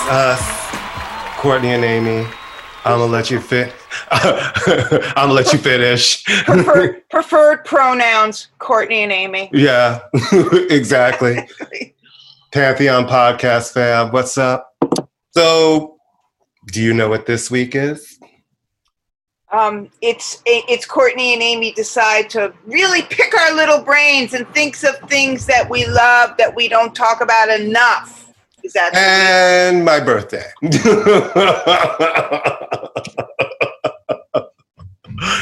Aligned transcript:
It's 0.00 0.10
us, 0.10 1.36
Courtney 1.40 1.70
and 1.70 1.84
Amy. 1.84 2.24
I'm 2.84 3.00
gonna 3.00 3.06
let 3.06 3.32
you 3.32 3.40
fit. 3.40 3.74
I'm 4.12 5.12
gonna 5.16 5.32
let 5.32 5.52
you 5.52 5.58
finish. 5.58 6.22
Preferred, 6.44 7.08
preferred 7.10 7.64
pronouns, 7.64 8.46
Courtney 8.60 9.02
and 9.02 9.10
Amy. 9.10 9.50
yeah, 9.52 9.98
exactly. 10.70 11.48
Pantheon 12.52 13.08
podcast 13.08 13.72
fam, 13.72 14.12
what's 14.12 14.38
up? 14.38 14.72
So, 15.32 15.98
do 16.66 16.80
you 16.80 16.94
know 16.94 17.08
what 17.08 17.26
this 17.26 17.50
week 17.50 17.74
is? 17.74 18.20
Um, 19.50 19.90
it's 20.00 20.40
it's 20.46 20.86
Courtney 20.86 21.32
and 21.32 21.42
Amy 21.42 21.72
decide 21.72 22.30
to 22.30 22.54
really 22.66 23.02
pick 23.02 23.36
our 23.36 23.52
little 23.52 23.82
brains 23.82 24.32
and 24.32 24.46
thinks 24.54 24.84
of 24.84 24.96
things 25.08 25.44
that 25.46 25.68
we 25.68 25.86
love 25.86 26.36
that 26.38 26.54
we 26.54 26.68
don't 26.68 26.94
talk 26.94 27.20
about 27.20 27.50
enough. 27.50 28.27
That 28.74 28.94
And 28.94 29.84
my 29.84 30.00
birthday. 30.00 30.44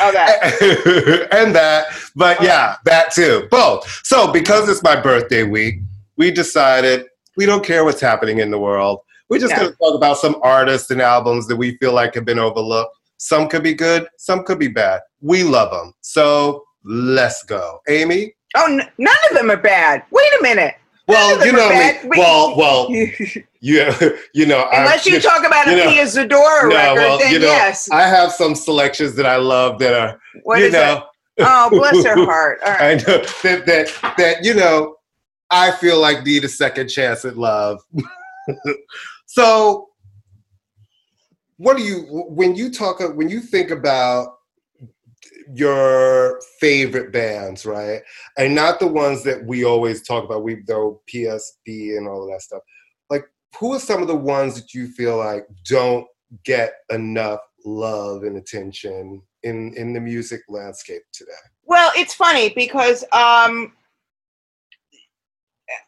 okay? 0.03 1.27
and 1.33 1.55
that, 1.55 1.87
but 2.15 2.41
yeah, 2.43 2.77
that 2.85 3.13
too. 3.13 3.47
Both. 3.51 4.01
So, 4.05 4.33
because 4.33 4.69
it's 4.69 4.83
my 4.83 5.01
birthday 5.01 5.43
week, 5.43 5.77
we 6.17 6.31
decided 6.31 7.07
we 7.37 7.47
don't 7.47 7.65
care 7.65 7.85
what's 7.85 8.01
happening 8.01 8.39
in 8.39 8.51
the 8.51 8.59
world. 8.59 9.01
We're 9.29 9.39
just 9.41 9.51
Yeah. 9.53 9.59
going 9.61 9.71
to 9.73 9.77
talk 9.77 9.95
about 9.95 10.19
some 10.19 10.37
artists 10.43 10.91
and 10.91 11.03
albums 11.03 11.47
that 11.49 11.57
we 11.57 11.77
feel 11.79 11.93
like 11.93 12.15
have 12.15 12.25
been 12.25 12.39
overlooked. 12.39 12.97
Some 13.19 13.49
could 13.49 13.63
be 13.63 13.75
good, 13.75 14.09
some 14.19 14.45
could 14.45 14.59
be 14.59 14.69
bad. 14.69 15.01
We 15.21 15.43
love 15.43 15.71
them. 15.71 15.93
So, 16.01 16.65
let's 16.85 17.43
go. 17.45 17.81
Amy? 17.89 18.35
Oh, 18.57 18.67
n- 18.67 18.89
none 18.99 19.17
of 19.31 19.37
them 19.37 19.51
are 19.51 19.57
bad. 19.57 20.05
Wait 20.11 20.31
a 20.39 20.43
minute. 20.43 20.75
Well, 21.09 21.47
you 21.47 21.53
know 21.53 21.69
me. 21.69 22.11
Well, 22.17 22.57
well, 22.57 22.89
yeah, 23.61 23.97
you 24.35 24.47
know, 24.47 24.61
I- 24.61 24.81
Unless 24.81 25.07
you 25.07 25.21
talk 25.21 25.47
about 25.47 25.69
a 25.69 25.71
you 25.71 25.77
know, 25.77 25.91
Pia 25.91 26.05
Zadora 26.05 26.63
no, 26.63 26.69
record, 26.69 26.95
well, 26.97 27.19
then 27.19 27.33
you 27.33 27.39
know, 27.39 27.47
yes. 27.47 27.91
I 27.91 28.03
have 28.03 28.33
some 28.33 28.55
selections 28.55 29.15
that 29.17 29.27
I 29.27 29.37
love 29.37 29.79
that 29.79 29.95
are, 29.95 30.21
What 30.43 30.59
you 30.59 30.67
is 30.67 30.73
know, 30.73 31.05
it? 31.37 31.47
Oh, 31.47 31.69
bless 31.71 32.05
her 32.05 32.25
heart. 32.25 32.61
All 32.65 32.73
right. 32.73 32.83
I 32.83 32.95
know 32.95 33.19
that, 33.19 33.67
that 33.67 34.15
that 34.17 34.45
you 34.45 34.55
know, 34.55 34.97
I 35.51 35.71
feel 35.73 36.01
like 36.01 36.25
need 36.25 36.45
a 36.45 36.48
second 36.48 36.89
chance 36.89 37.25
at 37.25 37.37
love. 37.37 37.81
so, 39.27 39.91
what 41.59 41.77
do 41.77 41.83
you 41.83 42.01
when 42.29 42.57
you 42.57 42.70
talk 42.70 43.01
when 43.15 43.29
you 43.29 43.41
think 43.41 43.70
about 43.70 44.36
your 45.55 46.41
favorite 46.61 47.12
bands, 47.12 47.67
right? 47.67 48.02
And 48.36 48.55
not 48.55 48.80
the 48.80 48.86
ones 48.86 49.23
that 49.24 49.45
we 49.45 49.64
always 49.64 50.02
talk 50.02 50.24
about. 50.24 50.42
We 50.42 50.62
though 50.67 51.02
PSB 51.12 51.96
and 51.96 52.08
all 52.08 52.24
of 52.24 52.30
that 52.30 52.42
stuff. 52.42 52.62
Like, 53.11 53.24
who 53.58 53.74
are 53.74 53.80
some 53.80 54.02
of 54.02 54.08
the 54.08 54.17
ones 54.17 54.55
that 54.55 54.74
you 54.74 54.89
feel 54.89 55.17
like 55.18 55.46
don't 55.64 56.06
get 56.45 56.74
enough 56.90 57.40
love 57.64 58.23
and 58.23 58.36
attention 58.36 59.23
in 59.42 59.74
in 59.74 59.92
the 59.92 60.01
music 60.01 60.42
landscape 60.48 61.02
today? 61.12 61.33
Well, 61.64 61.92
it's 61.96 62.14
funny 62.14 62.51
because 62.51 63.05
um, 63.12 63.73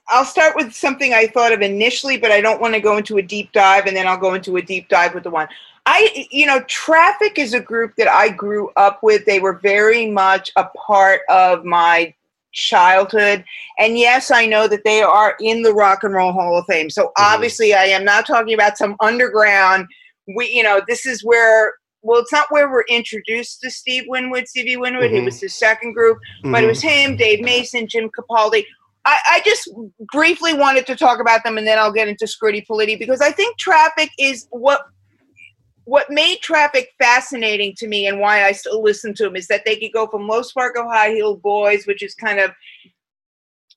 I'll 0.09 0.25
start 0.25 0.57
with 0.57 0.73
something 0.73 1.13
I 1.13 1.27
thought 1.27 1.53
of 1.53 1.61
initially, 1.61 2.17
but 2.17 2.31
I 2.31 2.41
don't 2.41 2.61
want 2.61 2.75
to 2.75 2.81
go 2.81 2.97
into 2.97 3.19
a 3.19 3.23
deep 3.23 3.53
dive, 3.53 3.87
and 3.87 3.97
then 3.97 4.07
I'll 4.07 4.19
go 4.19 4.35
into 4.35 4.57
a 4.57 4.63
deep 4.63 4.89
dive 4.89 5.15
with 5.15 5.25
the 5.25 5.31
one. 5.31 5.49
I, 5.91 6.27
you 6.31 6.45
know, 6.45 6.61
Traffic 6.69 7.39
is 7.39 7.55
a 7.55 7.61
group 7.61 7.95
that 7.97 8.09
I 8.09 8.29
grew 8.29 8.71
up 8.77 9.03
with. 9.03 9.25
They 9.25 9.41
were 9.41 9.55
very 9.55 10.11
much 10.11 10.53
a 10.57 10.65
part 10.87 11.23
of 11.31 11.65
my 11.65 12.15
childhood. 12.53 13.43
And 13.79 13.97
yes, 13.97 14.31
I 14.31 14.45
know 14.45 14.69
that 14.69 14.85
they 14.85 15.01
are 15.01 15.35
in 15.41 15.63
the 15.63 15.73
Rock 15.73 16.05
and 16.05 16.13
Roll 16.13 16.33
Hall 16.33 16.59
of 16.59 16.67
Fame. 16.67 16.91
So 16.91 17.11
obviously, 17.17 17.73
I 17.73 17.85
am 17.85 18.05
not 18.05 18.27
talking 18.27 18.53
about 18.53 18.77
some 18.77 18.97
underground. 19.01 19.87
We, 20.37 20.51
you 20.51 20.63
know, 20.63 20.83
this 20.87 21.07
is 21.07 21.25
where. 21.25 21.73
Well, 22.03 22.21
it's 22.21 22.33
not 22.33 22.47
where 22.51 22.71
we're 22.71 22.85
introduced 22.89 23.61
to 23.63 23.71
Steve 23.71 24.05
Winwood, 24.07 24.47
Stevie 24.47 24.77
Winwood. 24.77 25.11
He 25.11 25.19
Mhm. 25.19 25.25
was 25.25 25.41
his 25.41 25.57
second 25.57 25.95
group 25.95 26.19
but 26.45 26.63
it 26.63 26.67
Mhm. 26.67 26.69
was 26.69 26.81
him, 26.83 27.17
Dave 27.17 27.41
Mason, 27.41 27.89
Jim 27.89 28.09
Capaldi. 28.17 28.65
I, 29.05 29.19
I 29.27 29.41
just 29.45 29.69
briefly 30.13 30.53
wanted 30.55 30.87
to 30.87 30.95
talk 30.95 31.19
about 31.19 31.43
them, 31.43 31.59
and 31.59 31.67
then 31.67 31.77
I'll 31.79 31.93
get 31.93 32.07
into 32.09 32.27
Scritti 32.27 32.65
Politti 32.67 32.99
because 32.99 33.21
I 33.21 33.33
think 33.33 33.59
Traffic 33.59 34.11
is 34.19 34.47
what 34.51 34.83
what 35.89 36.11
made 36.11 36.41
Traffic 36.43 36.93
fascinating 36.99 37.73
to 37.79 37.89
me, 37.89 38.09
and 38.09 38.21
why 38.21 38.45
I 38.45 38.53
still 38.53 38.83
listen 38.83 39.15
to 39.15 39.23
them 39.23 39.37
is 39.37 39.47
that 39.47 39.63
they 39.65 39.77
could 39.77 39.93
go 39.95 40.07
from 40.07 40.29
Low 40.29 40.43
Spark 40.43 40.77
of 40.77 40.85
High 40.85 41.13
Heel 41.13 41.37
Boys, 41.37 41.87
which 41.87 42.03
is 42.03 42.15
kind 42.15 42.39
of 42.39 42.51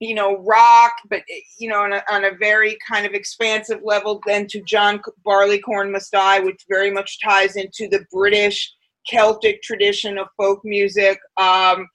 you 0.01 0.13
know 0.13 0.39
rock, 0.39 0.91
but 1.09 1.21
you 1.57 1.69
know 1.69 1.79
on 1.79 1.93
a, 1.93 2.03
on 2.11 2.25
a 2.25 2.35
very 2.37 2.77
kind 2.85 3.05
of 3.05 3.13
expansive 3.13 3.79
level, 3.81 4.19
then 4.27 4.45
to 4.47 4.61
John 4.63 4.99
Barleycorn 5.25 5.89
Must 5.89 6.11
Die, 6.11 6.39
which 6.41 6.65
very 6.69 6.91
much 6.91 7.17
ties 7.23 7.55
into 7.55 7.87
the 7.87 8.05
British 8.11 8.69
Celtic 9.07 9.61
tradition 9.61 10.17
of 10.17 10.27
folk 10.35 10.59
music. 10.65 11.17
Um, 11.37 11.87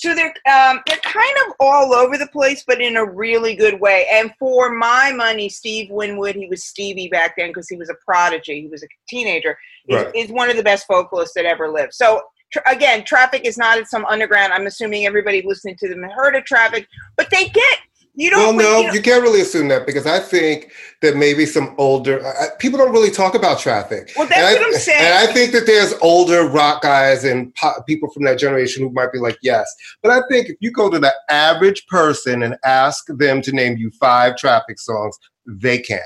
so 0.00 0.14
they're 0.14 0.34
um, 0.50 0.80
they're 0.86 0.96
kind 0.98 1.36
of 1.46 1.54
all 1.60 1.92
over 1.94 2.16
the 2.16 2.26
place, 2.28 2.64
but 2.66 2.80
in 2.80 2.96
a 2.96 3.04
really 3.04 3.54
good 3.54 3.78
way. 3.80 4.06
And 4.10 4.32
for 4.38 4.70
my 4.74 5.12
money, 5.12 5.48
Steve 5.48 5.90
Winwood, 5.90 6.36
he 6.36 6.46
was 6.46 6.64
Stevie 6.64 7.08
back 7.08 7.34
then 7.36 7.50
because 7.50 7.68
he 7.68 7.76
was 7.76 7.90
a 7.90 7.94
prodigy. 8.04 8.62
He 8.62 8.66
was 8.68 8.82
a 8.82 8.86
teenager. 9.08 9.58
Is, 9.88 9.96
Right. 10.04 10.14
is 10.14 10.30
one 10.30 10.50
of 10.50 10.56
the 10.56 10.62
best 10.62 10.86
vocalists 10.88 11.34
that 11.34 11.44
ever 11.44 11.68
lived. 11.70 11.94
So 11.94 12.22
tr- 12.52 12.60
again, 12.66 13.04
Traffic 13.04 13.42
is 13.44 13.58
not 13.58 13.78
at 13.78 13.88
some 13.88 14.04
underground. 14.06 14.52
I'm 14.52 14.66
assuming 14.66 15.04
everybody 15.06 15.42
listening 15.44 15.76
to 15.76 15.88
them 15.88 16.02
heard 16.02 16.34
of 16.36 16.44
Traffic, 16.44 16.86
but 17.16 17.28
they 17.30 17.46
get 17.48 17.78
you 18.20 18.30
Well, 18.32 18.52
don't. 18.52 18.56
no, 18.58 18.78
you 18.80 18.86
know- 18.88 18.92
you 18.92 19.02
can't 19.02 19.22
really 19.22 19.40
assume 19.40 19.68
that 19.68 19.86
because 19.86 20.06
I 20.06 20.18
think 20.20 20.70
that 21.02 21.16
maybe 21.16 21.46
some 21.46 21.74
older 21.78 22.24
I, 22.26 22.30
I- 22.30 22.48
people 22.58 22.78
don't 22.78 22.92
really 22.92 23.10
talk 23.10 23.34
about 23.34 23.58
traffic. 23.58 24.12
Well, 24.16 24.26
that's 24.28 24.38
and 24.40 24.46
I, 24.46 24.52
what 24.60 24.66
I'm 24.74 24.80
saying. 24.80 25.04
And 25.04 25.14
I 25.14 25.32
think 25.32 25.52
that 25.52 25.64
there's 25.66 25.94
older 26.02 26.44
rock 26.46 26.82
guys 26.82 27.24
and 27.24 27.54
po- 27.54 27.82
people 27.86 28.10
from 28.10 28.24
that 28.24 28.38
generation 28.38 28.82
who 28.82 28.90
might 28.90 29.12
be 29.12 29.18
like, 29.18 29.38
yes. 29.42 29.66
But 30.02 30.12
I 30.12 30.20
think 30.30 30.48
if 30.48 30.56
you 30.60 30.70
go 30.70 30.90
to 30.90 30.98
the 30.98 31.12
average 31.30 31.86
person 31.86 32.42
and 32.42 32.56
ask 32.64 33.04
them 33.08 33.40
to 33.42 33.52
name 33.52 33.76
you 33.78 33.90
five 33.98 34.36
traffic 34.36 34.78
songs, 34.78 35.16
they 35.46 35.78
can't. 35.78 36.02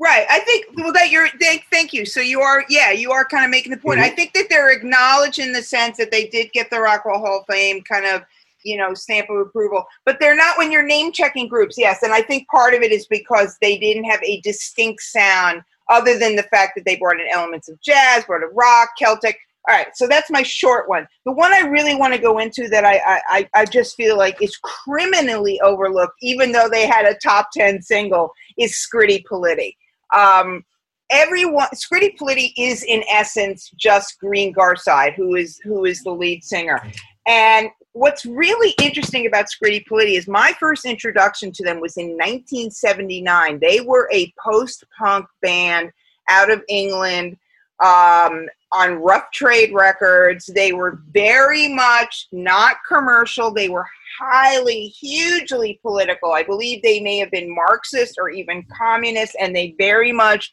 Right. 0.00 0.26
I 0.28 0.40
think 0.40 0.66
well 0.76 0.92
that 0.92 1.10
you're 1.12 1.28
thank 1.40 1.64
thank 1.70 1.92
you. 1.92 2.04
So 2.04 2.20
you 2.20 2.40
are 2.40 2.64
yeah, 2.68 2.90
you 2.90 3.12
are 3.12 3.24
kind 3.24 3.44
of 3.44 3.50
making 3.52 3.70
the 3.70 3.78
point. 3.78 4.00
I 4.00 4.08
Mm-hmm. 4.08 4.16
think 4.16 4.32
that 4.34 4.46
they're 4.50 4.72
acknowledged 4.72 5.38
in 5.38 5.52
the 5.52 5.62
sense 5.62 5.96
that 5.98 6.10
they 6.10 6.26
did 6.26 6.50
get 6.52 6.68
the 6.68 6.80
Rock 6.80 7.02
and 7.04 7.14
Hall 7.16 7.38
of 7.38 7.46
Fame 7.54 7.80
kind 7.82 8.04
of, 8.04 8.22
you 8.64 8.76
know, 8.76 8.94
stamp 8.94 9.28
of 9.30 9.36
approval. 9.36 9.84
But 10.04 10.18
they're 10.20 10.36
not 10.36 10.58
when 10.58 10.72
you're 10.72 10.86
name 10.86 11.12
checking 11.12 11.48
groups, 11.48 11.76
yes. 11.78 12.02
And 12.02 12.12
I 12.12 12.22
think 12.22 12.48
part 12.48 12.74
of 12.74 12.82
it 12.82 12.92
is 12.92 13.06
because 13.06 13.56
they 13.60 13.78
didn't 13.78 14.04
have 14.04 14.22
a 14.22 14.40
distinct 14.40 15.02
sound 15.02 15.62
other 15.90 16.18
than 16.18 16.36
the 16.36 16.42
fact 16.44 16.72
that 16.76 16.84
they 16.84 16.96
brought 16.96 17.20
in 17.20 17.26
elements 17.32 17.68
of 17.68 17.80
jazz, 17.80 18.24
brought 18.24 18.42
in 18.42 18.48
rock, 18.54 18.90
Celtic. 18.98 19.38
All 19.66 19.74
right, 19.74 19.86
so 19.94 20.06
that's 20.06 20.30
my 20.30 20.42
short 20.42 20.90
one. 20.90 21.06
The 21.24 21.32
one 21.32 21.54
I 21.54 21.60
really 21.60 21.94
want 21.94 22.12
to 22.14 22.20
go 22.20 22.38
into 22.38 22.68
that 22.68 22.84
I, 22.84 23.00
I, 23.28 23.48
I- 23.54 23.64
just 23.64 23.96
feel 23.96 24.18
like 24.18 24.42
is 24.42 24.58
criminally 24.58 25.58
overlooked, 25.62 26.16
even 26.20 26.52
though 26.52 26.68
they 26.68 26.86
had 26.86 27.06
a 27.06 27.14
top 27.14 27.48
10 27.56 27.80
single, 27.80 28.32
is 28.58 28.72
Scritti 28.74 29.24
Politti. 29.24 29.74
Um, 30.14 30.64
everyone, 31.10 31.68
Scritti 31.74 32.14
Politti 32.18 32.52
is 32.58 32.82
in 32.84 33.04
essence 33.10 33.70
just 33.76 34.18
Green 34.20 34.52
Gartside, 34.52 35.14
who 35.14 35.34
is 35.34 35.58
who 35.64 35.86
is 35.86 36.02
the 36.02 36.12
lead 36.12 36.44
singer. 36.44 36.82
And 37.26 37.68
what's 37.94 38.26
really 38.26 38.74
interesting 38.82 39.26
about 39.26 39.46
Scritti 39.46 39.84
Politti 39.88 40.18
is 40.18 40.26
my 40.26 40.52
first 40.58 40.84
introduction 40.84 41.52
to 41.52 41.64
them 41.64 41.80
was 41.80 41.96
in 41.96 42.10
1979. 42.10 43.60
They 43.60 43.80
were 43.80 44.10
a 44.12 44.32
post-punk 44.44 45.26
band 45.40 45.90
out 46.28 46.50
of 46.50 46.62
England 46.68 47.36
um, 47.82 48.46
on 48.72 48.96
Rough 48.96 49.30
Trade 49.32 49.72
Records. 49.72 50.46
They 50.46 50.72
were 50.72 51.02
very 51.12 51.72
much 51.72 52.26
not 52.32 52.76
commercial. 52.86 53.52
They 53.52 53.68
were 53.68 53.86
highly, 54.18 54.88
hugely 54.88 55.78
political. 55.80 56.32
I 56.32 56.42
believe 56.42 56.82
they 56.82 57.00
may 57.00 57.18
have 57.18 57.30
been 57.30 57.54
Marxist 57.54 58.16
or 58.18 58.28
even 58.28 58.66
communist, 58.76 59.36
and 59.40 59.54
they 59.54 59.76
very 59.78 60.10
much 60.10 60.52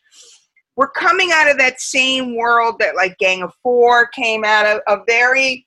were 0.75 0.89
coming 0.89 1.31
out 1.33 1.49
of 1.49 1.57
that 1.57 1.81
same 1.81 2.35
world 2.35 2.75
that 2.79 2.95
like 2.95 3.17
Gang 3.17 3.41
of 3.41 3.53
Four 3.63 4.07
came 4.07 4.43
out 4.45 4.67
of. 4.67 4.81
A 4.87 5.03
very 5.07 5.65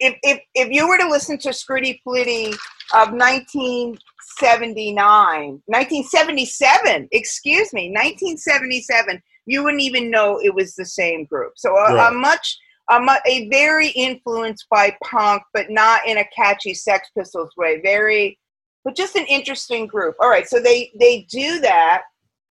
if 0.00 0.16
if 0.22 0.40
if 0.54 0.70
you 0.70 0.88
were 0.88 0.96
to 0.98 1.08
listen 1.08 1.38
to 1.38 1.48
Scritti 1.50 2.00
Politti 2.06 2.48
of 2.92 3.12
1979, 3.12 5.62
1977, 5.66 7.08
excuse 7.12 7.72
me, 7.72 7.90
1977, 7.90 9.22
you 9.46 9.62
wouldn't 9.62 9.82
even 9.82 10.10
know 10.10 10.40
it 10.42 10.54
was 10.54 10.74
the 10.74 10.84
same 10.84 11.24
group. 11.24 11.52
So 11.56 11.76
a, 11.76 11.94
right. 11.94 12.12
a 12.12 12.14
much 12.14 12.58
a, 12.90 13.00
a 13.26 13.48
very 13.48 13.88
influenced 13.88 14.66
by 14.70 14.96
punk, 15.02 15.42
but 15.52 15.70
not 15.70 16.06
in 16.06 16.18
a 16.18 16.28
catchy 16.34 16.74
Sex 16.74 17.08
Pistols 17.16 17.50
way. 17.56 17.80
Very, 17.80 18.38
but 18.84 18.96
just 18.96 19.16
an 19.16 19.26
interesting 19.26 19.86
group. 19.86 20.16
All 20.20 20.28
right, 20.28 20.48
so 20.48 20.60
they 20.60 20.90
they 20.98 21.26
do 21.30 21.60
that, 21.60 22.02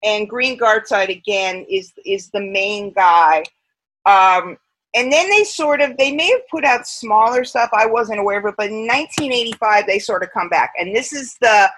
and 0.02 0.28
Green 0.28 0.58
Gartside 0.58 1.10
again 1.10 1.64
is 1.68 1.92
is 2.04 2.30
the 2.30 2.40
main 2.40 2.92
guy. 2.92 3.44
Um, 4.06 4.58
and 4.94 5.12
then 5.12 5.28
they 5.28 5.44
sort 5.44 5.80
of 5.80 5.96
they 5.96 6.12
may 6.12 6.30
have 6.30 6.46
put 6.50 6.64
out 6.64 6.86
smaller 6.86 7.44
stuff 7.44 7.70
i 7.72 7.86
wasn't 7.86 8.18
aware 8.18 8.38
of 8.38 8.44
it 8.46 8.54
but 8.56 8.68
in 8.68 8.86
1985 8.86 9.86
they 9.86 9.98
sort 9.98 10.22
of 10.22 10.30
come 10.32 10.48
back. 10.48 10.72
And 10.78 10.94
this 10.94 11.12
is 11.12 11.36
the 11.40 11.70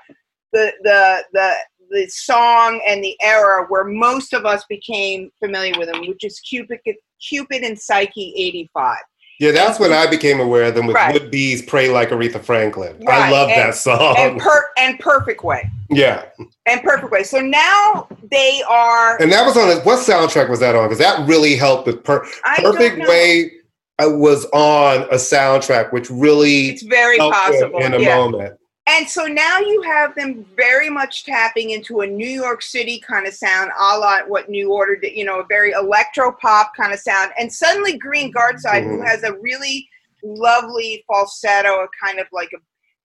the 0.52 0.72
the 0.82 1.24
the 1.32 1.54
the 1.90 2.06
song 2.08 2.82
and 2.86 3.02
the 3.02 3.16
era 3.22 3.64
where 3.68 3.84
most 3.84 4.32
of 4.32 4.44
us 4.44 4.64
became 4.68 5.30
familiar 5.38 5.78
with 5.78 5.88
them 5.90 6.00
which 6.06 6.24
is 6.24 6.40
cupid 6.40 6.80
cupid 7.20 7.62
and 7.62 7.78
psyche 7.78 8.34
85 8.36 8.98
yeah, 9.38 9.52
that's 9.52 9.78
when 9.78 9.92
I 9.92 10.08
became 10.08 10.40
aware 10.40 10.64
of 10.64 10.74
them 10.74 10.86
with 10.86 10.96
right. 10.96 11.12
Wood 11.12 11.30
Beez 11.30 11.62
Pray 11.62 11.90
Like 11.90 12.10
Aretha 12.10 12.42
Franklin. 12.42 12.98
Right. 13.04 13.22
I 13.22 13.30
love 13.30 13.50
and, 13.50 13.60
that 13.60 13.74
song. 13.74 14.16
And, 14.18 14.40
per- 14.40 14.70
and 14.78 14.98
Perfect 14.98 15.44
Way. 15.44 15.70
Yeah. 15.90 16.24
And 16.66 16.82
Perfect 16.82 17.12
Way. 17.12 17.22
So 17.22 17.40
now 17.40 18.08
they 18.30 18.62
are. 18.68 19.20
And 19.20 19.30
that 19.32 19.44
was 19.44 19.56
on, 19.56 19.68
what 19.84 19.98
soundtrack 19.98 20.48
was 20.48 20.60
that 20.60 20.74
on? 20.74 20.86
Because 20.86 20.98
that 20.98 21.26
really 21.28 21.56
helped 21.56 21.86
with 21.86 22.02
per- 22.02 22.26
Perfect 22.56 23.06
Way. 23.08 23.52
I 23.98 24.06
was 24.06 24.44
on 24.52 25.02
a 25.04 25.16
soundtrack, 25.16 25.92
which 25.92 26.10
really 26.10 26.68
it's 26.68 26.82
very 26.82 27.16
possible 27.18 27.78
in 27.78 27.94
a 27.94 27.98
yeah. 27.98 28.16
moment. 28.16 28.58
And 28.88 29.08
so 29.08 29.24
now 29.24 29.58
you 29.58 29.82
have 29.82 30.14
them 30.14 30.46
very 30.56 30.88
much 30.88 31.24
tapping 31.24 31.70
into 31.70 32.00
a 32.00 32.06
New 32.06 32.28
York 32.28 32.62
City 32.62 33.00
kind 33.00 33.26
of 33.26 33.34
sound, 33.34 33.72
a 33.76 33.98
la 33.98 34.20
what 34.26 34.48
New 34.48 34.72
Order 34.72 34.96
did, 34.96 35.16
you 35.16 35.24
know, 35.24 35.40
a 35.40 35.46
very 35.46 35.72
electro 35.72 36.30
pop 36.30 36.72
kind 36.76 36.92
of 36.92 37.00
sound. 37.00 37.32
And 37.36 37.52
suddenly 37.52 37.98
Green 37.98 38.32
Gartside, 38.32 38.84
mm-hmm. 38.84 38.90
who 38.90 39.02
has 39.02 39.24
a 39.24 39.36
really 39.38 39.88
lovely 40.22 41.04
falsetto, 41.08 41.82
a 41.82 41.88
kind 42.00 42.20
of 42.20 42.26
like 42.32 42.50
a 42.54 42.58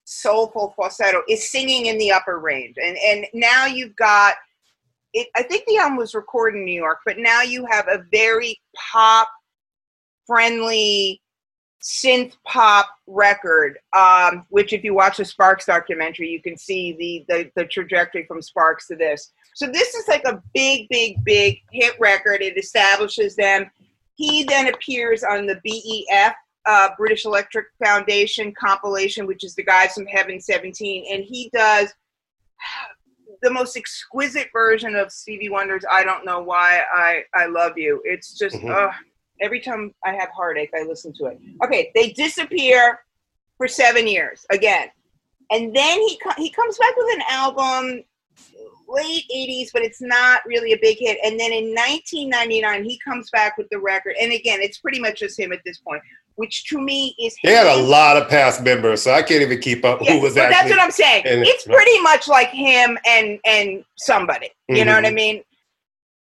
soulful 0.04 0.74
falsetto, 0.76 1.24
is 1.28 1.50
singing 1.50 1.88
in 1.88 1.98
the 1.98 2.12
upper 2.12 2.40
range. 2.40 2.76
And 2.82 2.98
and 2.98 3.26
now 3.34 3.66
you've 3.66 3.96
got 3.96 4.36
it 5.14 5.30
I 5.36 5.42
think 5.42 5.66
the 5.66 5.78
album 5.78 5.98
was 5.98 6.14
recorded 6.14 6.60
in 6.60 6.66
New 6.66 6.80
York, 6.80 7.00
but 7.08 7.18
now 7.18 7.42
you 7.42 7.66
have 7.66 7.88
a 7.88 8.06
very 8.12 8.60
pop 8.76 9.30
friendly 10.28 11.21
synth 11.82 12.34
pop 12.46 12.88
record, 13.08 13.80
um, 13.94 14.46
which 14.50 14.74
if 14.74 14.84
you 14.84 14.94
watch 14.94 15.18
the 15.18 15.26
Sparks 15.26 15.66
documentary, 15.66 16.30
you 16.30 16.42
can 16.42 16.58
see 16.58 16.94
the, 16.94 17.26
the, 17.28 17.52
the 17.56 17.66
trajectory 17.66 18.26
from 18.26 18.42
Sparks 18.42 18.88
to 18.88 18.96
this. 18.96 19.32
So 19.56 19.68
this 19.68 19.96
is 19.96 20.08
like 20.08 20.24
a 20.26 20.42
big, 20.54 20.88
big, 20.90 21.24
big 21.24 21.60
hit 21.72 22.00
record. 22.00 22.42
It 22.42 22.58
establishes 22.58 23.36
them. 23.36 23.70
He 24.16 24.44
then 24.44 24.68
appears 24.68 25.24
on 25.24 25.48
the 25.48 25.60
BEF, 25.64 26.34
uh, 26.66 26.90
British 26.98 27.26
Electric 27.26 27.68
Foundation 27.84 28.54
compilation, 28.54 29.26
which 29.26 29.44
is 29.44 29.56
the 29.56 29.64
guys 29.64 29.94
from 29.94 30.06
Heaven 30.06 30.40
17, 30.40 31.06
and 31.12 31.24
he 31.24 31.50
does 31.54 31.92
the 33.42 33.50
most 33.50 33.76
exquisite 33.76 34.50
version 34.54 34.96
of 34.96 35.12
Stevie 35.12 35.50
Wonder's 35.50 35.84
"I 35.90 36.04
Don't 36.04 36.24
Know 36.24 36.42
Why 36.42 36.84
I 36.94 37.24
I 37.34 37.48
Love 37.48 37.78
You." 37.78 38.00
It's 38.06 38.38
just. 38.38 38.56
Mm-hmm. 38.58 38.70
Uh, 38.70 38.92
every 39.42 39.60
time 39.60 39.94
I 40.06 40.14
have 40.14 40.30
heartache, 40.30 40.72
I 40.76 40.84
listen 40.84 41.14
to 41.14 41.26
it. 41.26 41.40
Okay, 41.64 41.92
they 41.96 42.12
disappear 42.12 43.00
for 43.58 43.68
seven 43.68 44.08
years 44.08 44.46
again, 44.50 44.90
and 45.52 45.76
then 45.76 46.00
he 46.00 46.20
he 46.38 46.50
comes 46.50 46.78
back 46.78 46.96
with 46.96 47.16
an 47.16 47.24
album 47.30 48.04
late 48.94 49.24
80s 49.34 49.70
but 49.72 49.84
it's 49.84 50.02
not 50.02 50.42
really 50.46 50.74
a 50.74 50.78
big 50.82 50.98
hit. 51.00 51.18
And 51.24 51.40
then 51.40 51.54
in 51.54 51.70
1999 51.70 52.84
he 52.84 53.00
comes 53.00 53.30
back 53.32 53.58
with 53.58 53.70
the 53.70 53.80
record. 53.80 54.16
And 54.20 54.34
again 54.34 54.60
it's 54.62 54.80
pretty 54.80 55.00
much 55.00 55.20
just 55.20 55.40
him 55.40 55.54
at 55.54 55.60
this 55.66 55.78
point 55.78 56.02
which 56.36 56.66
to 56.66 56.80
me 56.80 57.16
is 57.20 57.36
he 57.42 57.50
had 57.50 57.68
a 57.68 57.84
lot 57.84 58.18
of 58.18 58.30
past 58.30 58.64
members 58.64 59.02
so 59.02 59.12
i 59.12 59.22
can't 59.22 59.42
even 59.42 59.60
keep 59.60 59.84
up 59.84 60.00
who 60.00 60.20
was 60.20 60.38
actually 60.38 60.54
that's 60.54 60.70
what 60.70 60.82
i'm 60.82 60.92
saying. 60.92 61.24
it's 61.26 61.66
pretty 61.66 62.00
much 62.02 62.28
like 62.28 62.50
him 62.50 62.98
and 63.06 63.40
and 63.46 63.84
somebody. 63.98 64.50
You 64.68 64.78
mm-hmm. 64.78 64.88
know 64.88 64.96
what 64.96 65.06
i 65.06 65.12
mean 65.12 65.44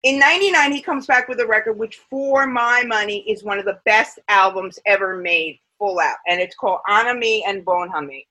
in 0.07 0.21
99 0.21 0.71
he 0.71 0.81
comes 0.81 1.05
back 1.05 1.29
with 1.29 1.41
a 1.41 1.47
record 1.47 1.77
which 1.77 1.97
for 2.09 2.47
my 2.47 2.85
money 2.87 3.29
is 3.29 3.43
one 3.43 3.59
of 3.59 3.65
the 3.65 3.81
best 3.85 4.21
albums 4.29 4.79
ever 4.87 5.17
made 5.17 5.59
full 5.79 5.99
out 5.99 6.17
and 6.29 6.41
it's 6.41 6.55
called 6.55 6.79
Anomie 6.89 7.43
and 7.45 7.65
Bonhomie 7.65 8.27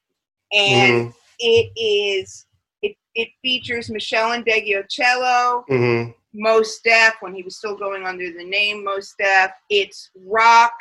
and 0.54 1.10
mm-hmm. 1.10 1.18
it 1.40 1.72
is 1.78 2.46
it 2.82 2.96
it 3.14 3.28
features 3.42 3.90
Meshell 3.90 4.42
Ndegeocello 4.42 5.66
mm-hmm. 5.70 6.12
Mos 6.34 6.80
Def 6.80 7.16
when 7.20 7.36
he 7.36 7.44
was 7.44 7.58
still 7.58 7.76
going 7.76 8.06
under 8.06 8.32
the 8.32 8.46
name 8.46 8.86
Mos 8.86 9.14
Def 9.20 9.52
it's 9.70 10.10
rock 10.26 10.74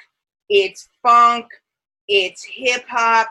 it's 0.48 0.88
funk 1.02 1.46
it's 2.06 2.44
hip 2.44 2.84
hop 2.88 3.30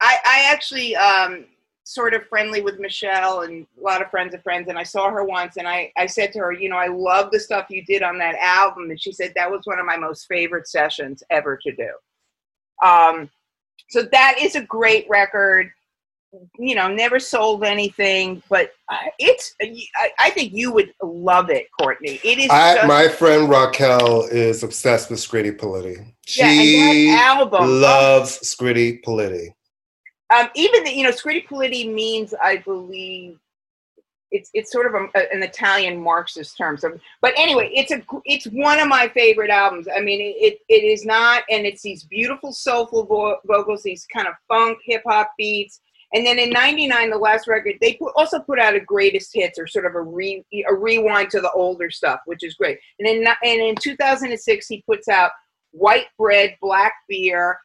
I, 0.00 0.16
I 0.24 0.50
actually 0.50 0.96
um, 0.96 1.44
sort 1.92 2.14
of 2.14 2.26
friendly 2.26 2.60
with 2.60 2.80
Meshell 2.80 3.44
and 3.44 3.66
a 3.78 3.82
lot 3.82 4.02
of 4.02 4.10
friends 4.10 4.34
of 4.34 4.42
friends. 4.42 4.68
And 4.68 4.78
I 4.78 4.82
saw 4.82 5.10
her 5.10 5.24
once 5.24 5.56
and 5.56 5.68
I, 5.68 5.92
I 5.96 6.06
said 6.06 6.32
to 6.32 6.38
her, 6.40 6.52
you 6.52 6.68
know, 6.68 6.76
I 6.76 6.88
love 6.88 7.30
the 7.30 7.40
stuff 7.40 7.66
you 7.68 7.84
did 7.84 8.02
on 8.02 8.18
that 8.18 8.36
album. 8.36 8.90
And 8.90 9.00
she 9.00 9.12
said 9.12 9.32
that 9.34 9.50
was 9.50 9.62
one 9.64 9.78
of 9.78 9.86
my 9.86 9.96
most 9.96 10.26
favorite 10.26 10.68
sessions 10.68 11.22
ever 11.30 11.58
to 11.62 11.74
do. 11.74 11.90
Um, 12.82 13.30
so 13.90 14.02
that 14.10 14.36
is 14.40 14.56
a 14.56 14.62
great 14.62 15.06
record. 15.08 15.70
You 16.58 16.74
know, 16.74 16.88
never 16.88 17.20
sold 17.20 17.62
anything, 17.62 18.42
but 18.48 18.72
it's. 19.18 19.54
I, 19.60 20.10
I 20.18 20.30
think 20.30 20.54
you 20.54 20.72
would 20.72 20.94
love 21.02 21.50
it, 21.50 21.66
Courtney. 21.78 22.20
It 22.24 22.38
is. 22.38 22.48
I, 22.48 22.76
just, 22.76 22.88
my 22.88 23.06
friend 23.06 23.50
Raquel 23.50 24.22
is 24.30 24.62
obsessed 24.62 25.10
with 25.10 25.18
Scritti 25.18 25.54
Politti. 25.54 26.10
She 26.26 27.08
yeah, 27.08 27.18
album, 27.20 27.82
loves 27.82 28.38
oh. 28.40 28.46
Scritti 28.46 29.04
Politti. 29.04 29.52
Um, 30.32 30.48
even 30.54 30.84
the, 30.84 30.94
you 30.94 31.04
know, 31.04 31.10
Scritti 31.10 31.92
means, 31.92 32.34
I 32.42 32.58
believe, 32.58 33.38
it's 34.32 34.50
it's 34.54 34.72
sort 34.72 34.86
of 34.86 34.94
a, 34.94 35.32
an 35.32 35.42
Italian 35.42 36.00
Marxist 36.00 36.56
term. 36.56 36.78
So, 36.78 36.98
but 37.20 37.34
anyway, 37.36 37.70
it's 37.74 37.92
a 37.92 38.02
it's 38.24 38.46
one 38.46 38.80
of 38.80 38.88
my 38.88 39.08
favorite 39.08 39.50
albums. 39.50 39.86
I 39.94 40.00
mean, 40.00 40.20
it 40.20 40.36
it, 40.40 40.58
it 40.68 40.84
is 40.84 41.04
not, 41.04 41.44
and 41.50 41.66
it's 41.66 41.82
these 41.82 42.04
beautiful 42.04 42.52
soulful 42.52 43.04
vo- 43.04 43.38
vocals, 43.46 43.82
these 43.82 44.06
kind 44.06 44.26
of 44.26 44.34
funk 44.48 44.78
hip 44.84 45.02
hop 45.06 45.32
beats. 45.38 45.80
And 46.14 46.26
then 46.26 46.38
in 46.38 46.50
'99, 46.50 47.10
the 47.10 47.16
last 47.16 47.46
record, 47.46 47.74
they 47.80 47.94
put, 47.94 48.12
also 48.16 48.40
put 48.40 48.58
out 48.58 48.74
a 48.74 48.80
greatest 48.80 49.30
hits 49.34 49.58
or 49.58 49.66
sort 49.66 49.86
of 49.86 49.94
a 49.94 50.00
re 50.00 50.44
a 50.68 50.74
rewind 50.74 51.30
to 51.30 51.40
the 51.40 51.52
older 51.52 51.90
stuff, 51.90 52.20
which 52.24 52.42
is 52.42 52.54
great. 52.54 52.78
And 52.98 53.06
then 53.06 53.34
and 53.42 53.60
in 53.60 53.74
2006, 53.76 54.66
he 54.66 54.82
puts 54.86 55.08
out 55.08 55.30
White 55.72 56.06
Bread, 56.18 56.56
Black 56.60 56.94
Beer, 57.08 57.58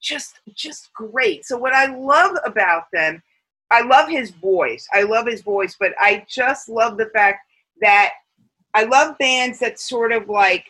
just 0.00 0.40
just 0.54 0.92
great. 0.92 1.44
So 1.44 1.56
what 1.56 1.72
I 1.72 1.86
love 1.94 2.36
about 2.44 2.84
them, 2.92 3.22
I 3.70 3.82
love 3.82 4.08
his 4.08 4.30
voice. 4.30 4.86
I 4.92 5.02
love 5.02 5.26
his 5.26 5.42
voice, 5.42 5.76
but 5.78 5.92
I 6.00 6.24
just 6.28 6.68
love 6.68 6.96
the 6.96 7.10
fact 7.14 7.40
that 7.80 8.12
I 8.74 8.84
love 8.84 9.18
bands 9.18 9.58
that 9.60 9.78
sort 9.78 10.12
of 10.12 10.28
like 10.28 10.66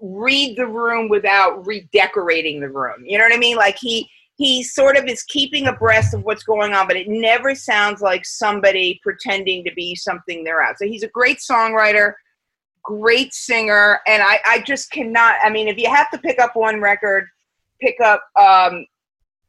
read 0.00 0.56
the 0.56 0.66
room 0.66 1.08
without 1.08 1.66
redecorating 1.66 2.60
the 2.60 2.68
room. 2.68 3.04
You 3.04 3.18
know 3.18 3.24
what 3.24 3.34
I 3.34 3.38
mean? 3.38 3.56
Like 3.56 3.78
he 3.78 4.08
he 4.36 4.62
sort 4.62 4.96
of 4.96 5.06
is 5.06 5.24
keeping 5.24 5.66
abreast 5.66 6.14
of 6.14 6.22
what's 6.22 6.44
going 6.44 6.72
on, 6.72 6.86
but 6.86 6.96
it 6.96 7.08
never 7.08 7.56
sounds 7.56 8.00
like 8.00 8.24
somebody 8.24 9.00
pretending 9.02 9.64
to 9.64 9.72
be 9.74 9.96
something 9.96 10.44
they're 10.44 10.62
out. 10.62 10.78
So 10.78 10.86
he's 10.86 11.02
a 11.02 11.08
great 11.08 11.38
songwriter, 11.38 12.12
great 12.84 13.34
singer, 13.34 13.98
and 14.06 14.22
I, 14.22 14.38
I 14.46 14.60
just 14.60 14.92
cannot. 14.92 15.34
I 15.42 15.50
mean, 15.50 15.66
if 15.66 15.76
you 15.76 15.92
have 15.92 16.08
to 16.12 16.18
pick 16.18 16.40
up 16.40 16.54
one 16.54 16.80
record, 16.80 17.26
pick 17.80 18.00
up 18.00 18.22
um, 18.40 18.86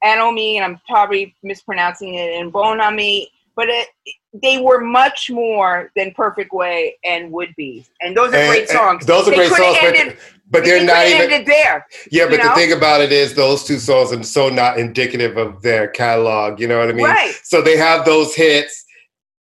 Anomie, 0.04 0.56
and 0.56 0.66
I'm 0.66 0.80
probably 0.88 1.36
mispronouncing 1.44 2.16
it, 2.16 2.40
and 2.40 2.52
Bonhomie, 2.52 3.28
but 3.56 3.68
it, 3.70 3.88
they 4.34 4.60
were 4.60 4.80
much 4.80 5.30
more 5.30 5.92
than 5.96 6.14
Perfect 6.14 6.54
Way 6.54 6.96
and 7.04 7.32
Would 7.32 7.54
Be, 7.58 7.86
and 8.02 8.16
those 8.16 8.34
are 8.34 8.38
and, 8.38 8.50
great 8.50 8.70
songs. 8.70 9.06
Those 9.06 9.28
are 9.28 9.32
they 9.32 9.48
great 9.48 9.52
songs, 9.52 9.78
ended, 9.82 10.18
but, 10.50 10.64
they're 10.64 10.80
they 10.80 10.86
not 10.86 11.06
even 11.06 11.22
ended 11.32 11.46
there. 11.48 11.86
Yeah, 12.12 12.28
but 12.30 12.38
know? 12.38 12.50
the 12.50 12.56
thing 12.56 12.72
about 12.72 13.02
it 13.02 13.12
is, 13.12 13.34
those 13.34 13.64
two 13.64 13.80
songs 13.80 14.14
are 14.14 14.24
so 14.24 14.50
not 14.50 14.80
indicative 14.80 15.38
of 15.38 15.62
their 15.62 15.88
catalog. 15.88 16.60
You 16.60 16.68
know 16.68 16.80
what 16.80 16.90
I 16.90 16.94
mean? 16.94 17.06
Right. 17.06 17.38
So 17.44 17.62
they 17.62 17.78
have 17.78 18.06
those 18.06 18.34
hits, 18.36 18.86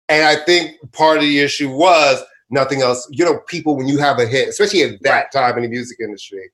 and 0.08 0.24
I 0.24 0.36
think 0.44 0.76
part 0.92 1.18
of 1.18 1.24
the 1.24 1.38
issue 1.40 1.70
was 1.70 2.22
nothing 2.48 2.80
else. 2.80 3.06
You 3.10 3.24
know, 3.26 3.40
people 3.46 3.76
when 3.76 3.88
you 3.88 3.98
have 3.98 4.18
a 4.18 4.26
hit, 4.26 4.48
especially 4.48 4.82
at 4.84 5.02
that 5.02 5.10
right. 5.12 5.32
time 5.32 5.56
in 5.58 5.64
the 5.64 5.68
music 5.68 5.98
industry 6.00 6.50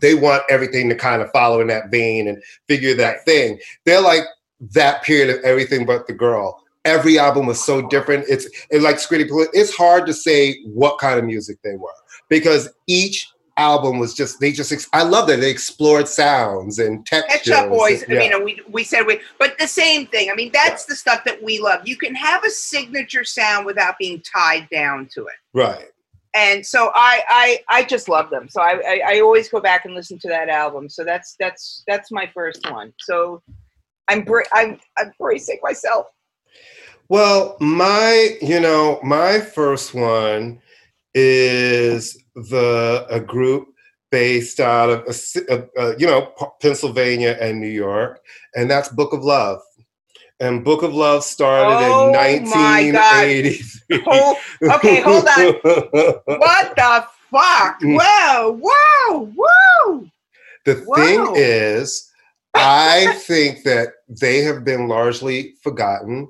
they 0.00 0.14
want 0.14 0.42
everything 0.48 0.88
to 0.88 0.94
kind 0.94 1.22
of 1.22 1.30
follow 1.30 1.60
in 1.60 1.66
that 1.68 1.90
vein 1.90 2.28
and 2.28 2.42
figure 2.68 2.94
that 2.94 3.24
thing. 3.24 3.58
They're 3.84 4.00
like 4.00 4.22
that 4.72 5.02
period 5.02 5.30
of 5.34 5.44
everything 5.44 5.84
but 5.84 6.06
the 6.06 6.12
girl. 6.12 6.62
Every 6.84 7.18
album 7.18 7.46
was 7.46 7.64
so 7.64 7.86
different. 7.88 8.24
It's, 8.28 8.46
it's 8.70 8.82
like 8.82 8.96
Scritti 8.96 9.28
It's 9.52 9.74
hard 9.74 10.06
to 10.06 10.14
say 10.14 10.60
what 10.64 10.98
kind 10.98 11.18
of 11.18 11.24
music 11.24 11.58
they 11.62 11.76
were 11.76 11.90
because 12.28 12.68
each 12.88 13.28
album 13.56 13.98
was 13.98 14.14
just 14.14 14.40
they 14.40 14.52
just 14.52 14.72
I 14.92 15.02
love 15.02 15.28
that 15.28 15.40
they 15.40 15.50
explored 15.50 16.08
sounds 16.08 16.78
and 16.78 17.04
textures. 17.06 17.32
Pet 17.34 17.44
Shop 17.44 17.68
Boys. 17.68 18.04
Yeah. 18.08 18.16
I 18.16 18.18
mean, 18.18 18.44
we 18.44 18.60
we 18.70 18.84
said 18.84 19.02
we, 19.06 19.20
but 19.38 19.58
the 19.58 19.68
same 19.68 20.06
thing. 20.06 20.30
I 20.30 20.34
mean, 20.34 20.50
that's 20.52 20.84
yeah. 20.84 20.92
the 20.92 20.96
stuff 20.96 21.24
that 21.24 21.42
we 21.42 21.60
love. 21.60 21.86
You 21.86 21.96
can 21.96 22.14
have 22.14 22.44
a 22.44 22.50
signature 22.50 23.24
sound 23.24 23.66
without 23.66 23.98
being 23.98 24.22
tied 24.22 24.68
down 24.70 25.08
to 25.12 25.26
it. 25.26 25.34
Right. 25.52 25.88
And 26.34 26.64
so 26.64 26.90
I 26.94 27.22
I 27.28 27.58
I 27.68 27.84
just 27.84 28.08
love 28.08 28.30
them. 28.30 28.48
So 28.48 28.62
I, 28.62 28.80
I 28.86 29.02
I 29.06 29.20
always 29.20 29.48
go 29.48 29.60
back 29.60 29.84
and 29.84 29.94
listen 29.94 30.18
to 30.20 30.28
that 30.28 30.48
album. 30.48 30.88
So 30.88 31.04
that's 31.04 31.36
that's 31.38 31.82
that's 31.86 32.10
my 32.10 32.30
first 32.32 32.70
one. 32.70 32.92
So 33.00 33.42
I'm 34.08 34.24
bra- 34.24 34.42
I'm 34.52 34.78
I'm 34.98 35.12
bracing 35.18 35.58
myself. 35.62 36.06
Well, 37.08 37.56
my 37.60 38.36
you 38.40 38.60
know 38.60 38.98
my 39.02 39.40
first 39.40 39.94
one 39.94 40.62
is 41.14 42.16
the 42.34 43.06
a 43.10 43.20
group 43.20 43.68
based 44.10 44.60
out 44.60 44.90
of 44.90 45.04
you 45.98 46.06
know 46.06 46.32
Pennsylvania 46.60 47.36
and 47.40 47.60
New 47.60 47.68
York, 47.68 48.20
and 48.54 48.70
that's 48.70 48.88
Book 48.88 49.12
of 49.12 49.22
Love. 49.22 49.60
And 50.42 50.64
Book 50.64 50.82
of 50.82 50.92
Love 50.92 51.22
started 51.22 51.76
oh 51.86 52.08
in 52.08 52.42
1983. 52.42 54.00
Hold, 54.04 54.36
okay, 54.74 55.00
hold 55.00 55.28
on. 55.28 55.36
what 56.40 56.74
the 56.74 57.06
fuck? 57.30 57.80
Mm. 57.80 57.96
Whoa, 58.00 58.58
whoa, 58.60 59.26
whoa. 59.36 60.10
The 60.64 60.74
whoa. 60.84 60.96
thing 60.96 61.32
is, 61.36 62.10
I 62.54 63.14
think 63.20 63.62
that 63.62 63.90
they 64.08 64.42
have 64.42 64.64
been 64.64 64.88
largely 64.88 65.54
forgotten. 65.62 66.28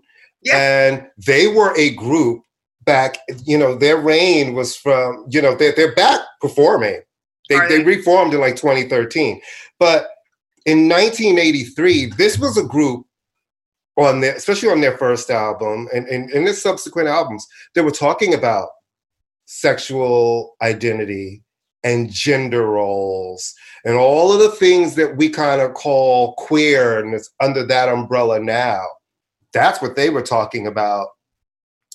And 0.52 1.07
they 1.16 1.47
were 1.47 1.75
a 1.78 1.95
group 1.95 2.42
back, 2.85 3.16
you 3.45 3.57
know, 3.57 3.75
their 3.75 3.97
reign 3.97 4.52
was 4.52 4.76
from, 4.76 5.25
you 5.31 5.40
know, 5.40 5.54
they're, 5.54 5.73
they're 5.73 5.95
back 5.95 6.21
performing. 6.38 7.00
They, 7.49 7.61
they? 7.61 7.78
they 7.78 7.85
reformed 7.85 8.35
in 8.35 8.40
like 8.40 8.57
2013. 8.57 9.40
But 9.78 10.09
in 10.66 10.88
1983, 10.90 12.12
this 12.19 12.38
was 12.38 12.59
a 12.59 12.64
group 12.64 13.07
on 13.96 14.20
their, 14.20 14.34
especially 14.34 14.70
on 14.70 14.80
their 14.80 14.96
first 14.96 15.30
album 15.30 15.88
and, 15.94 16.06
and, 16.06 16.30
and 16.30 16.46
their 16.46 16.54
subsequent 16.54 17.08
albums, 17.08 17.46
they 17.75 17.80
were 17.80 17.90
talking 17.90 18.34
about 18.34 18.68
sexual 19.44 20.56
identity 20.62 21.42
and 21.84 22.11
gender 22.11 22.66
roles 22.66 23.54
and 23.84 23.96
all 23.96 24.32
of 24.32 24.38
the 24.38 24.52
things 24.52 24.94
that 24.94 25.16
we 25.16 25.28
kind 25.28 25.61
of 25.61 25.75
call 25.75 26.34
queer 26.34 27.00
and 27.00 27.12
it's 27.12 27.30
under 27.40 27.66
that 27.66 27.88
umbrella 27.88 28.38
now. 28.40 28.82
That's 29.52 29.82
what 29.82 29.96
they 29.96 30.08
were 30.08 30.22
talking 30.22 30.66
about 30.66 31.08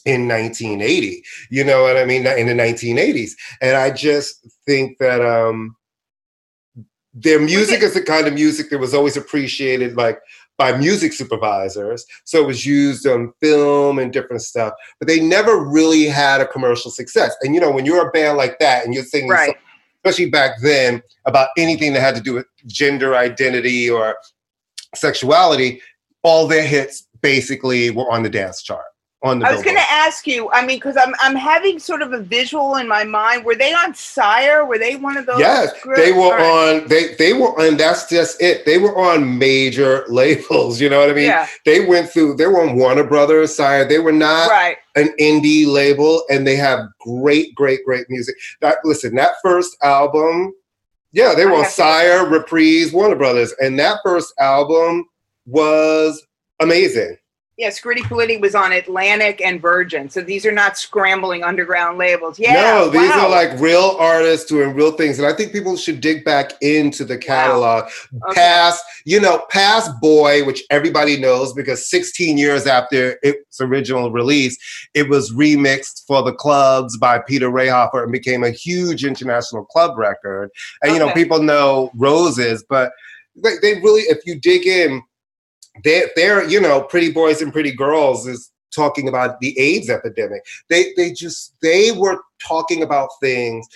in 0.05 0.25
1980 0.25 1.21
you 1.49 1.65
know 1.65 1.83
what 1.83 1.97
i 1.97 2.05
mean 2.05 2.25
in 2.25 2.47
the 2.47 2.53
1980s 2.53 3.31
and 3.61 3.75
i 3.75 3.91
just 3.91 4.47
think 4.65 4.97
that 4.99 5.19
um 5.19 5.75
their 7.13 7.41
music 7.41 7.81
is 7.81 7.93
the 7.93 8.01
kind 8.01 8.25
of 8.25 8.33
music 8.33 8.69
that 8.69 8.79
was 8.79 8.93
always 8.93 9.17
appreciated 9.17 9.97
like 9.97 10.19
by 10.57 10.75
music 10.75 11.13
supervisors 11.13 12.05
so 12.23 12.41
it 12.41 12.47
was 12.47 12.65
used 12.65 13.05
on 13.05 13.31
film 13.39 13.99
and 13.99 14.11
different 14.11 14.41
stuff 14.41 14.73
but 14.99 15.07
they 15.07 15.19
never 15.19 15.57
really 15.57 16.05
had 16.05 16.41
a 16.41 16.47
commercial 16.47 16.91
success 16.91 17.35
and 17.41 17.53
you 17.53 17.61
know 17.61 17.71
when 17.71 17.85
you're 17.85 18.07
a 18.07 18.11
band 18.11 18.37
like 18.37 18.57
that 18.59 18.85
and 18.85 18.93
you're 18.93 19.03
singing 19.03 19.29
right. 19.29 19.55
especially 20.03 20.29
back 20.29 20.59
then 20.61 21.01
about 21.25 21.49
anything 21.57 21.93
that 21.93 22.01
had 22.01 22.15
to 22.15 22.21
do 22.21 22.33
with 22.33 22.45
gender 22.65 23.15
identity 23.15 23.89
or 23.89 24.15
sexuality 24.95 25.81
all 26.23 26.47
their 26.47 26.65
hits 26.65 27.07
basically 27.21 27.89
were 27.89 28.09
on 28.11 28.23
the 28.23 28.29
dance 28.29 28.61
chart 28.61 28.85
on 29.23 29.39
the. 29.39 29.47
I 29.47 29.53
was 29.53 29.63
going 29.63 29.75
to 29.75 29.91
ask 29.91 30.27
you. 30.27 30.49
I 30.51 30.65
mean, 30.65 30.77
because 30.77 30.97
I'm 30.97 31.13
I'm 31.19 31.35
having 31.35 31.79
sort 31.79 32.01
of 32.01 32.13
a 32.13 32.19
visual 32.19 32.75
in 32.75 32.87
my 32.87 33.03
mind. 33.03 33.45
Were 33.45 33.55
they 33.55 33.73
on 33.73 33.93
Sire? 33.93 34.65
Were 34.65 34.77
they 34.77 34.95
one 34.95 35.17
of 35.17 35.25
those? 35.25 35.39
Yes, 35.39 35.71
they 35.95 36.11
were 36.11 36.35
right. 36.35 36.81
on. 36.81 36.87
They 36.87 37.15
they 37.15 37.33
were, 37.33 37.53
and 37.59 37.79
that's 37.79 38.07
just 38.09 38.41
it. 38.41 38.65
They 38.65 38.77
were 38.77 38.97
on 38.97 39.37
major 39.37 40.05
labels. 40.09 40.79
You 40.79 40.89
know 40.89 40.99
what 40.99 41.09
I 41.09 41.13
mean? 41.13 41.25
Yeah. 41.25 41.47
They 41.65 41.85
went 41.85 42.09
through. 42.09 42.35
They 42.35 42.47
were 42.47 42.61
on 42.61 42.75
Warner 42.75 43.03
Brothers, 43.03 43.55
Sire. 43.55 43.87
They 43.87 43.99
were 43.99 44.11
not 44.11 44.49
right. 44.49 44.77
an 44.95 45.09
indie 45.19 45.65
label, 45.65 46.23
and 46.29 46.45
they 46.45 46.55
have 46.55 46.81
great, 46.99 47.55
great, 47.55 47.83
great 47.85 48.09
music. 48.09 48.35
That 48.61 48.77
listen, 48.83 49.15
that 49.15 49.33
first 49.43 49.75
album. 49.83 50.53
Yeah, 51.13 51.33
they 51.33 51.45
were 51.45 51.55
on 51.55 51.65
Sire, 51.65 52.27
Reprise, 52.27 52.91
Warner 52.93 53.15
Brothers, 53.15 53.53
and 53.59 53.79
that 53.79 53.99
first 54.03 54.33
album 54.39 55.05
was 55.47 56.21
amazing. 56.59 57.17
Yeah, 57.57 57.69
Scritti 57.69 58.01
Politti 58.01 58.39
was 58.39 58.53
on 58.53 58.71
Atlantic 58.71 59.41
and 59.41 59.59
Virgin. 59.59 60.11
So 60.11 60.21
these 60.21 60.45
are 60.45 60.51
not 60.51 60.77
scrambling 60.77 61.43
underground 61.43 61.97
labels. 61.97 62.37
Yeah. 62.37 62.53
No, 62.53 62.87
these 62.87 63.09
wow. 63.09 63.25
are 63.25 63.29
like 63.31 63.59
real 63.59 63.97
artists 63.99 64.45
doing 64.45 64.75
real 64.75 64.91
things. 64.91 65.17
And 65.17 65.27
I 65.27 65.33
think 65.33 65.53
people 65.53 65.75
should 65.75 65.99
dig 65.99 66.23
back 66.23 66.51
into 66.61 67.03
the 67.03 67.17
catalog. 67.17 67.85
Wow. 68.11 68.29
Okay. 68.29 68.35
Past, 68.35 68.83
you 69.05 69.19
know, 69.19 69.43
past 69.49 69.89
Boy, 69.99 70.45
which 70.45 70.63
everybody 70.69 71.19
knows 71.19 71.51
because 71.51 71.89
16 71.89 72.37
years 72.37 72.67
after 72.67 73.17
its 73.23 73.59
original 73.59 74.11
release, 74.11 74.55
it 74.93 75.09
was 75.09 75.33
remixed 75.33 76.05
for 76.05 76.21
the 76.21 76.33
clubs 76.33 76.95
by 76.95 77.17
Peter 77.17 77.49
Rauhofer 77.49 78.03
and 78.03 78.11
became 78.11 78.43
a 78.43 78.51
huge 78.51 79.03
international 79.03 79.65
club 79.65 79.97
record. 79.97 80.51
And, 80.83 80.91
okay. 80.91 80.93
you 80.93 81.03
know, 81.03 81.11
people 81.11 81.41
know 81.41 81.89
Roses, 81.95 82.63
but 82.69 82.91
they, 83.35 83.55
they 83.63 83.73
really, 83.81 84.01
if 84.01 84.27
you 84.27 84.39
dig 84.39 84.67
in, 84.67 85.01
they're, 85.83 86.09
they're 86.15 86.47
you 86.47 86.59
know 86.59 86.81
pretty 86.81 87.11
boys 87.11 87.41
and 87.41 87.53
pretty 87.53 87.73
girls 87.73 88.27
is 88.27 88.51
talking 88.75 89.07
about 89.07 89.39
the 89.39 89.57
AIDS 89.59 89.89
epidemic. 89.89 90.45
They 90.69 90.93
they 90.95 91.11
just 91.11 91.55
they 91.61 91.91
were 91.91 92.21
talking 92.45 92.83
about 92.83 93.09
things 93.21 93.67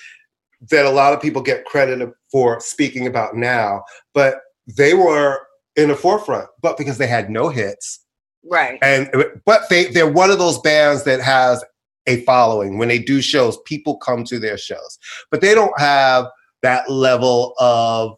that 0.69 0.85
a 0.85 0.91
lot 0.91 1.13
of 1.13 1.21
people 1.21 1.41
get 1.41 1.65
credit 1.65 2.07
for 2.31 2.59
speaking 2.59 3.07
about 3.07 3.35
now, 3.35 3.83
but 4.13 4.41
they 4.77 4.93
were 4.93 5.41
in 5.75 5.89
the 5.89 5.95
forefront, 5.95 6.47
but 6.61 6.77
because 6.77 6.97
they 6.97 7.07
had 7.07 7.29
no 7.29 7.49
hits. 7.49 8.05
Right. 8.43 8.79
And 8.81 9.09
but 9.45 9.63
they 9.69 9.85
they're 9.85 10.11
one 10.11 10.31
of 10.31 10.39
those 10.39 10.59
bands 10.59 11.03
that 11.03 11.21
has 11.21 11.63
a 12.07 12.23
following. 12.23 12.77
When 12.77 12.87
they 12.87 12.99
do 12.99 13.21
shows, 13.21 13.57
people 13.65 13.97
come 13.97 14.23
to 14.25 14.39
their 14.39 14.57
shows. 14.57 14.97
But 15.29 15.41
they 15.41 15.53
don't 15.53 15.77
have 15.79 16.25
that 16.61 16.89
level 16.89 17.53
of 17.59 18.17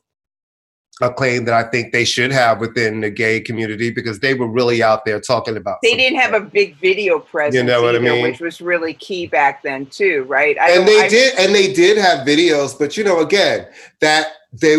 acclaim 1.02 1.46
that 1.46 1.54
I 1.54 1.70
think 1.70 1.92
they 1.92 2.06
should 2.06 2.32
have 2.32 2.60
within 2.60 3.02
the 3.02 3.10
gay 3.10 3.42
community 3.42 3.90
because 3.90 4.20
they 4.20 4.34
were 4.34 4.48
really 4.48 4.84
out 4.84 5.06
there 5.06 5.20
talking 5.20 5.58
about. 5.58 5.80
They 5.82 5.96
didn't 5.96 6.20
have 6.20 6.34
a 6.34 6.40
big 6.40 6.78
video 6.78 7.20
presence, 7.20 7.56
you 7.56 7.64
know 7.64 7.82
what 7.82 7.96
either, 7.96 8.08
I 8.08 8.12
mean, 8.12 8.24
which 8.24 8.40
was 8.40 8.62
really 8.62 8.94
key 8.94 9.28
back 9.28 9.64
then 9.64 9.88
too, 9.88 10.24
right? 10.28 10.58
I 10.60 10.72
and 10.72 10.88
they 10.88 11.02
I, 11.02 11.10
did, 11.10 11.40
and 11.40 11.54
they 11.54 11.74
did 11.74 11.98
have 11.98 12.26
videos, 12.28 12.78
but 12.78 12.96
you 12.96 13.04
know, 13.04 13.20
again, 13.20 13.68
that 14.02 14.28
they 14.54 14.78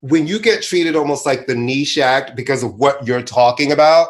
when 0.00 0.26
you 0.26 0.38
get 0.38 0.62
treated 0.62 0.96
almost 0.96 1.26
like 1.26 1.46
the 1.46 1.54
niche 1.54 1.98
act 1.98 2.36
because 2.36 2.62
of 2.62 2.74
what 2.74 3.06
you're 3.06 3.22
talking 3.22 3.72
about. 3.72 4.08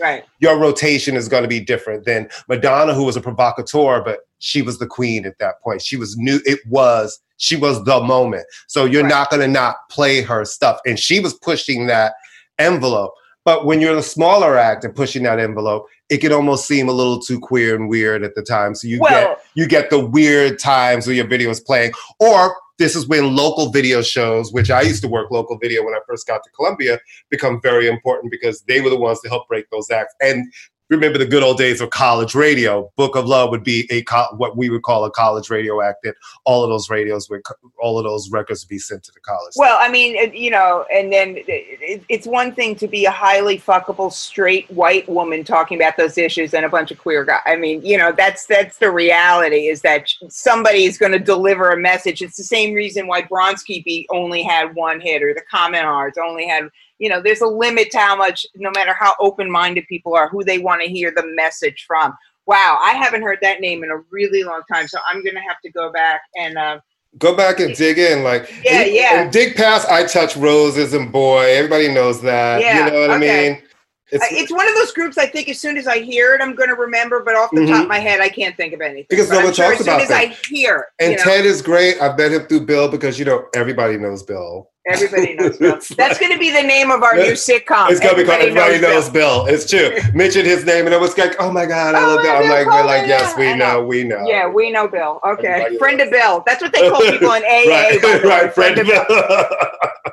Right. 0.00 0.24
Your 0.40 0.58
rotation 0.58 1.14
is 1.14 1.28
going 1.28 1.44
to 1.44 1.48
be 1.48 1.60
different 1.60 2.04
than 2.04 2.28
Madonna, 2.48 2.94
who 2.94 3.04
was 3.04 3.14
a 3.14 3.20
provocateur, 3.20 4.02
but 4.02 4.26
she 4.44 4.60
was 4.60 4.78
the 4.78 4.86
queen 4.86 5.24
at 5.24 5.38
that 5.38 5.60
point. 5.62 5.80
She 5.80 5.96
was 5.96 6.16
new. 6.18 6.38
It 6.44 6.60
was 6.68 7.18
she 7.38 7.56
was 7.56 7.82
the 7.84 8.00
moment. 8.00 8.44
So 8.68 8.84
you're 8.84 9.02
right. 9.02 9.08
not 9.08 9.30
going 9.30 9.40
to 9.40 9.48
not 9.48 9.76
play 9.90 10.20
her 10.22 10.44
stuff. 10.44 10.78
And 10.86 10.98
she 10.98 11.18
was 11.18 11.34
pushing 11.34 11.86
that 11.86 12.14
envelope. 12.58 13.12
But 13.44 13.66
when 13.66 13.80
you're 13.80 13.94
the 13.94 14.02
smaller 14.02 14.56
act 14.56 14.84
and 14.84 14.94
pushing 14.94 15.22
that 15.24 15.38
envelope, 15.38 15.86
it 16.10 16.18
can 16.18 16.32
almost 16.32 16.66
seem 16.66 16.88
a 16.88 16.92
little 16.92 17.20
too 17.20 17.40
queer 17.40 17.74
and 17.74 17.88
weird 17.88 18.22
at 18.22 18.34
the 18.34 18.42
time. 18.42 18.74
So 18.74 18.86
you 18.86 19.00
well, 19.00 19.34
get 19.34 19.44
you 19.54 19.66
get 19.66 19.90
the 19.90 20.04
weird 20.04 20.58
times 20.58 21.06
where 21.06 21.16
your 21.16 21.26
video 21.26 21.50
is 21.50 21.60
playing. 21.60 21.92
Or 22.20 22.54
this 22.78 22.96
is 22.96 23.06
when 23.06 23.36
local 23.36 23.70
video 23.70 24.02
shows, 24.02 24.52
which 24.52 24.70
I 24.70 24.82
used 24.82 25.02
to 25.02 25.08
work 25.08 25.30
local 25.30 25.58
video 25.58 25.84
when 25.84 25.94
I 25.94 26.00
first 26.06 26.26
got 26.26 26.42
to 26.44 26.50
Columbia, 26.50 26.98
become 27.30 27.60
very 27.62 27.86
important 27.86 28.30
because 28.30 28.62
they 28.62 28.80
were 28.80 28.90
the 28.90 28.98
ones 28.98 29.20
to 29.20 29.28
help 29.28 29.48
break 29.48 29.70
those 29.70 29.90
acts. 29.90 30.14
And 30.20 30.52
remember 30.94 31.18
the 31.18 31.26
good 31.26 31.42
old 31.42 31.58
days 31.58 31.80
of 31.80 31.90
college 31.90 32.34
radio. 32.34 32.90
Book 32.96 33.16
of 33.16 33.26
Love 33.26 33.50
would 33.50 33.64
be 33.64 33.86
a 33.90 34.02
co- 34.02 34.34
what 34.36 34.56
we 34.56 34.70
would 34.70 34.82
call 34.82 35.04
a 35.04 35.10
college 35.10 35.50
radio 35.50 35.82
act. 35.82 35.98
That 36.04 36.14
all 36.44 36.62
of 36.64 36.70
those 36.70 36.88
radios 36.90 37.28
would, 37.28 37.42
all 37.78 37.98
of 37.98 38.04
those 38.04 38.30
records 38.30 38.64
would 38.64 38.68
be 38.68 38.78
sent 38.78 39.02
to 39.04 39.12
the 39.12 39.20
college. 39.20 39.52
Well, 39.56 39.78
I 39.80 39.90
mean, 39.90 40.32
you 40.34 40.50
know, 40.50 40.84
and 40.92 41.12
then 41.12 41.36
it's 41.46 42.26
one 42.26 42.54
thing 42.54 42.74
to 42.76 42.88
be 42.88 43.04
a 43.04 43.10
highly 43.10 43.58
fuckable 43.58 44.12
straight 44.12 44.70
white 44.70 45.08
woman 45.08 45.44
talking 45.44 45.78
about 45.78 45.96
those 45.96 46.18
issues 46.18 46.54
and 46.54 46.64
a 46.64 46.68
bunch 46.68 46.90
of 46.90 46.98
queer 46.98 47.24
guys. 47.24 47.40
I 47.46 47.56
mean, 47.56 47.84
you 47.84 47.98
know, 47.98 48.12
that's 48.12 48.46
that's 48.46 48.78
the 48.78 48.90
reality 48.90 49.68
is 49.68 49.82
that 49.82 50.12
somebody 50.28 50.84
is 50.84 50.98
going 50.98 51.12
to 51.12 51.18
deliver 51.18 51.70
a 51.70 51.76
message. 51.76 52.22
It's 52.22 52.36
the 52.36 52.44
same 52.44 52.74
reason 52.74 53.06
why 53.06 53.22
Bronski 53.22 54.04
only 54.10 54.42
had 54.42 54.74
one 54.74 55.00
hit 55.00 55.22
or 55.22 55.34
the 55.34 55.42
Communards 55.52 56.18
only 56.18 56.46
had 56.46 56.68
you 56.98 57.08
know 57.08 57.20
there's 57.20 57.40
a 57.40 57.46
limit 57.46 57.90
to 57.90 57.98
how 57.98 58.16
much 58.16 58.46
no 58.54 58.70
matter 58.74 58.94
how 58.98 59.14
open-minded 59.18 59.84
people 59.88 60.14
are 60.14 60.28
who 60.28 60.44
they 60.44 60.58
want 60.58 60.80
to 60.82 60.88
hear 60.88 61.12
the 61.14 61.26
message 61.34 61.84
from 61.86 62.14
wow 62.46 62.78
i 62.82 62.92
haven't 62.92 63.22
heard 63.22 63.38
that 63.42 63.60
name 63.60 63.82
in 63.84 63.90
a 63.90 63.98
really 64.10 64.44
long 64.44 64.62
time 64.72 64.86
so 64.86 64.98
i'm 65.06 65.24
gonna 65.24 65.40
have 65.40 65.60
to 65.64 65.70
go 65.70 65.90
back 65.92 66.20
and 66.36 66.56
uh, 66.58 66.78
Go 67.16 67.36
back 67.36 67.60
and 67.60 67.76
dig 67.76 67.96
in, 67.98 68.24
like 68.24 68.52
Yeah, 68.64 68.80
and- 68.80 68.92
yeah. 68.92 69.22
and 69.22 69.32
dig 69.32 69.54
past 69.54 69.88
"I 69.88 70.04
Touch 70.04 70.36
Roses" 70.36 70.94
and 70.94 71.12
"Boy." 71.12 71.44
Everybody 71.56 71.86
knows 71.86 72.20
that. 72.22 72.60
Yeah, 72.60 72.86
you 72.86 72.90
know 72.90 73.00
what 73.02 73.10
okay. 73.10 73.46
I 73.46 73.50
mean? 73.52 73.62
It's, 74.10 74.24
It's 74.32 74.50
one 74.52 74.66
of 74.68 74.74
those 74.74 74.90
groups 74.90 75.16
I 75.16 75.26
think 75.26 75.48
as 75.48 75.60
soon 75.60 75.76
as 75.76 75.86
I 75.86 76.00
hear 76.00 76.34
it, 76.34 76.40
I'm 76.42 76.56
going 76.56 76.70
to 76.70 76.74
remember, 76.74 77.22
but 77.22 77.36
off 77.36 77.50
the 77.52 77.60
Mhm. 77.60 77.68
top 77.68 77.82
of 77.82 77.88
my 77.88 78.00
head, 78.00 78.20
I 78.20 78.28
can't 78.28 78.56
think 78.56 78.72
of 78.74 78.80
anything. 78.80 79.06
Because 79.08 79.30
no 79.30 79.44
one 79.44 79.54
sure 79.54 79.66
talks 79.66 79.78
as 79.78 79.84
soon 79.86 79.94
about 79.94 80.02
as 80.02 80.08
that. 80.08 80.20
I 80.22 80.36
hear 80.48 80.78
it, 80.98 81.04
and 81.04 81.12
you 81.12 81.18
know, 81.18 81.22
Ted 81.22 81.46
is 81.46 81.62
great. 81.62 82.00
I've 82.02 82.18
met 82.18 82.32
him 82.32 82.48
through 82.48 82.66
Bill 82.66 82.88
because 82.88 83.16
you 83.16 83.24
know 83.24 83.46
everybody 83.54 83.96
knows 83.96 84.24
Bill. 84.24 84.70
Everybody 84.86 85.34
knows 85.34 85.56
Bill. 85.58 85.78
That's 85.96 86.18
going 86.18 86.32
to 86.32 86.38
be 86.38 86.50
the 86.50 86.62
name 86.62 86.90
of 86.90 87.02
our 87.02 87.14
new 87.16 87.32
sitcom. 87.32 87.90
It's 87.90 88.00
gonna 88.00 88.16
be 88.16 88.24
called 88.24 88.40
Everybody 88.42 88.78
Bill. 88.80 88.90
Knows 88.94 89.08
Bill. 89.10 89.46
It's 89.46 89.68
true. 89.68 89.96
Mention 90.14 90.44
his 90.44 90.64
name, 90.64 90.86
and 90.86 90.94
it 90.94 91.00
was 91.00 91.16
like, 91.16 91.36
oh 91.40 91.50
my 91.50 91.66
god, 91.66 91.94
I 91.94 92.04
Oh, 92.04 92.14
love 92.14 92.22
Bill. 92.22 92.32
I'm 92.36 92.48
like, 92.50 92.66
we're 92.66 92.84
like, 92.84 93.06
yes, 93.06 93.36
we 93.36 93.54
know, 93.54 93.80
know. 93.80 93.86
we 93.86 94.04
know. 94.04 94.24
Yeah, 94.26 94.48
we 94.48 94.70
know 94.70 94.86
Bill. 94.88 95.20
Okay, 95.26 95.46
Everybody 95.48 95.78
friend 95.78 95.98
knows. 95.98 96.06
of 96.08 96.12
Bill. 96.12 96.42
That's 96.46 96.62
what 96.62 96.72
they 96.72 96.88
call 96.90 97.00
people 97.00 97.32
in 97.32 97.42
AA. 97.44 97.68
right, 97.70 98.02
by 98.02 98.18
the 98.18 98.28
way, 98.28 98.28
right, 98.28 98.54
friend 98.54 98.78
of 98.78 98.86
Bill. 98.86 99.04
Bill. 99.08 99.46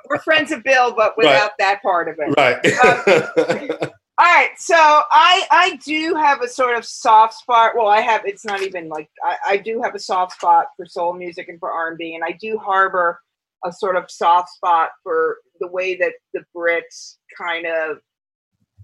We're 0.09 0.19
friends 0.19 0.51
of 0.51 0.63
Bill, 0.63 0.93
but 0.95 1.17
without 1.17 1.51
that 1.59 1.81
part 1.81 2.09
of 2.09 2.15
it. 2.19 2.33
right. 2.37 3.75
Um, 3.81 3.89
all 4.17 4.27
right, 4.27 4.49
so 4.57 4.75
I 4.75 5.45
I 5.49 5.79
do 5.83 6.13
have 6.15 6.41
a 6.41 6.47
sort 6.47 6.77
of 6.77 6.85
soft 6.85 7.33
spot. 7.35 7.71
Well, 7.75 7.87
I 7.87 8.01
have. 8.01 8.21
It's 8.25 8.45
not 8.45 8.61
even 8.61 8.87
like 8.89 9.09
I, 9.23 9.35
I 9.47 9.57
do 9.57 9.81
have 9.81 9.95
a 9.95 9.99
soft 9.99 10.33
spot 10.33 10.67
for 10.77 10.85
soul 10.85 11.13
music 11.13 11.47
and 11.49 11.59
for 11.59 11.71
R 11.71 11.89
and 11.89 11.97
B, 11.97 12.13
and 12.13 12.23
I 12.23 12.37
do 12.39 12.57
harbor 12.59 13.19
a 13.65 13.71
sort 13.71 13.95
of 13.95 14.09
soft 14.09 14.49
spot 14.49 14.89
for 15.03 15.37
the 15.59 15.67
way 15.67 15.95
that 15.95 16.13
the 16.33 16.43
Brits 16.55 17.17
kind 17.37 17.65
of 17.65 17.97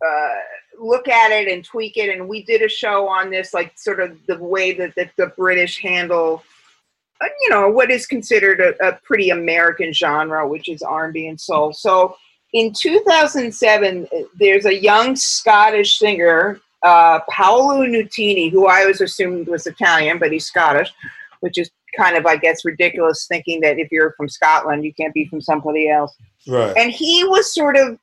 uh, 0.06 0.36
look 0.80 1.08
at 1.08 1.32
it 1.32 1.48
and 1.48 1.64
tweak 1.64 1.98
it. 1.98 2.16
And 2.16 2.28
we 2.28 2.44
did 2.44 2.62
a 2.62 2.70
show 2.70 3.08
on 3.08 3.30
this, 3.30 3.54
like 3.54 3.78
sort 3.78 4.00
of 4.00 4.18
the 4.28 4.38
way 4.38 4.74
that, 4.74 4.94
that 4.96 5.12
the 5.18 5.28
British 5.38 5.82
handle, 5.82 6.44
uh, 7.22 7.28
you 7.42 7.50
know, 7.50 7.70
what 7.70 7.90
is 7.90 8.06
considered 8.06 8.62
a, 8.62 8.88
a 8.88 9.00
pretty 9.04 9.32
American 9.32 9.92
genre, 9.92 10.48
which 10.48 10.70
is 10.70 10.82
R&B 10.82 11.28
and 11.28 11.40
soul. 11.40 11.74
So 11.74 12.16
in 12.54 12.74
2007, 12.74 14.08
uh, 14.12 14.18
there's 14.40 14.66
a 14.66 14.76
young 14.76 15.16
Scottish 15.16 15.98
singer, 15.98 16.62
uh, 16.84 17.20
Paolo 17.30 17.84
Nutini, 17.86 18.52
who 18.52 18.68
I 18.68 18.82
always 18.82 19.02
assumed 19.02 19.48
was 19.48 19.66
Italian, 19.66 20.20
but 20.20 20.32
he's 20.32 20.46
Scottish, 20.46 20.94
which 21.40 21.58
is 21.58 21.72
kind 21.96 22.17
of, 22.17 22.25
I 22.25 22.36
guess, 22.36 22.65
ridiculous 22.65 23.27
thinking 23.27 23.62
that 23.62 23.79
if 23.79 23.91
you're 23.91 24.13
from 24.17 24.27
Scotland, 24.29 24.84
you 24.84 24.94
can't 24.94 25.13
be 25.13 25.25
from 25.27 25.39
somebody 25.41 25.89
else 25.89 26.15
right. 26.48 26.75
and 26.77 26.91
he 26.91 27.24
was 27.24 27.53
sort 27.53 27.75
of 27.77 27.98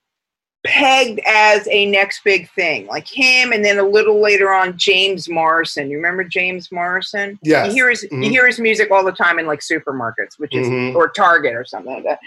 pegged 0.66 1.20
as 1.26 1.68
a 1.68 1.84
next 1.84 2.22
big 2.24 2.48
thing 2.52 2.86
like 2.86 3.06
him 3.06 3.52
and 3.52 3.62
then 3.62 3.78
a 3.78 3.82
little 3.86 4.18
later 4.22 4.50
on 4.50 4.78
james 4.78 5.28
morrison 5.28 5.90
you 5.90 5.96
remember 5.98 6.24
james 6.24 6.72
morrison 6.72 7.38
Yes. 7.42 7.66
you 7.66 7.72
hear 7.74 7.90
his 7.90 8.06
Mhm. 8.10 8.24
you 8.24 8.30
hear 8.30 8.46
his 8.46 8.58
music 8.58 8.90
all 8.90 9.04
the 9.04 9.12
time 9.12 9.38
in 9.38 9.46
like 9.46 9.60
supermarkets 9.60 10.38
which 10.38 10.54
is 10.54 10.66
Mhm. 10.66 10.94
or 10.94 11.10
target 11.10 11.54
or 11.54 11.66
something 11.66 11.92
like 11.92 12.04
that 12.04 12.18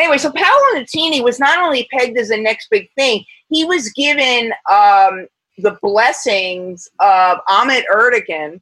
anyway 0.00 0.18
so 0.18 0.32
paolo 0.32 0.74
nutini 0.74 1.22
was 1.22 1.38
not 1.38 1.60
only 1.60 1.86
pegged 1.92 2.18
as 2.18 2.30
a 2.30 2.36
next 2.36 2.66
big 2.68 2.90
thing 2.96 3.24
he 3.48 3.64
was 3.64 3.88
given 3.90 4.52
um, 4.68 5.28
the 5.58 5.78
blessings 5.80 6.88
of 6.98 7.38
Ahmet 7.48 7.84
Ertegun, 7.94 8.60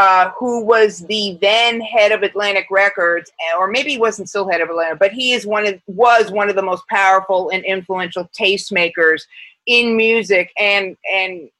uh, 0.00 0.30
who 0.38 0.64
was 0.64 1.00
the 1.08 1.36
then 1.42 1.78
head 1.78 2.10
of 2.10 2.22
Atlantic 2.22 2.66
Records, 2.70 3.30
or 3.58 3.68
maybe 3.68 3.90
he 3.90 3.98
wasn't 3.98 4.30
still 4.30 4.48
head 4.48 4.62
of 4.62 4.70
Atlantic, 4.70 4.98
but 4.98 5.12
he 5.12 5.32
is 5.32 5.44
one 5.44 5.66
of 5.66 5.78
was 5.88 6.30
one 6.30 6.48
of 6.48 6.56
the 6.56 6.62
most 6.62 6.88
powerful 6.88 7.50
and 7.50 7.62
influential 7.66 8.26
tastemakers 8.38 9.20
in 9.66 9.98
music 9.98 10.52
and 10.58 10.96
and 11.12 11.50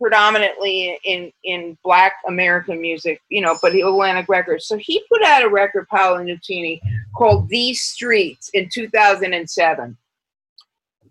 predominantly 0.00 0.98
in 1.04 1.30
in 1.44 1.76
Black 1.84 2.14
American 2.26 2.80
music, 2.80 3.20
you 3.28 3.42
know, 3.42 3.58
but 3.60 3.74
Atlantic 3.74 4.26
Records. 4.30 4.66
So 4.66 4.78
he 4.78 5.04
put 5.12 5.22
out 5.22 5.44
a 5.44 5.48
record, 5.50 5.86
Paolo 5.88 6.24
Nutini, 6.24 6.80
called 7.14 7.46
"These 7.50 7.82
Streets" 7.82 8.48
in 8.54 8.70
2007, 8.72 9.98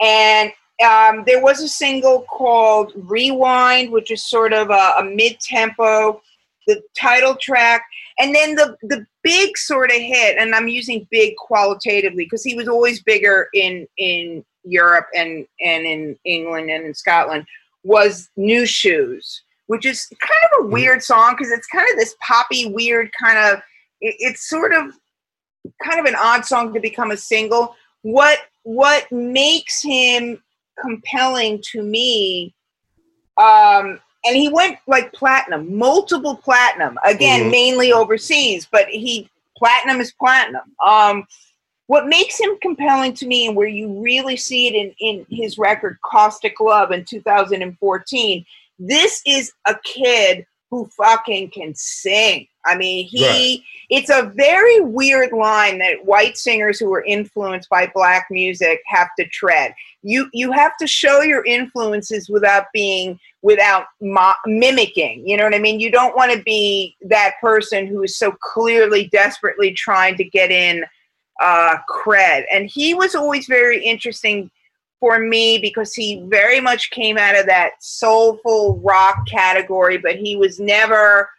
and 0.02 0.52
um, 0.84 1.24
there 1.28 1.44
was 1.44 1.62
a 1.62 1.70
single 1.70 2.22
called 2.24 2.92
Rewind, 2.96 3.92
which 3.92 4.10
is 4.10 4.28
sort 4.28 4.52
of 4.52 4.72
a, 4.72 4.94
a 4.98 5.04
mid 5.04 5.40
tempo, 5.40 6.24
the 6.68 6.82
title 6.98 7.36
track. 7.36 7.84
And 8.20 8.34
then 8.34 8.56
the, 8.56 8.78
the 8.82 9.06
big 9.24 9.58
sort 9.58 9.92
of 9.92 9.98
hit, 9.98 10.38
and 10.38 10.56
I'm 10.56 10.68
using 10.68 11.08
big 11.12 11.36
qualitatively 11.36 12.26
because 12.26 12.44
he 12.44 12.56
was 12.56 12.68
always 12.68 13.04
bigger 13.04 13.50
in, 13.54 13.88
in 13.98 14.46
Europe 14.64 15.08
and, 15.14 15.46
and 15.62 15.86
in 15.86 16.18
England 16.26 16.70
and 16.70 16.86
in 16.86 16.94
Scotland, 16.94 17.46
was 17.84 18.30
New 18.36 18.66
Shoes, 18.66 19.44
which 19.68 19.86
is 19.86 20.08
kind 20.20 20.54
of 20.54 20.66
a 20.66 20.68
weird 20.70 21.04
song 21.04 21.36
because 21.38 21.52
it's 21.52 21.68
kind 21.68 21.88
of 21.92 21.98
this 21.98 22.16
poppy, 22.22 22.68
weird 22.68 23.12
kind 23.22 23.38
of, 23.38 23.60
it, 24.02 24.16
it's 24.20 24.50
sort 24.50 24.74
of 24.74 24.94
kind 25.84 26.00
of 26.00 26.06
an 26.06 26.16
odd 26.16 26.46
song 26.46 26.74
to 26.74 26.80
become 26.80 27.12
a 27.12 27.18
single. 27.18 27.76
What 28.02 28.40
what 28.64 29.12
makes 29.12 29.82
him 29.82 30.42
compelling 30.82 31.62
to 31.72 31.82
me 31.82 32.54
um 33.38 34.00
and 34.26 34.36
he 34.36 34.50
went 34.50 34.78
like 34.88 35.12
platinum 35.14 35.78
multiple 35.78 36.36
platinum 36.36 36.98
again 37.06 37.44
Mhm. 37.44 37.52
mainly 37.52 37.92
overseas 37.94 38.68
but 38.72 38.88
he 38.90 39.30
platinum 39.58 40.02
is 40.02 40.12
platinum. 40.14 40.72
Um 40.86 41.28
what 41.88 42.08
makes 42.08 42.40
him 42.40 42.58
compelling 42.64 43.14
to 43.14 43.28
me 43.28 43.46
and 43.46 43.56
where 43.56 43.68
you 43.68 44.02
really 44.02 44.36
see 44.38 44.68
it 44.68 44.74
in 44.74 44.94
in 45.00 45.26
his 45.30 45.58
record 45.58 45.98
caustic 46.04 46.60
love 46.60 46.92
in 46.92 47.06
2014 47.06 48.46
this 48.80 49.22
is 49.26 49.52
a 49.68 49.76
kid 49.84 50.46
who 50.72 50.88
fucking 50.98 51.50
can 51.52 51.74
sing. 51.76 52.48
I 52.66 52.76
mean 52.76 53.06
he 53.08 53.64
it's 53.92 54.10
a 54.10 54.32
very 54.36 54.80
weird 54.82 55.32
line 55.32 55.78
that 55.78 56.04
white 56.04 56.38
singers 56.38 56.80
who 56.80 56.92
are 56.94 57.04
influenced 57.04 57.70
by 57.70 57.86
black 57.94 58.26
music 58.32 58.82
have 58.88 59.10
to 59.20 59.26
tread. 59.28 59.74
You 60.02 60.28
you 60.34 60.52
have 60.52 60.76
to 60.78 60.88
show 60.88 61.22
your 61.22 61.46
influences 61.46 62.28
without 62.30 62.66
being 62.74 63.20
without 63.46 63.86
mo- 64.02 64.34
mimicking 64.48 65.26
you 65.26 65.38
know 65.38 65.44
what 65.44 65.54
i 65.54 65.60
mean 65.60 65.80
you 65.80 65.92
don't 65.92 66.16
want 66.16 66.32
to 66.32 66.42
be 66.42 66.98
that 67.02 67.36
person 67.40 67.86
who 67.86 68.02
is 68.02 68.18
so 68.18 68.32
clearly 68.42 69.08
desperately 69.10 69.72
trying 69.72 70.18
to 70.18 70.24
get 70.24 70.50
in 70.50 70.84
uh 71.42 71.76
cred 71.88 72.44
and 72.52 72.68
he 72.68 72.96
was 72.96 73.14
always 73.14 73.46
very 73.46 73.86
interesting 73.86 74.50
for 75.00 75.20
me 75.20 75.60
because 75.60 75.94
he 75.94 76.24
very 76.26 76.60
much 76.60 76.90
came 76.90 77.20
out 77.20 77.38
of 77.38 77.46
that 77.46 77.74
soulful 77.80 78.80
rock 78.80 79.28
category 79.28 80.00
but 80.00 80.16
he 80.16 80.36
was 80.36 80.60
never 80.60 81.30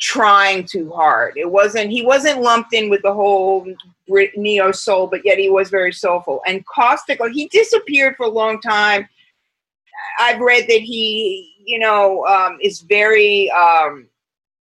trying 0.00 0.64
too 0.64 0.90
hard 0.90 1.34
it 1.36 1.48
wasn't 1.48 1.88
he 1.88 2.04
wasn't 2.04 2.42
lumped 2.42 2.74
in 2.74 2.90
with 2.90 3.02
the 3.02 3.14
whole 3.14 3.64
neo 4.36 4.72
soul, 4.72 5.06
but 5.06 5.24
yet 5.24 5.38
he 5.38 5.48
was 5.48 5.70
very 5.70 5.92
soulful. 5.92 6.42
And 6.46 6.64
Caustic, 6.66 7.20
he 7.32 7.48
disappeared 7.48 8.16
for 8.16 8.26
a 8.26 8.30
long 8.30 8.60
time. 8.60 9.08
I've 10.18 10.40
read 10.40 10.64
that 10.68 10.80
he, 10.80 11.54
you 11.64 11.78
know, 11.78 12.24
um, 12.26 12.58
is 12.60 12.80
very 12.80 13.50
um, 13.50 14.08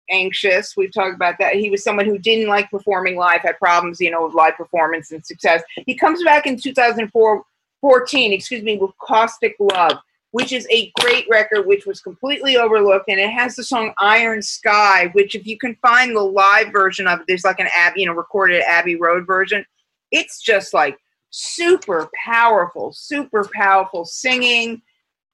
anxious. 0.09 0.75
We've 0.75 0.93
talked 0.93 1.15
about 1.15 1.35
that. 1.39 1.55
He 1.55 1.69
was 1.69 1.83
someone 1.83 2.05
who 2.05 2.17
didn't 2.17 2.47
like 2.47 2.69
performing 2.69 3.15
live, 3.15 3.41
had 3.41 3.57
problems, 3.57 3.99
you 3.99 4.11
know, 4.11 4.25
with 4.25 4.35
live 4.35 4.55
performance 4.55 5.11
and 5.11 5.25
success. 5.25 5.63
He 5.85 5.95
comes 5.95 6.23
back 6.23 6.45
in 6.45 6.57
2004, 6.57 7.43
14, 7.81 8.33
excuse 8.33 8.63
me, 8.63 8.77
with 8.77 8.91
Caustic 8.99 9.55
Love, 9.59 9.97
which 10.31 10.51
is 10.51 10.67
a 10.69 10.91
great 10.99 11.25
record, 11.29 11.65
which 11.65 11.85
was 11.85 11.99
completely 11.99 12.57
overlooked. 12.57 13.09
And 13.09 13.19
it 13.19 13.31
has 13.31 13.55
the 13.55 13.63
song 13.63 13.93
Iron 13.97 14.41
Sky, 14.41 15.07
which, 15.13 15.35
if 15.35 15.47
you 15.47 15.57
can 15.57 15.75
find 15.81 16.15
the 16.15 16.21
live 16.21 16.71
version 16.71 17.07
of 17.07 17.21
it, 17.21 17.25
there's 17.27 17.45
like 17.45 17.59
an 17.59 17.69
Abbey, 17.75 18.01
you 18.01 18.05
know, 18.05 18.13
recorded 18.13 18.63
Abbey 18.67 18.95
Road 18.95 19.25
version. 19.25 19.65
It's 20.11 20.41
just 20.41 20.73
like 20.73 20.97
super 21.31 22.09
powerful, 22.13 22.91
super 22.93 23.49
powerful 23.53 24.05
singing. 24.05 24.81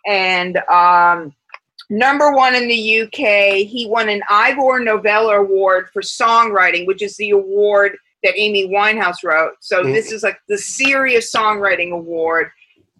And 0.08 0.58
um, 0.70 1.36
number 1.90 2.32
one 2.32 2.56
in 2.56 2.68
the 2.68 3.02
UK, 3.02 3.68
he 3.68 3.88
won 3.90 4.10
an 4.10 4.22
Ivor 4.30 4.80
Novello 4.80 5.32
Award 5.32 5.90
for 5.92 6.02
songwriting, 6.02 6.88
which 6.88 7.02
is 7.02 7.16
the 7.18 7.32
award 7.32 7.98
that 8.24 8.34
Amy 8.36 8.68
Winehouse 8.70 9.24
wrote. 9.24 9.54
So 9.60 9.84
Mhm. 9.84 9.94
this 9.94 10.12
is 10.12 10.24
like 10.24 10.40
the 10.48 10.58
serious 10.58 11.32
songwriting 11.32 11.92
award. 11.92 12.50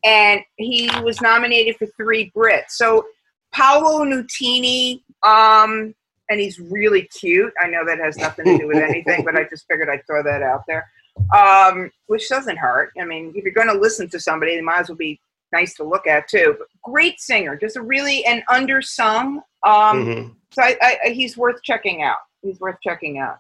And 0.04 0.42
he 0.58 0.90
was 1.02 1.22
nominated 1.22 1.78
for 1.78 1.88
three 1.98 2.32
Brits. 2.36 2.72
So 2.72 3.08
Paolo 3.52 4.06
Nutini, 4.06 5.02
um, 5.24 5.96
and 6.30 6.40
he's 6.40 6.60
really 6.60 7.04
cute. 7.04 7.52
I 7.60 7.68
know 7.68 7.86
that 7.86 7.98
has 8.00 8.18
nothing 8.18 8.46
to 8.46 8.58
do 8.58 8.68
with 8.68 8.78
anything, 8.78 9.24
but 9.24 9.36
I 9.36 9.46
just 9.46 9.66
figured 9.68 9.90
I'd 9.90 10.06
throw 10.06 10.22
that 10.24 10.44
out 10.44 10.64
there. 10.68 10.88
Um, 11.36 11.90
which 12.06 12.30
doesn't 12.30 12.58
hurt. 12.58 12.92
I 13.02 13.06
mean, 13.06 13.34
if 13.36 13.44
you're 13.44 13.54
going 13.54 13.74
to 13.74 13.74
listen 13.74 14.08
to 14.10 14.20
somebody, 14.20 14.56
they 14.56 14.62
might 14.62 14.82
as 14.82 14.90
well 14.90 14.98
be 14.98 15.20
nice 15.52 15.74
to 15.76 15.84
look 15.84 16.08
at 16.08 16.28
too. 16.28 16.56
But 16.58 16.68
great 16.84 17.20
singer, 17.20 17.56
just 17.56 17.76
a 17.78 17.82
really 17.82 18.26
an 18.26 18.44
undersung. 18.50 19.38
Um, 19.64 20.06
Mhm. 20.06 20.36
So 20.52 20.64
I, 20.64 20.98
I, 21.06 21.10
he's 21.10 21.38
worth 21.38 21.62
checking 21.64 22.02
out. 22.04 22.18
He's 22.42 22.60
worth 22.60 22.78
checking 22.84 23.20
out. 23.20 23.40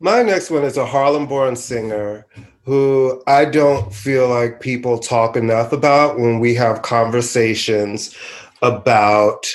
My 0.00 0.22
next 0.22 0.50
one 0.50 0.62
is 0.64 0.76
a 0.76 0.86
Harlem 0.86 1.26
born 1.26 1.56
singer 1.56 2.26
who 2.64 3.22
I 3.26 3.44
don't 3.46 3.92
feel 3.94 4.28
like 4.28 4.60
people 4.60 4.98
talk 4.98 5.36
enough 5.36 5.72
about 5.72 6.18
when 6.18 6.38
we 6.38 6.54
have 6.54 6.82
conversations 6.82 8.16
about 8.62 9.46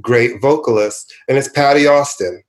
great 0.00 0.40
vocalists, 0.40 1.12
and 1.28 1.38
it's 1.38 1.48
Patti 1.48 1.86
Austin. 1.86 2.42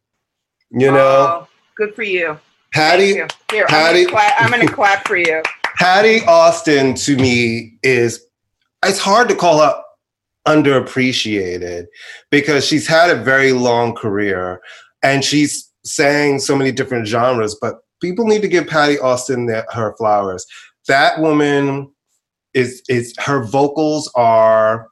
You 0.71 0.91
know, 0.91 1.45
Oh, 1.45 1.47
Good 1.75 1.95
for 1.95 2.03
you. 2.03 2.37
Patti, 2.73 3.07
you. 3.07 3.27
Here, 3.51 3.65
Patti- 3.67 4.05
I'm 4.05 4.05
gonna, 4.07 4.09
clap, 4.11 4.41
I'm 4.41 4.51
gonna 4.51 4.67
clap 4.73 5.07
for 5.07 5.15
you. 5.17 5.41
Patti 5.79 6.25
Austin 6.25 6.93
to 6.93 7.15
me 7.15 7.79
is 7.83 8.25
it's 8.85 8.99
hard 8.99 9.29
to 9.29 9.35
call 9.35 9.59
her 9.59 9.81
underappreciated 10.45 11.85
because 12.31 12.65
she's 12.65 12.85
had 12.85 13.09
a 13.09 13.15
very 13.15 13.53
long 13.53 13.95
career 13.95 14.61
and 15.01 15.23
she's 15.23 15.71
sang 15.85 16.39
so 16.39 16.53
many 16.53 16.73
different 16.73 17.07
genres, 17.07 17.55
but 17.61 17.79
people 18.01 18.27
need 18.27 18.41
to 18.41 18.49
give 18.49 18.67
Patti 18.67 18.99
Austin 18.99 19.45
their, 19.45 19.65
her 19.71 19.95
flowers. 19.97 20.45
That 20.89 21.21
woman 21.21 21.89
is 22.53 22.81
is 22.89 23.15
her 23.17 23.45
vocals 23.45 24.11
are 24.15 24.89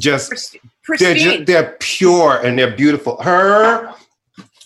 just 0.00 0.28
Prist- 0.28 0.56
they're 0.98 1.14
just, 1.14 1.46
they're 1.46 1.76
pure 1.78 2.40
and 2.44 2.58
they're 2.58 2.76
beautiful. 2.76 3.22
Her 3.22 3.94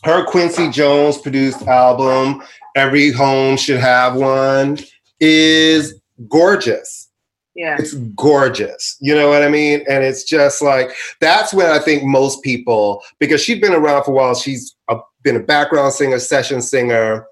her 0.04 0.24
Quincy 0.24 0.70
Jones 0.70 1.18
produced 1.18 1.61
album, 1.66 2.42
Every 2.74 3.11
Home 3.12 3.59
Should 3.59 3.80
Have 3.80 4.14
One, 4.14 4.78
is 5.20 5.94
gorgeous. 6.28 7.09
yeah. 7.54 7.76
It's 7.78 7.94
gorgeous. 7.94 8.96
You 9.00 9.14
know 9.14 9.28
what 9.28 9.42
I 9.42 9.48
mean? 9.48 9.85
And 9.88 10.04
it's 10.04 10.24
just 10.24 10.62
like 10.62 10.90
that's 11.20 11.52
when 11.52 11.66
I 11.66 11.78
think 11.78 12.04
most 12.04 12.42
people, 12.42 13.02
because 13.18 13.42
she's 13.42 13.61
been 13.61 13.74
around 13.74 14.04
for 14.04 14.12
a 14.12 14.14
while, 14.14 14.35
she's 14.35 14.74
a, 14.88 14.96
been 15.22 15.37
a 15.37 15.40
background 15.40 15.92
singer, 15.92 16.18
session 16.18 16.62
singer, 16.62 17.26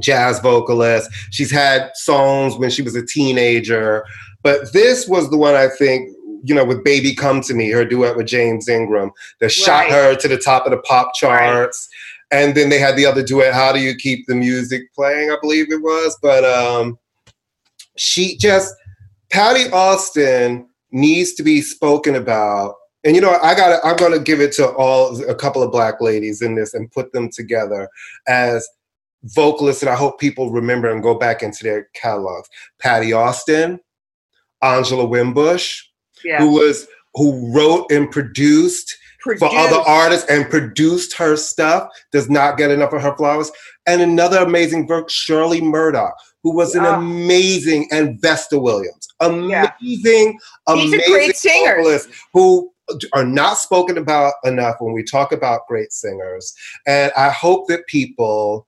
jazz 0.00 0.40
vocalist. 0.40 1.10
She's 1.30 1.50
had 1.50 1.90
songs 1.94 2.56
when 2.56 2.70
she 2.70 2.82
was 2.82 2.94
a 2.94 3.04
teenager. 3.04 4.04
But 4.42 4.72
this 4.72 5.06
was 5.06 5.28
the 5.30 5.36
one 5.36 5.54
I 5.54 5.68
think, 5.68 6.16
you 6.42 6.54
know, 6.54 6.64
with 6.64 6.82
Baby 6.82 7.14
Come 7.14 7.42
to 7.42 7.52
Me, 7.52 7.68
her 7.70 7.84
duet 7.84 8.16
with 8.16 8.26
James 8.26 8.68
Ingram, 8.68 9.10
that 9.40 9.50
shot 9.50 9.90
her 9.90 10.14
to 10.16 10.28
the 10.28 10.38
top 10.38 10.64
of 10.64 10.70
the 10.70 10.78
pop 10.78 11.12
charts. 11.14 11.86
And 12.30 12.54
then 12.54 12.70
they 12.70 12.78
had 12.78 12.96
the 12.96 13.04
other 13.04 13.22
duet, 13.22 13.52
How 13.52 13.72
Do 13.72 13.80
You 13.80 13.94
Keep 13.94 14.26
the 14.26 14.34
Music 14.34 14.82
Playing? 14.94 15.30
I 15.30 15.36
believe 15.42 15.70
it 15.70 15.82
was. 15.82 16.16
But 16.22 16.44
um 16.44 16.98
she 18.00 18.36
just 18.38 18.74
Patti 19.30 19.70
Austin 19.72 20.66
needs 20.90 21.34
to 21.34 21.42
be 21.42 21.60
spoken 21.60 22.14
about. 22.14 22.74
And 23.04 23.14
you 23.14 23.20
know, 23.20 23.38
I 23.42 23.54
got 23.54 23.78
I'm 23.84 23.96
going 23.96 24.12
to 24.12 24.18
give 24.18 24.40
it 24.40 24.52
to 24.52 24.68
all 24.70 25.22
a 25.28 25.34
couple 25.34 25.62
of 25.62 25.70
black 25.70 26.00
ladies 26.00 26.40
in 26.42 26.54
this 26.54 26.74
and 26.74 26.90
put 26.90 27.12
them 27.12 27.30
together 27.30 27.88
as 28.26 28.66
vocalists 29.24 29.82
and 29.82 29.90
I 29.90 29.96
hope 29.96 30.18
people 30.18 30.50
remember 30.50 30.90
and 30.90 31.02
go 31.02 31.14
back 31.14 31.42
into 31.42 31.62
their 31.62 31.88
catalogs. 31.94 32.48
Patti 32.78 33.12
Austin, 33.12 33.78
Angela 34.62 35.06
Winbush, 35.06 35.82
Yeah. 36.24 36.38
who 36.38 36.52
was 36.52 36.86
who 37.14 37.54
wrote 37.54 37.90
and 37.92 38.10
produced 38.10 38.96
for 39.38 39.48
other 39.54 39.80
artists 39.86 40.30
and 40.30 40.48
produced 40.48 41.14
her 41.18 41.36
stuff 41.36 41.90
does 42.12 42.30
not 42.30 42.56
get 42.56 42.70
enough 42.70 42.94
of 42.94 43.02
her 43.02 43.14
flowers. 43.16 43.50
And 43.86 44.00
another 44.00 44.38
amazing 44.38 44.86
work, 44.86 45.10
Shirley 45.10 45.60
Murdock, 45.60 46.14
who 46.42 46.54
was 46.54 46.74
an 46.74 46.84
Ah. 46.86 46.96
amazing, 46.98 47.88
and 47.92 48.20
Vesta 48.20 48.58
Williams, 48.58 49.06
Yeah. 49.20 49.72
amazing, 49.80 50.38
are 50.66 50.74
amazing 50.74 51.00
great 51.12 51.36
singers. 51.36 51.76
vocalists 51.76 52.08
who 52.32 52.72
are 53.12 53.24
not 53.24 53.54
spoken 53.58 53.96
about 53.98 54.34
enough 54.44 54.76
when 54.80 54.92
we 54.92 55.02
talk 55.04 55.30
about 55.32 55.66
great 55.68 55.92
singers. 55.92 56.52
And 56.86 57.12
I 57.16 57.30
hope 57.30 57.68
that 57.68 57.86
people 57.86 58.66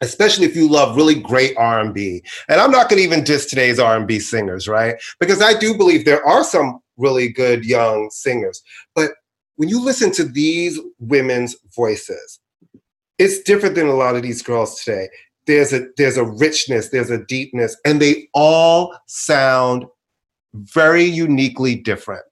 especially 0.00 0.44
if 0.44 0.56
you 0.56 0.68
love 0.68 0.96
really 0.96 1.14
great 1.14 1.56
R&B. 1.56 2.24
And 2.48 2.60
I'm 2.60 2.72
not 2.72 2.88
going 2.90 2.98
to 2.98 3.04
even 3.04 3.22
diss 3.22 3.46
today's 3.46 3.78
R&B 3.78 4.18
singers, 4.18 4.66
right? 4.66 4.96
Because 5.20 5.40
I 5.40 5.56
do 5.56 5.76
believe 5.76 6.04
there 6.04 6.26
are 6.26 6.42
some 6.42 6.80
really 6.96 7.28
good 7.28 7.64
young 7.64 8.10
singers. 8.10 8.60
But 8.96 9.12
when 9.56 9.68
you 9.68 9.80
listen 9.80 10.10
to 10.14 10.24
these 10.24 10.76
women's 10.98 11.54
voices, 11.76 12.40
it's 13.18 13.42
different 13.42 13.76
than 13.76 13.86
a 13.86 13.94
lot 13.94 14.16
of 14.16 14.22
these 14.22 14.42
girls 14.42 14.82
today. 14.82 15.08
There's 15.46 15.72
a 15.72 15.86
there's 15.96 16.16
a 16.16 16.24
richness, 16.24 16.90
there's 16.90 17.10
a 17.10 17.24
deepness, 17.24 17.76
and 17.84 18.00
they 18.00 18.28
all 18.32 18.96
sound 19.06 19.84
very 20.54 21.04
uniquely 21.04 21.74
different. 21.74 22.24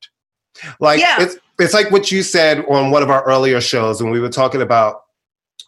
Like 0.79 1.01
Yeah. 1.01 1.23
it's 1.23 1.37
it's 1.59 1.75
like 1.75 1.91
what 1.91 2.11
you 2.11 2.23
said 2.23 2.65
on 2.69 2.91
one 2.91 3.03
of 3.03 3.11
our 3.11 3.23
earlier 3.25 3.61
shows 3.61 4.03
when 4.03 4.11
we 4.13 4.21
were 4.21 4.31
talking 4.31 4.63
about 4.63 5.03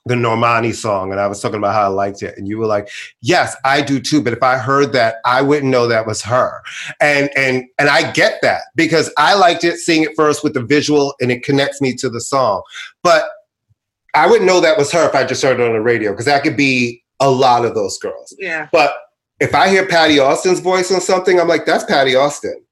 the 0.04 0.14
Normani 0.14 0.74
song, 0.74 1.12
and 1.12 1.20
I 1.20 1.28
was 1.28 1.40
talking 1.40 1.58
about 1.58 1.74
how 1.74 1.84
I 1.84 1.86
liked 1.86 2.22
it, 2.22 2.36
and 2.36 2.48
you 2.48 2.58
were 2.58 2.66
like, 2.66 2.88
"Yes, 3.20 3.54
I 3.64 3.82
do 3.82 4.00
too." 4.00 4.20
But 4.20 4.32
if 4.32 4.42
I 4.42 4.58
heard 4.58 4.92
that, 4.94 5.16
I 5.24 5.42
wouldn't 5.42 5.70
know 5.70 5.86
that 5.86 6.06
was 6.06 6.22
her, 6.22 6.60
and 7.00 7.30
and 7.36 7.64
and 7.78 7.88
I 7.88 8.10
get 8.10 8.40
that 8.42 8.62
because 8.74 9.12
I 9.16 9.34
liked 9.34 9.62
it, 9.64 9.76
seeing 9.76 10.02
it 10.02 10.10
first 10.16 10.42
with 10.42 10.54
the 10.54 10.62
visual, 10.62 11.14
and 11.20 11.30
it 11.30 11.44
connects 11.44 11.80
me 11.80 11.94
to 11.96 12.10
the 12.10 12.20
song. 12.20 12.62
But 13.04 13.26
I 14.14 14.26
wouldn't 14.26 14.46
know 14.46 14.60
that 14.60 14.76
was 14.76 14.90
her 14.92 15.08
if 15.08 15.14
I 15.14 15.24
just 15.24 15.42
heard 15.42 15.60
it 15.60 15.66
on 15.66 15.72
the 15.72 15.80
radio 15.80 16.10
because 16.10 16.26
that 16.26 16.42
could 16.42 16.56
be 16.56 17.01
a 17.22 17.30
lot 17.30 17.64
of 17.64 17.74
those 17.74 17.98
girls. 17.98 18.34
Yeah. 18.38 18.68
But 18.72 18.92
if 19.40 19.54
I 19.54 19.68
hear 19.68 19.86
Patti 19.86 20.18
Austin's 20.18 20.60
voice 20.60 20.92
on 20.92 21.00
something, 21.00 21.40
I'm 21.40 21.48
like, 21.48 21.64
"That's 21.64 21.84
Patti 21.84 22.14
Austin." 22.14 22.62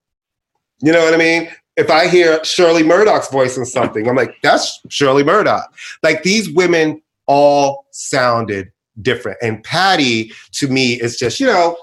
You 0.83 0.93
know 0.93 1.03
what 1.03 1.15
I 1.15 1.17
mean? 1.17 1.49
If 1.77 1.91
I 1.91 2.09
hear 2.09 2.45
Shirley 2.45 2.83
Murdock's 2.83 3.31
voice 3.31 3.57
on 3.57 3.65
something, 3.65 4.09
I'm 4.09 4.17
like, 4.17 4.35
"That's 4.43 4.81
Shirley 4.89 5.25
Murdock." 5.25 5.73
Like 6.03 6.23
these 6.23 6.51
women 6.51 7.01
all 7.27 7.87
sounded 7.93 8.73
different. 9.01 9.39
And 9.41 9.63
Patti, 9.63 10.33
to 10.53 10.69
me, 10.69 10.95
is 11.01 11.17
just, 11.17 11.41
you 11.41 11.47
know, 11.47 11.77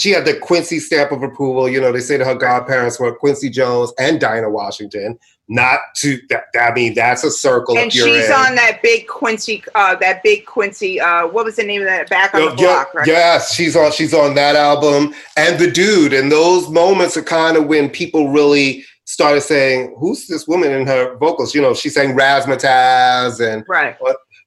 she 0.00 0.10
had 0.10 0.24
the 0.24 0.36
Quincy 0.38 0.78
stamp 0.78 1.12
of 1.12 1.22
approval. 1.22 1.68
You 1.68 1.80
know, 1.80 1.92
they 1.92 2.00
say 2.00 2.16
that 2.16 2.26
her 2.26 2.34
godparents 2.34 2.98
were 2.98 3.14
Quincy 3.14 3.50
Jones 3.50 3.92
and 3.98 4.20
Dinah 4.20 4.50
Washington. 4.50 5.18
Not 5.48 5.80
to 5.96 6.16
that, 6.28 6.44
I 6.60 6.72
mean, 6.72 6.94
that's 6.94 7.24
a 7.24 7.30
circle. 7.30 7.76
And 7.76 7.92
you're 7.92 8.06
she's 8.06 8.26
in. 8.26 8.32
on 8.32 8.54
that 8.54 8.80
big 8.82 9.08
Quincy, 9.08 9.64
uh, 9.74 9.96
that 9.96 10.22
big 10.22 10.46
Quincy. 10.46 11.00
Uh, 11.00 11.26
what 11.26 11.44
was 11.44 11.56
the 11.56 11.64
name 11.64 11.80
of 11.80 11.88
that? 11.88 12.08
Back 12.08 12.34
on 12.34 12.42
Yo- 12.42 12.50
the 12.50 12.56
block, 12.56 12.94
right? 12.94 13.06
Yes, 13.06 13.52
she's 13.52 13.74
on. 13.74 13.90
She's 13.90 14.14
on 14.14 14.34
that 14.36 14.54
album, 14.54 15.12
and 15.36 15.58
the 15.58 15.68
dude. 15.68 16.12
And 16.12 16.30
those 16.30 16.68
moments 16.68 17.16
are 17.16 17.22
kind 17.22 17.56
of 17.56 17.66
when 17.66 17.90
people 17.90 18.28
really 18.30 18.84
started 19.06 19.40
saying, 19.40 19.96
"Who's 19.98 20.28
this 20.28 20.46
woman?" 20.46 20.70
in 20.70 20.86
her 20.86 21.16
vocals. 21.16 21.52
You 21.52 21.62
know, 21.62 21.74
she 21.74 21.88
sang 21.88 22.16
Razzmatazz 22.16 23.40
and 23.40 23.64
Right. 23.68 23.96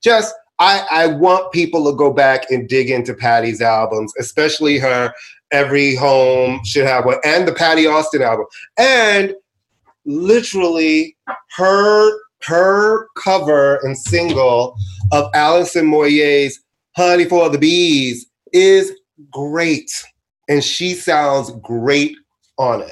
just 0.02 0.34
I, 0.60 0.86
I 0.92 1.08
want 1.08 1.52
people 1.52 1.84
to 1.92 1.98
go 1.98 2.14
back 2.14 2.50
and 2.50 2.70
dig 2.70 2.90
into 2.90 3.14
Patti's 3.14 3.60
albums, 3.62 4.14
especially 4.20 4.78
her 4.80 5.12
Every 5.54 5.96
Home 5.96 6.60
Should 6.66 6.86
Have 6.86 7.06
One 7.06 7.18
and 7.24 7.48
the 7.48 7.54
Patti 7.54 7.88
Austin 7.88 8.22
album. 8.22 8.46
And 8.78 9.34
literally 10.06 11.16
her 11.56 12.12
her 12.44 13.08
cover 13.24 13.80
and 13.84 13.98
single 13.98 14.76
of 15.14 15.30
Alison 15.34 15.86
Moyet's 15.86 16.60
Honey 16.98 17.26
for 17.26 17.50
the 17.50 17.58
Bees 17.58 18.26
is 18.52 18.92
great. 19.32 19.90
And 20.50 20.62
she 20.64 20.94
sounds 20.94 21.52
great 21.62 22.18
on 22.58 22.82
it. 22.82 22.92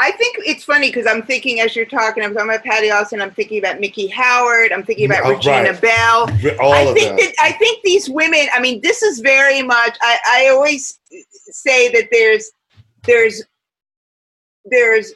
I 0.00 0.12
think 0.12 0.36
it's 0.46 0.62
funny 0.62 0.90
because 0.90 1.06
I'm 1.06 1.22
thinking 1.22 1.58
as 1.60 1.74
you're 1.74 1.84
talking, 1.84 2.22
I'm 2.22 2.32
talking 2.32 2.50
about 2.50 2.62
Patti 2.62 2.88
Austin. 2.90 3.20
I'm 3.20 3.32
thinking 3.32 3.58
about 3.58 3.80
Miki 3.80 4.06
Howard. 4.08 4.72
I'm 4.72 4.84
thinking 4.84 5.06
about 5.06 5.24
Oh, 5.24 5.30
Regina 5.30 5.72
right. 5.72 5.80
Bell. 5.80 6.56
All 6.60 6.72
I 6.72 6.80
of 6.82 6.94
think 6.94 7.08
them. 7.08 7.16
that 7.16 7.32
I 7.40 7.52
think 7.52 7.82
these 7.82 8.08
women. 8.08 8.46
I 8.54 8.60
mean, 8.60 8.80
this 8.80 9.02
is 9.02 9.18
very 9.18 9.62
much. 9.62 9.96
I, 10.00 10.18
I 10.26 10.48
always 10.50 11.00
say 11.50 11.90
that 11.92 12.08
there's 12.10 12.50
there's 13.04 13.42
there's 14.64 15.12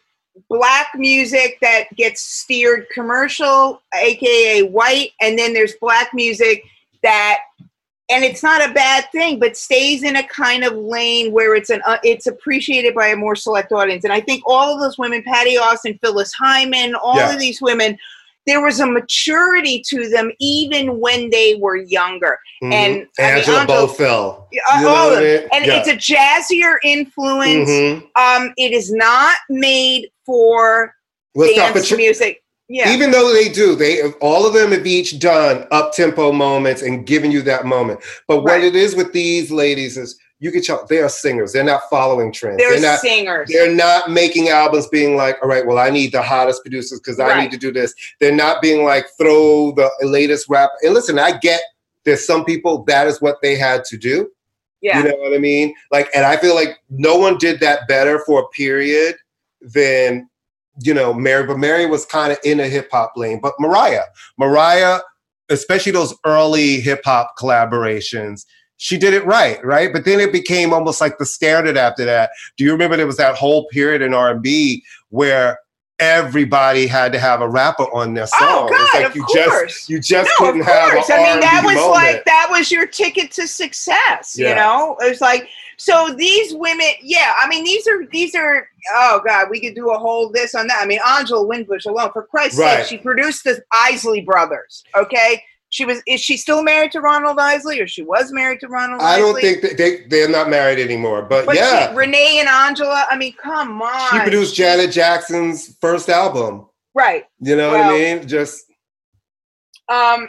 black 0.49 0.89
music 0.95 1.59
that 1.61 1.85
gets 1.97 2.23
steered 2.23 2.87
commercial, 2.95 3.83
aka 3.95 4.63
white, 4.63 5.13
and 5.21 5.39
then 5.39 5.53
there's 5.53 5.75
black 5.81 6.09
music 6.15 6.65
that, 7.03 7.41
and 8.11 8.25
it's 8.25 8.43
not 8.43 8.67
a 8.67 8.73
bad 8.73 9.05
thing, 9.13 9.39
but 9.39 9.57
stays 9.57 10.03
in 10.03 10.17
a 10.17 10.27
kind 10.29 10.65
of 10.65 10.73
lane 10.75 11.33
where 11.33 11.55
it's 11.55 11.71
an 11.71 11.83
uh, 11.87 11.99
it's 12.03 12.27
appreciated 12.27 12.95
by 12.95 13.09
a 13.09 13.17
more 13.17 13.37
select 13.37 13.73
audience. 13.73 14.05
And 14.05 14.13
I 14.13 14.21
think 14.21 14.43
all 14.47 14.75
of 14.75 14.81
those 14.81 14.99
women, 14.99 15.23
Patti 15.23 15.59
Austin, 15.59 15.99
Phyllis 16.03 16.33
Hyman, 16.33 16.95
all 16.95 17.17
Yeah. 17.17 17.35
of 17.35 17.39
these 17.39 17.61
women. 17.61 17.99
There 18.47 18.61
was 18.61 18.81
a 18.81 18.87
maturity 18.87 19.83
to 19.89 20.09
them 20.09 20.33
even 20.41 20.99
when 20.99 21.31
they 21.31 21.55
were 21.61 21.77
younger. 21.77 22.39
Mhm. 22.63 22.73
and, 22.73 22.93
I 22.95 22.97
mean, 22.97 23.07
Angela 23.19 23.61
Angela- 23.61 23.87
Bofill. 23.89 24.45
All 24.85 25.11
of 25.13 25.21
them. 25.21 25.49
And 25.53 25.67
Yeah. 25.67 25.83
it's 25.85 25.89
a 25.89 25.97
jazzier 25.97 26.77
influence. 26.85 27.69
Mhm. 27.69 28.03
Um, 28.17 28.53
it 28.57 28.73
is 28.73 28.93
not 28.93 29.37
made 29.49 30.11
for 30.27 30.95
not 31.35 31.75
dance 31.75 31.89
for- 31.89 31.97
music. 31.97 32.43
Yeah. 32.69 32.93
Even 32.93 33.11
though 33.11 33.33
they 33.35 33.49
do, 33.49 33.75
they 33.75 34.03
all 34.21 34.47
of 34.47 34.55
them 34.55 34.71
have 34.73 34.87
each 34.87 35.19
done 35.19 35.67
up 35.71 35.93
tempo 35.95 36.33
moments 36.33 36.81
and 36.83 37.05
given 37.07 37.31
you 37.31 37.43
that 37.43 37.67
moment. 37.67 38.01
But 38.29 38.39
what 38.39 38.53
Right. 38.53 38.65
it 38.65 38.75
is 38.77 38.95
with 38.95 39.13
these 39.13 39.51
ladies 39.51 39.99
is 39.99 40.17
you 40.43 40.51
can 40.51 40.61
tell 40.61 40.85
they 40.87 40.99
are 40.99 41.09
singers. 41.09 41.53
They're 41.53 41.63
not 41.63 41.83
following 41.89 42.33
trends. 42.33 42.59
they're, 42.59 42.81
not. 42.81 42.99
singers. 42.99 43.49
They're 43.49 43.73
not 43.73 44.11
making 44.11 44.49
albums 44.49 44.89
being 44.89 45.17
like, 45.17 45.37
all 45.41 45.49
right, 45.49 45.65
well, 45.65 45.79
I 45.79 45.89
need 45.89 46.11
the 46.11 46.21
hottest 46.21 46.63
producers 46.65 46.99
because 46.99 47.21
I 47.21 47.29
Right. 47.29 47.43
need 47.45 47.53
to 47.53 47.57
do 47.57 47.73
this. 47.73 47.95
They're 48.19 48.35
not 48.35 48.61
being 48.61 48.85
like, 48.85 49.07
throw 49.17 49.71
the 49.71 49.89
latest 50.03 50.49
rap. 50.49 50.71
And 50.83 50.95
listen, 50.95 51.17
I 51.17 51.39
get 51.39 51.61
there's 52.05 52.27
some 52.27 52.45
people 52.45 52.83
that 52.89 53.07
is 53.07 53.21
what 53.23 53.37
they 53.41 53.55
had 53.55 53.85
to 53.85 53.97
do. 53.97 54.31
yeah. 54.81 54.99
You 54.99 55.05
know 55.11 55.17
what 55.19 55.33
I 55.33 55.39
mean? 55.39 55.77
Like, 55.93 56.11
and 56.13 56.27
I 56.27 56.37
feel 56.37 56.57
like 56.57 56.77
no 56.91 57.17
one 57.17 57.39
did 57.39 57.61
that 57.61 57.87
better 57.87 58.19
for 58.27 58.41
a 58.41 58.49
period 58.49 59.15
than, 59.61 60.29
you 60.83 60.93
know, 60.93 61.15
Mary. 61.15 61.47
But 61.47 61.59
Mary 61.59 61.87
was 61.87 62.05
kind 62.05 62.33
of 62.33 62.39
in 62.45 62.59
a 62.59 62.67
hip 62.67 62.89
hop 62.91 63.13
lane. 63.15 63.39
But 63.41 63.55
Mariah, 63.61 64.07
Mariah 64.39 64.99
especially 65.51 65.93
those 65.93 66.15
early 66.25 66.81
hip 66.81 67.03
hop 67.05 67.35
collaborations, 67.39 68.45
she 68.83 68.99
did 68.99 69.15
it 69.15 69.25
right, 69.25 69.65
right? 69.65 69.93
But 69.93 70.05
then 70.05 70.19
it 70.19 70.33
became 70.33 70.73
almost 70.73 71.01
like 71.01 71.17
the 71.17 71.25
standard 71.25 71.77
after 71.77 72.05
that. 72.05 72.31
Do 72.57 72.65
you 72.65 72.73
remember 72.73 72.97
there 72.97 73.07
was 73.07 73.17
that 73.17 73.37
whole 73.37 73.69
period 73.69 74.03
in 74.03 74.13
R 74.13 74.33
and 74.33 74.43
B 74.43 74.83
where 75.11 75.61
everybody 76.01 76.89
had 76.89 77.13
to 77.13 77.21
have 77.21 77.43
a 77.43 77.49
rapper 77.49 77.85
on 77.95 78.15
their 78.15 78.27
oh, 78.35 78.39
song? 78.39 78.49
Oh 78.51 78.69
God, 78.69 78.81
it's 78.81 78.95
like 78.95 79.07
of 79.07 79.15
you 79.15 79.23
course. 79.23 79.73
just 79.73 79.89
you 79.89 80.01
just 80.01 80.29
no, 80.41 80.47
couldn't 80.47 80.63
have 80.63 80.91
I 80.91 80.95
mean, 80.95 81.39
that 81.39 81.63
was 81.65 81.77
moment. 81.77 81.93
like 81.93 82.25
that 82.25 82.49
was 82.51 82.73
your 82.73 82.89
ticket 82.89 83.31
to 83.33 83.47
success. 83.47 84.35
yeah. 84.37 84.49
You 84.49 84.55
know, 84.57 84.97
it 84.99 85.11
was 85.11 85.21
like 85.21 85.49
so 85.77 86.13
these 86.19 86.53
women. 86.53 86.89
Yeah, 87.03 87.35
I 87.39 87.47
mean, 87.47 87.63
these 87.63 87.87
are 87.87 88.05
these 88.07 88.35
are. 88.35 88.69
Oh 88.95 89.21
God, 89.25 89.47
we 89.49 89.61
could 89.61 89.77
do 89.77 89.91
a 89.91 89.99
whole 89.99 90.29
this 90.29 90.57
on 90.57 90.67
that. 90.67 90.81
I 90.83 90.87
mean, 90.87 90.99
Angela 91.07 91.47
Winbush 91.47 91.87
alone, 91.87 92.11
for 92.13 92.25
Christ's 92.25 92.59
Right. 92.59 92.79
sake, 92.79 92.87
she 92.87 92.99
produced 92.99 93.45
the 93.45 93.63
Isley 93.73 94.23
Brothers. 94.23 94.83
Okay, 94.97 95.41
she 95.73 95.87
was. 95.87 96.03
Is 96.07 96.21
she 96.21 96.37
still 96.37 96.63
married 96.63 96.93
to 96.93 97.01
Ronald 97.01 97.39
Isley, 97.39 97.81
or 97.81 97.87
she 97.87 98.03
was 98.03 98.31
married 98.31 98.61
to 98.61 98.69
Ronald? 98.69 99.01
I 99.01 99.19
don't 99.19 99.31
Isley? 99.31 99.41
think 99.41 99.63
that 99.63 99.79
they 99.79 100.05
they're 100.07 100.29
not 100.29 100.51
married 100.51 100.79
anymore, 100.79 101.23
but, 101.23 101.47
But 101.47 101.57
yeah, 101.57 101.91
she, 101.91 101.97
Renee 101.97 102.41
and 102.41 102.49
Angela. 102.49 103.07
I 103.11 103.17
mean, 103.17 103.33
come 103.43 103.81
on. 103.81 104.11
she 104.11 104.19
produced 104.21 104.55
Janet 104.55 104.93
Jackson's 104.93 105.75
first 105.81 106.11
album. 106.11 106.67
Right. 106.95 107.25
You 107.41 107.57
know 107.57 107.71
what 107.71 107.81
I 107.81 107.91
mean? 107.91 108.29
Just 108.29 108.67
Um, 109.89 110.29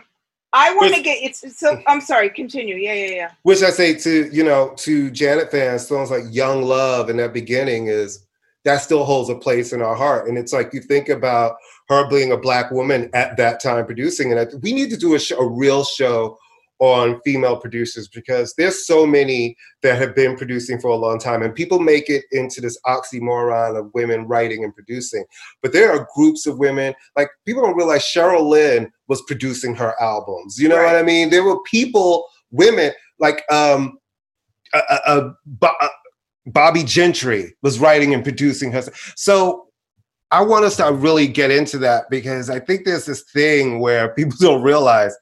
I 0.53 0.73
want 0.75 0.95
to 0.95 1.01
get. 1.01 1.21
It's 1.21 1.43
it's 1.43 1.59
so. 1.59 1.81
I'm 1.87 1.99
sorry. 1.99 2.29
Continue. 2.29 2.75
Yeah, 2.75 2.93
yeah, 2.93 3.15
yeah. 3.15 3.31
which 3.41 3.63
I 3.63 3.69
say 3.69 3.95
to 3.95 4.29
you 4.31 4.45
know 4.45 4.73
to 4.77 5.11
Janet 5.11 5.51
fans, 5.51 5.85
songs 5.85 6.09
like 6.09 6.23
"Young 6.29 6.63
Love" 6.63 7.09
in 7.09 7.17
that 7.17 7.33
beginning 7.33 7.87
is 7.87 8.25
that 8.65 8.77
still 8.77 9.03
holds 9.03 9.29
a 9.29 9.35
place 9.35 9.73
in 9.73 9.81
our 9.81 9.95
heart. 9.95 10.27
And 10.27 10.37
it's 10.37 10.53
like 10.53 10.73
you 10.73 10.81
think 10.81 11.09
about 11.09 11.55
her 11.89 12.07
being 12.09 12.31
a 12.31 12.37
black 12.37 12.71
woman 12.71 13.09
at 13.13 13.37
that 13.37 13.61
time 13.61 13.85
producing, 13.85 14.31
and 14.31 14.39
I, 14.39 14.47
we 14.61 14.73
need 14.73 14.89
to 14.91 14.97
do 14.97 15.15
a, 15.15 15.19
show, 15.19 15.37
a 15.37 15.47
real 15.47 15.83
show 15.83 16.37
on 16.79 17.21
female 17.23 17.55
producers 17.55 18.09
because 18.09 18.53
there's 18.57 18.85
so 18.85 19.05
many 19.05 19.55
that 19.83 19.97
have 19.97 20.15
been 20.15 20.35
producing 20.35 20.79
for 20.81 20.89
a 20.89 20.95
long 20.95 21.19
time, 21.19 21.41
and 21.41 21.53
people 21.55 21.79
make 21.79 22.09
it 22.09 22.25
into 22.31 22.59
this 22.59 22.77
oxymoron 22.85 23.79
of 23.79 23.93
women 23.93 24.27
writing 24.27 24.63
and 24.63 24.73
producing. 24.73 25.23
But 25.61 25.71
there 25.71 25.91
are 25.91 26.07
groups 26.15 26.45
of 26.45 26.57
women 26.57 26.93
like 27.15 27.29
people 27.45 27.61
don't 27.61 27.77
realize 27.77 28.03
Cheryl 28.03 28.49
Lynn 28.49 28.91
was 29.07 29.21
producing 29.27 29.75
her 29.75 29.93
albums. 30.01 30.57
You 30.59 30.67
know 30.67 30.77
Right. 30.77 30.93
what 30.93 30.95
I 30.95 31.03
mean? 31.03 31.29
There 31.29 31.43
were 31.43 31.61
people, 31.63 32.25
women 32.51 32.91
like 33.19 33.43
um, 33.51 33.97
a, 34.73 34.79
a, 35.07 35.35
a, 35.61 35.89
Bobbie 36.45 36.83
Gentry 36.83 37.55
was 37.61 37.79
writing 37.79 38.13
and 38.13 38.23
producing 38.23 38.71
her. 38.71 38.83
So 39.15 39.67
I 40.31 40.41
want 40.41 40.65
us 40.65 40.77
to 40.77 40.91
really 40.91 41.27
get 41.27 41.51
into 41.51 41.77
that 41.79 42.09
because 42.09 42.49
I 42.49 42.59
think 42.59 42.85
there's 42.85 43.05
this 43.05 43.23
thing 43.33 43.79
where 43.79 44.13
people 44.13 44.35
don't 44.39 44.63
realize 44.63 45.15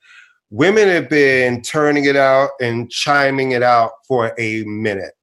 women 0.49 0.87
have 0.87 1.09
been 1.09 1.61
turning 1.61 2.05
it 2.05 2.15
out 2.15 2.51
and 2.61 2.89
chiming 2.89 3.51
it 3.51 3.63
out 3.63 3.91
for 4.07 4.33
a 4.37 4.63
minute. 4.63 5.13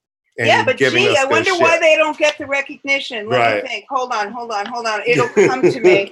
Yeah, 0.46 0.64
but 0.64 0.76
gee, 0.76 1.16
I 1.18 1.24
wonder 1.24 1.50
shit. 1.50 1.60
why 1.60 1.78
they 1.80 1.96
don't 1.96 2.16
get 2.16 2.38
the 2.38 2.46
recognition. 2.46 3.28
Let 3.28 3.38
Right. 3.38 3.62
me 3.64 3.68
think. 3.68 3.84
Hold 3.90 4.12
on, 4.12 4.30
hold 4.30 4.52
on, 4.52 4.66
hold 4.66 4.86
on. 4.86 5.00
It'll 5.06 5.28
come 5.48 5.62
to 5.62 5.80
me. 5.80 6.08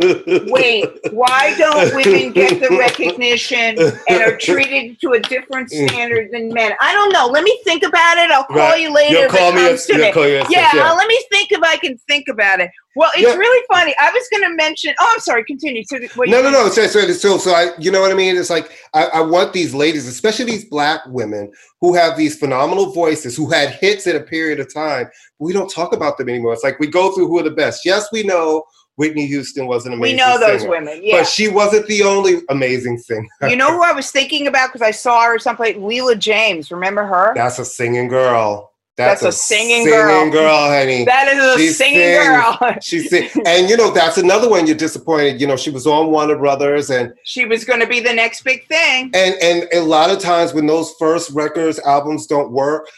Wait, 0.51 0.85
why 1.13 1.55
don't 1.57 1.95
women 1.95 2.33
get 2.33 2.61
the 2.61 2.77
recognition 2.77 3.79
and 4.09 4.23
are 4.23 4.37
treated 4.37 5.01
to 5.01 5.13
a 5.13 5.21
different 5.21 5.71
standard 5.71 6.31
than 6.33 6.53
men? 6.53 6.73
I 6.81 6.93
don't 6.93 7.13
know. 7.13 7.27
Let 7.27 7.45
me 7.45 7.57
think 7.65 7.83
about 7.85 8.19
it. 8.19 8.31
I'll 8.31 8.45
call 8.45 8.57
Right. 8.57 8.81
you 8.81 8.93
later 8.93 9.13
You'll 9.15 9.23
if 9.25 9.31
call 9.31 9.51
it 9.51 9.55
me. 9.55 9.61
comes 9.69 9.85
a- 9.85 9.87
to 9.87 9.93
you'll 9.99 10.07
me. 10.07 10.13
call 10.13 10.29
you 10.29 10.39
a- 10.39 10.47
Yeah, 10.51 10.71
uh, 10.75 10.95
let 10.97 11.07
me 11.09 11.23
think 11.31 11.53
if 11.53 11.63
I 11.63 11.77
can 11.77 11.97
think 12.09 12.27
about 12.29 12.61
it. 12.61 12.71
Well, 12.97 13.11
it's 13.15 13.23
Yeah. 13.23 13.37
really 13.37 13.65
funny. 13.71 13.95
I 14.01 14.11
was 14.11 14.27
going 14.33 14.43
to 14.51 14.57
mention. 14.57 14.95
Oh, 14.99 15.11
I'm 15.15 15.21
sorry. 15.21 15.45
Continue. 15.45 15.85
So, 15.85 15.99
what 16.15 16.29
No, 16.29 16.39
you- 16.39 16.43
no, 16.45 16.51
no. 16.51 16.69
So, 16.71 16.87
so, 16.87 17.01
so, 17.13 17.39
so 17.39 17.51
I, 17.53 17.71
you 17.79 17.91
know 17.91 18.01
what 18.01 18.11
I 18.11 18.15
mean? 18.15 18.37
It's 18.37 18.51
like 18.51 18.73
I, 18.95 19.05
I 19.07 19.21
want 19.21 19.53
these 19.53 19.75
ladies, 19.75 20.07
especially 20.09 20.47
these 20.47 20.65
black 20.65 21.03
women 21.07 21.53
who 21.81 21.95
have 21.95 22.17
these 22.17 22.39
phenomenal 22.39 22.93
voices, 22.93 23.37
who 23.37 23.51
had 23.51 23.71
hits 23.71 24.07
at 24.07 24.17
a 24.17 24.21
period 24.21 24.59
of 24.61 24.73
time. 24.73 25.09
We 25.39 25.53
don't 25.53 25.69
talk 25.71 25.93
about 25.93 26.17
them 26.19 26.29
anymore. 26.31 26.55
It's 26.55 26.65
like 26.65 26.81
we 26.81 26.87
go 26.87 27.13
through 27.15 27.29
who 27.29 27.39
are 27.39 27.43
the 27.45 27.51
best. 27.51 27.85
Yes, 27.85 28.09
we 28.13 28.23
know 28.23 28.65
Whitney 28.97 29.27
Houston 29.27 29.67
was 29.67 29.85
an 29.85 29.93
amazing. 29.93 30.17
Singer. 30.19 30.31
We 30.33 30.39
know 30.39 30.47
those 30.47 30.61
singer, 30.63 30.71
women. 30.73 31.01
Yeah. 31.03 31.19
but 31.19 31.27
she 31.29 31.49
wasn't 31.49 31.87
the 31.87 32.03
only 32.03 32.41
amazing 32.49 32.97
singer. 32.97 33.29
you 33.47 33.57
know 33.57 33.71
who 33.71 33.83
I 33.85 33.93
was 33.93 34.11
thinking 34.11 34.47
about 34.47 34.69
because 34.73 34.81
I 34.81 34.91
saw 34.91 35.25
her 35.27 35.39
someplace? 35.39 35.77
Leela 35.77 36.19
James. 36.19 36.71
Remember 36.73 37.05
her? 37.05 37.33
That's 37.35 37.59
a 37.59 37.65
singing 37.67 38.09
girl. 38.09 38.73
That's, 38.97 39.21
That's 39.21 39.37
a 39.37 39.39
singing 39.39 39.85
girl. 39.85 40.31
girl, 40.31 40.69
honey. 40.71 41.05
That 41.05 41.29
is 41.29 41.45
a 41.45 41.59
She 41.59 41.69
singing 41.69 42.01
sings. 42.01 42.27
girl. 42.27 42.77
She 42.81 43.01
sing, 43.01 43.29
and 43.47 43.69
you 43.69 43.77
know 43.77 43.91
that's 43.91 44.17
another 44.17 44.49
one 44.49 44.67
you're 44.67 44.75
disappointed. 44.77 45.39
You 45.41 45.47
know 45.47 45.57
she 45.57 45.69
was 45.71 45.87
on 45.87 46.11
Warner 46.11 46.39
Brothers, 46.39 46.89
and 46.89 47.13
she 47.25 47.45
was 47.45 47.65
going 47.65 47.81
to 47.81 47.87
be 47.87 48.01
the 48.01 48.15
next 48.15 48.43
big 48.43 48.67
thing. 48.69 49.11
and 49.15 49.35
and 49.43 49.69
a 49.75 49.81
lot 49.81 50.11
of 50.11 50.19
times 50.19 50.55
when 50.55 50.67
those 50.67 50.95
first 50.99 51.31
records 51.33 51.79
albums 51.81 52.27
don't 52.27 52.51
work 52.53 52.89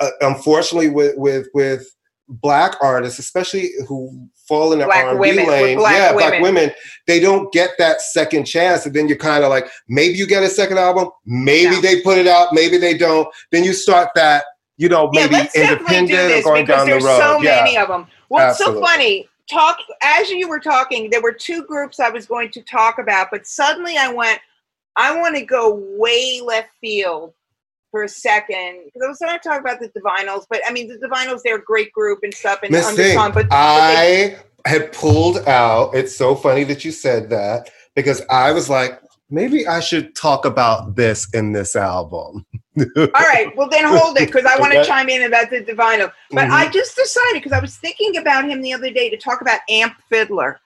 uh, 0.00 0.10
unfortunately 0.22 0.88
with 0.90 1.14
with 1.16 1.46
with 1.54 1.86
black 2.28 2.74
artists 2.82 3.18
especially 3.20 3.70
who 3.86 4.26
fall 4.48 4.72
in 4.72 4.78
the 4.78 4.84
Black 4.86 5.04
R&B 5.04 5.18
women, 5.20 5.46
lane 5.46 5.76
black 5.78 5.94
yeah 5.94 6.12
black 6.12 6.32
women. 6.40 6.54
women 6.54 6.70
they 7.06 7.20
don't 7.20 7.52
get 7.52 7.70
that 7.78 8.00
second 8.00 8.44
chance 8.44 8.86
and 8.86 8.94
then 8.94 9.06
you're 9.08 9.16
kind 9.18 9.44
of 9.44 9.50
like 9.50 9.66
maybe 9.88 10.14
you 10.18 10.26
get 10.26 10.42
a 10.42 10.48
second 10.48 10.78
album 10.78 11.08
maybe 11.26 11.76
No. 11.76 11.80
they 11.82 12.00
put 12.00 12.16
it 12.18 12.26
out 12.26 12.48
maybe 12.52 12.76
they 12.78 12.96
don't 12.96 13.28
then 13.52 13.62
you 13.62 13.72
start 13.74 14.08
that 14.14 14.44
you 14.76 14.88
know 14.88 15.10
maybe 15.12 15.34
do 15.34 15.46
independent 15.54 16.44
or 16.46 16.54
going 16.54 16.66
down 16.66 16.86
the 16.86 16.92
there's 16.92 17.04
road 17.04 17.18
so 17.18 17.42
yeah 17.42 17.62
many 17.62 17.76
of 17.76 17.88
them. 17.88 18.06
Well, 18.28 18.50
it's 18.50 18.58
so 18.58 18.80
funny. 18.80 19.28
Talk 19.50 19.78
as 20.02 20.30
you 20.30 20.48
were 20.48 20.58
talking, 20.58 21.10
there 21.10 21.20
were 21.20 21.32
two 21.32 21.64
groups 21.64 22.00
I 22.00 22.08
was 22.08 22.26
going 22.26 22.50
to 22.52 22.62
talk 22.62 22.98
about, 22.98 23.28
but 23.30 23.46
suddenly 23.46 23.96
I 23.98 24.10
went, 24.10 24.40
I 24.96 25.16
want 25.16 25.36
to 25.36 25.44
go 25.44 25.74
way 25.98 26.40
left 26.42 26.70
field 26.80 27.34
for 27.90 28.04
a 28.04 28.08
second 28.08 28.80
because 28.86 29.02
I 29.04 29.08
was 29.08 29.18
going 29.18 29.38
to 29.38 29.48
talk 29.48 29.60
about 29.60 29.80
the 29.80 29.88
Divinyls, 29.90 30.46
but 30.48 30.62
I 30.66 30.72
mean 30.72 30.88
the 30.88 30.96
Divinyls, 30.96 31.42
they're 31.44 31.58
a 31.58 31.62
great 31.62 31.92
group 31.92 32.20
and 32.22 32.32
stuff 32.34 32.60
and 32.62 32.72
Miss 32.72 32.86
but, 32.86 33.34
but 33.34 33.50
they- 33.50 34.36
I 34.36 34.38
had 34.66 34.92
pulled 34.92 35.46
out. 35.46 35.94
It's 35.94 36.16
so 36.16 36.34
funny 36.34 36.64
that 36.64 36.84
you 36.84 36.90
said 36.90 37.30
that 37.30 37.70
because 37.94 38.22
I 38.30 38.52
was 38.52 38.68
like, 38.70 39.00
maybe 39.30 39.66
I 39.66 39.80
should 39.80 40.14
talk 40.14 40.44
about 40.44 40.96
this 40.96 41.28
in 41.34 41.52
this 41.52 41.76
album. 41.76 42.46
all 42.78 43.06
right, 43.12 43.52
well 43.56 43.68
then 43.68 43.84
hold 43.84 44.16
it 44.18 44.26
because 44.26 44.44
I 44.44 44.58
want 44.58 44.72
to 44.72 44.80
Okay. 44.80 44.88
chime 44.88 45.08
in 45.08 45.22
about 45.22 45.50
the 45.50 45.60
Divinyl. 45.64 46.12
But 46.30 46.48
Mhm. 46.48 46.52
I 46.52 46.68
just 46.68 46.96
decided 46.96 47.34
because 47.42 47.52
I 47.52 47.60
was 47.60 47.76
thinking 47.76 48.16
about 48.16 48.44
him 48.48 48.62
the 48.62 48.72
other 48.72 48.90
day 48.90 49.08
to 49.10 49.16
talk 49.16 49.40
about 49.40 49.60
Amp 49.68 49.94
Fiddler. 50.08 50.58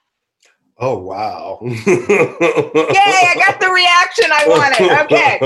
Oh 0.80 0.96
wow! 0.98 1.58
Yay! 1.62 1.74
I 1.86 3.34
got 3.36 3.60
the 3.60 3.68
reaction 3.68 4.26
I 4.32 4.46
wanted. 4.46 5.02
Okay. 5.02 5.40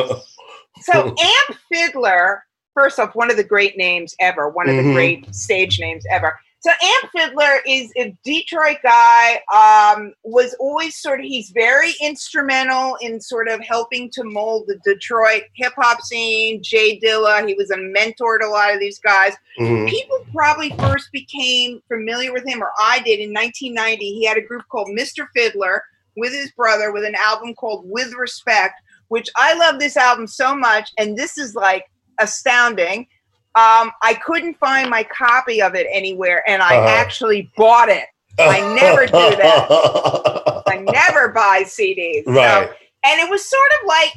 So 0.82 1.14
Amp 1.18 1.58
Fiddler, 1.70 2.44
first 2.74 2.98
off, 2.98 3.14
one 3.14 3.30
of 3.30 3.36
the 3.36 3.44
great 3.44 3.76
names 3.78 4.14
ever, 4.20 4.48
one 4.50 4.68
of 4.68 4.76
the 4.76 4.82
Mhm. 4.82 4.92
great 4.94 5.34
stage 5.34 5.78
names 5.80 6.04
ever. 6.10 6.38
So 6.62 6.70
Amp 6.70 7.10
Fiddler 7.10 7.60
is 7.66 7.90
a 7.96 8.16
Detroit 8.24 8.78
guy. 8.84 9.40
Um, 9.52 10.14
was 10.22 10.54
always 10.60 10.94
sort 10.94 11.18
of 11.18 11.26
he's 11.26 11.50
very 11.50 11.92
instrumental 12.00 12.96
in 13.00 13.20
sort 13.20 13.48
of 13.48 13.60
helping 13.60 14.08
to 14.10 14.22
mold 14.22 14.68
the 14.68 14.78
Detroit 14.84 15.42
hip 15.56 15.72
hop 15.76 16.00
scene. 16.02 16.62
J 16.62 17.00
Dilla, 17.00 17.46
he 17.48 17.54
was 17.54 17.72
a 17.72 17.76
mentor 17.76 18.38
to 18.38 18.46
a 18.46 18.48
lot 18.48 18.72
of 18.72 18.78
these 18.78 19.00
guys. 19.00 19.34
Mhm. 19.58 19.90
People 19.90 20.24
probably 20.32 20.70
first 20.78 21.10
became 21.10 21.82
familiar 21.88 22.32
with 22.32 22.46
him, 22.46 22.62
or 22.62 22.70
I 22.80 23.00
did 23.00 23.18
in 23.18 23.32
1990. 23.32 24.14
He 24.14 24.24
had 24.24 24.36
a 24.36 24.42
group 24.42 24.62
called 24.70 24.86
Mr. 24.88 25.26
Fiddler 25.34 25.82
with 26.16 26.32
his 26.32 26.52
brother 26.52 26.92
with 26.92 27.04
an 27.04 27.16
album 27.16 27.54
called 27.56 27.90
With 27.90 28.14
Respect, 28.14 28.80
which 29.08 29.28
I 29.34 29.54
love 29.54 29.80
this 29.80 29.96
album 29.96 30.28
so 30.28 30.54
much. 30.54 30.92
And 30.96 31.18
this 31.18 31.38
is 31.38 31.56
like 31.56 31.90
astounding. 32.20 33.08
Um, 33.54 33.92
I 34.02 34.14
couldn't 34.24 34.58
find 34.58 34.88
my 34.88 35.04
copy 35.04 35.60
of 35.60 35.74
it 35.74 35.86
anywhere, 35.92 36.42
and 36.48 36.62
I 36.62 36.76
Uh-huh. 36.76 36.88
actually 36.88 37.50
bought 37.56 37.88
it. 37.90 38.06
I 38.38 38.60
never 38.74 39.04
do 39.04 39.12
that. 39.12 40.62
I 40.66 40.78
never 40.78 41.28
buy 41.28 41.64
CDs. 41.64 42.24
So- 42.24 42.32
Right. 42.32 42.70
and 43.04 43.20
it 43.20 43.28
was 43.28 43.44
sort 43.44 43.70
of 43.80 43.86
like 43.86 44.12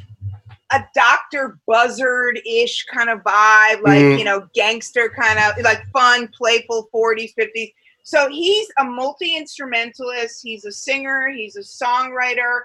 a 0.71 0.83
Dr. 0.95 1.59
Buzzard 1.67 2.39
ish 2.45 2.85
kind 2.85 3.09
of 3.09 3.19
vibe, 3.19 3.81
like, 3.83 3.99
Mhm. 3.99 4.17
you 4.19 4.23
know, 4.23 4.47
gangster 4.55 5.09
kind 5.09 5.37
of 5.37 5.61
like 5.63 5.83
fun, 5.93 6.29
playful 6.35 6.87
40s, 6.93 7.33
50s. 7.35 7.73
So 8.03 8.29
he's 8.29 8.67
a 8.79 8.83
multi 8.83 9.35
instrumentalist, 9.35 10.41
he's 10.43 10.63
a 10.65 10.71
singer, 10.71 11.27
he's 11.29 11.55
a 11.57 11.61
songwriter. 11.61 12.61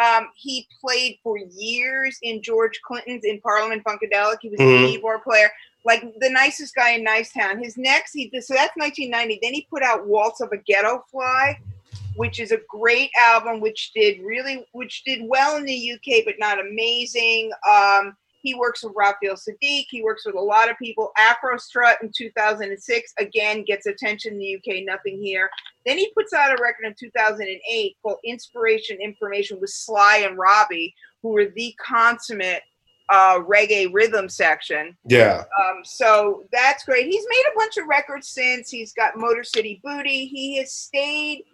Um, 0.00 0.28
he 0.36 0.66
played 0.80 1.18
for 1.22 1.38
years 1.38 2.18
in 2.22 2.42
George 2.42 2.80
Clinton's 2.86 3.24
in 3.24 3.40
Parliament 3.40 3.82
Funkadelic. 3.84 4.38
He 4.42 4.48
was 4.50 4.60
Mhm. 4.60 4.84
a 4.84 4.86
keyboard 4.88 5.22
player, 5.22 5.50
like 5.84 6.02
the 6.20 6.30
nicest 6.30 6.74
guy 6.74 6.92
in 6.92 7.04
Nicetown. 7.04 7.62
His 7.62 7.76
next, 7.76 8.12
he 8.12 8.30
so 8.40 8.54
that's 8.54 8.76
1990. 8.76 9.38
Then 9.42 9.54
he 9.54 9.66
put 9.70 9.82
out 9.82 10.06
Waltz 10.06 10.40
of 10.40 10.52
a 10.52 10.58
Ghetto 10.58 11.04
Fly, 11.10 11.58
which 12.16 12.40
is 12.40 12.52
a 12.52 12.60
great 12.68 13.10
album, 13.18 13.60
which 13.60 13.92
did 13.94 14.20
really, 14.22 14.66
which 14.72 15.04
did 15.04 15.20
well 15.24 15.56
in 15.56 15.64
the 15.64 15.92
UK, 15.92 16.24
but 16.24 16.34
not 16.38 16.60
amazing. 16.60 17.50
Um, 17.70 18.16
he 18.42 18.54
works 18.54 18.82
with 18.82 18.94
Raphael 18.96 19.34
Saadiq. 19.34 19.86
He 19.90 20.02
works 20.02 20.24
with 20.24 20.34
a 20.34 20.40
lot 20.40 20.70
of 20.70 20.78
people. 20.78 21.12
Afro 21.18 21.56
Strut 21.58 21.98
in 22.02 22.10
2006 22.16 23.14
again 23.18 23.64
gets 23.64 23.86
attention 23.86 24.34
in 24.34 24.38
the 24.38 24.56
UK, 24.56 24.84
nothing 24.84 25.20
here. 25.22 25.50
Then 25.84 25.98
he 25.98 26.10
puts 26.14 26.32
out 26.32 26.58
a 26.58 26.62
record 26.62 26.86
in 26.86 26.94
2008 26.98 27.96
called 28.02 28.18
Inspiration 28.24 28.98
Information 29.00 29.60
with 29.60 29.70
Sly 29.70 30.24
and 30.26 30.38
Robbie, 30.38 30.94
who 31.22 31.30
were 31.30 31.46
the 31.54 31.74
consummate 31.84 32.62
uh, 33.10 33.40
reggae 33.40 33.92
rhythm 33.92 34.28
section. 34.28 34.96
Yeah. 35.04 35.44
Um, 35.60 35.80
so 35.84 36.44
that's 36.52 36.84
great. 36.84 37.06
He's 37.06 37.26
made 37.28 37.44
a 37.52 37.58
bunch 37.58 37.76
of 37.76 37.86
records 37.86 38.28
since. 38.28 38.70
He's 38.70 38.92
got 38.92 39.16
Motor 39.16 39.44
City 39.44 39.80
Booty. 39.82 40.26
He 40.26 40.58
has 40.58 40.72
stayed. 40.72 41.44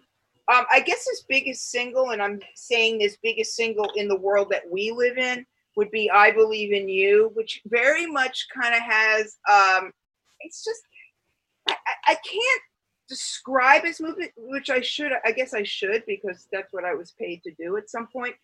Um, 0.53 0.65
I 0.71 0.79
guess 0.79 1.05
his 1.09 1.25
biggest 1.27 1.71
single, 1.71 2.11
and 2.11 2.21
I'm 2.21 2.39
saying 2.55 2.99
this 2.99 3.17
biggest 3.21 3.55
single 3.55 3.91
in 3.95 4.07
the 4.07 4.19
world 4.19 4.47
that 4.51 4.63
we 4.71 4.91
live 4.91 5.17
in, 5.17 5.45
would 5.75 5.91
be 5.91 6.09
"I 6.09 6.31
Believe 6.31 6.71
in 6.71 6.87
You," 6.87 7.31
which 7.33 7.61
very 7.65 8.05
much 8.05 8.47
kind 8.53 8.73
of 8.73 8.81
has. 8.81 9.37
Um, 9.51 9.91
it's 10.41 10.63
just 10.63 10.81
I, 11.67 11.75
I 12.07 12.15
can't 12.15 12.61
describe 13.09 13.83
his 13.83 13.99
movement, 13.99 14.31
which 14.37 14.69
I 14.69 14.81
should. 14.81 15.11
I 15.25 15.31
guess 15.31 15.53
I 15.53 15.63
should 15.63 16.03
because 16.05 16.47
that's 16.51 16.71
what 16.71 16.85
I 16.85 16.93
was 16.93 17.11
paid 17.11 17.41
to 17.43 17.51
do 17.51 17.77
at 17.77 17.89
some 17.89 18.07
point. 18.07 18.35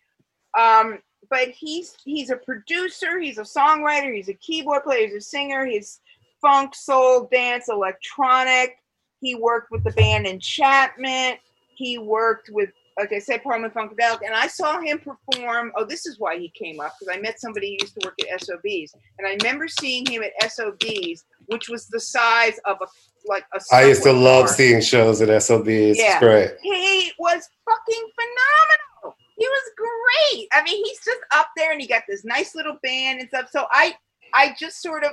Um, 0.58 0.98
but 1.30 1.48
he's 1.48 1.96
he's 2.04 2.30
a 2.30 2.36
producer, 2.36 3.18
he's 3.18 3.38
a 3.38 3.42
songwriter, 3.42 4.14
he's 4.14 4.28
a 4.28 4.34
keyboard 4.34 4.84
player, 4.84 5.06
he's 5.06 5.16
a 5.16 5.20
singer, 5.20 5.66
he's 5.66 6.00
funk, 6.40 6.74
soul, 6.74 7.28
dance, 7.32 7.68
electronic. 7.68 8.76
He 9.20 9.34
worked 9.34 9.70
with 9.70 9.84
the 9.84 9.92
band 9.92 10.26
Enchantment. 10.26 11.38
He 11.74 11.98
worked 11.98 12.50
with, 12.52 12.70
like 12.98 13.12
I 13.12 13.18
said, 13.18 13.42
Parliament 13.42 13.74
Funkadelic, 13.74 14.20
and 14.24 14.34
I 14.34 14.46
saw 14.46 14.80
him 14.80 14.98
perform. 15.00 15.72
Oh, 15.76 15.84
this 15.84 16.06
is 16.06 16.18
why 16.18 16.38
he 16.38 16.50
came 16.50 16.78
up 16.78 16.94
because 16.98 17.16
I 17.16 17.20
met 17.20 17.40
somebody 17.40 17.68
who 17.68 17.84
used 17.84 17.98
to 17.98 18.06
work 18.06 18.14
at 18.20 18.40
SOBs, 18.40 18.94
and 19.18 19.26
I 19.26 19.36
remember 19.40 19.66
seeing 19.66 20.06
him 20.06 20.22
at 20.22 20.52
SOBs, 20.52 21.24
which 21.46 21.68
was 21.68 21.86
the 21.88 21.98
size 21.98 22.60
of 22.66 22.76
a 22.82 22.86
like 23.26 23.44
a. 23.54 23.60
I 23.72 23.86
used 23.86 24.02
to 24.04 24.12
love 24.12 24.48
seeing 24.50 24.80
shows 24.80 25.20
at 25.22 25.42
SOBs. 25.42 25.98
Yeah. 25.98 26.48
He 26.62 27.12
was 27.18 27.48
fucking 27.64 28.10
phenomenal. 28.14 28.93
He 29.36 29.46
was 29.46 29.70
great. 29.76 30.48
I 30.52 30.62
mean, 30.62 30.84
he's 30.84 31.00
just 31.04 31.20
up 31.34 31.48
there 31.56 31.72
and 31.72 31.80
he 31.80 31.86
got 31.88 32.02
this 32.08 32.24
nice 32.24 32.54
little 32.54 32.78
band 32.82 33.20
and 33.20 33.28
stuff. 33.28 33.48
So 33.50 33.66
I 33.70 33.94
I 34.32 34.54
just 34.58 34.80
sort 34.82 35.04
of 35.04 35.12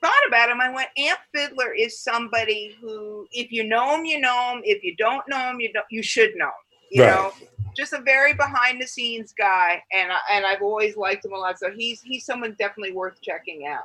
thought 0.00 0.26
about 0.28 0.50
him. 0.50 0.60
I 0.60 0.70
went, 0.72 0.88
Amp 0.96 1.18
Fiddler 1.34 1.72
is 1.74 2.00
somebody 2.00 2.76
who, 2.80 3.26
if 3.32 3.50
you 3.50 3.64
know 3.64 3.96
him, 3.96 4.04
you 4.04 4.20
know 4.20 4.52
him. 4.54 4.60
If 4.64 4.82
you 4.84 4.94
don't 4.96 5.26
know 5.28 5.50
him, 5.50 5.60
you 5.60 5.72
don't 5.72 5.86
you 5.90 6.02
should 6.02 6.30
know. 6.36 6.46
him, 6.46 6.52
You 6.90 7.02
Right. 7.02 7.10
know, 7.10 7.32
just 7.76 7.92
a 7.92 8.00
very 8.00 8.32
behind 8.34 8.80
the 8.80 8.86
scenes 8.86 9.32
guy, 9.36 9.82
and 9.92 10.10
I, 10.12 10.18
and 10.32 10.46
I've 10.46 10.62
always 10.62 10.96
liked 10.96 11.24
him 11.24 11.32
a 11.32 11.36
lot. 11.36 11.58
So 11.58 11.70
he's 11.76 12.00
he's 12.02 12.24
someone 12.24 12.56
definitely 12.58 12.92
worth 12.92 13.20
checking 13.22 13.66
out. 13.66 13.84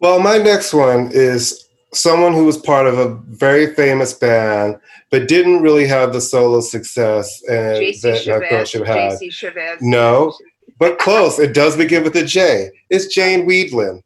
Well, 0.00 0.20
my 0.20 0.38
next 0.38 0.72
one 0.72 1.10
is 1.12 1.67
someone 1.92 2.32
who 2.32 2.44
was 2.44 2.56
part 2.58 2.86
of 2.86 2.98
a 2.98 3.14
very 3.28 3.74
famous 3.74 4.12
band, 4.12 4.78
but 5.10 5.28
didn't 5.28 5.62
really 5.62 5.86
have 5.86 6.12
the 6.12 6.20
solo 6.20 6.60
success 6.60 7.42
and 7.48 7.76
that 8.02 8.22
that 8.26 8.46
girl 8.50 8.64
should 8.64 8.86
have. 8.86 9.18
Chavez. 9.30 9.78
No, 9.80 10.34
but 10.78 10.98
close. 10.98 11.38
It 11.38 11.54
does 11.54 11.76
begin 11.76 12.04
with 12.04 12.14
a 12.16 12.24
J. 12.24 12.70
It's 12.90 13.06
Jane 13.14 13.46
Wiedlin. 13.48 14.02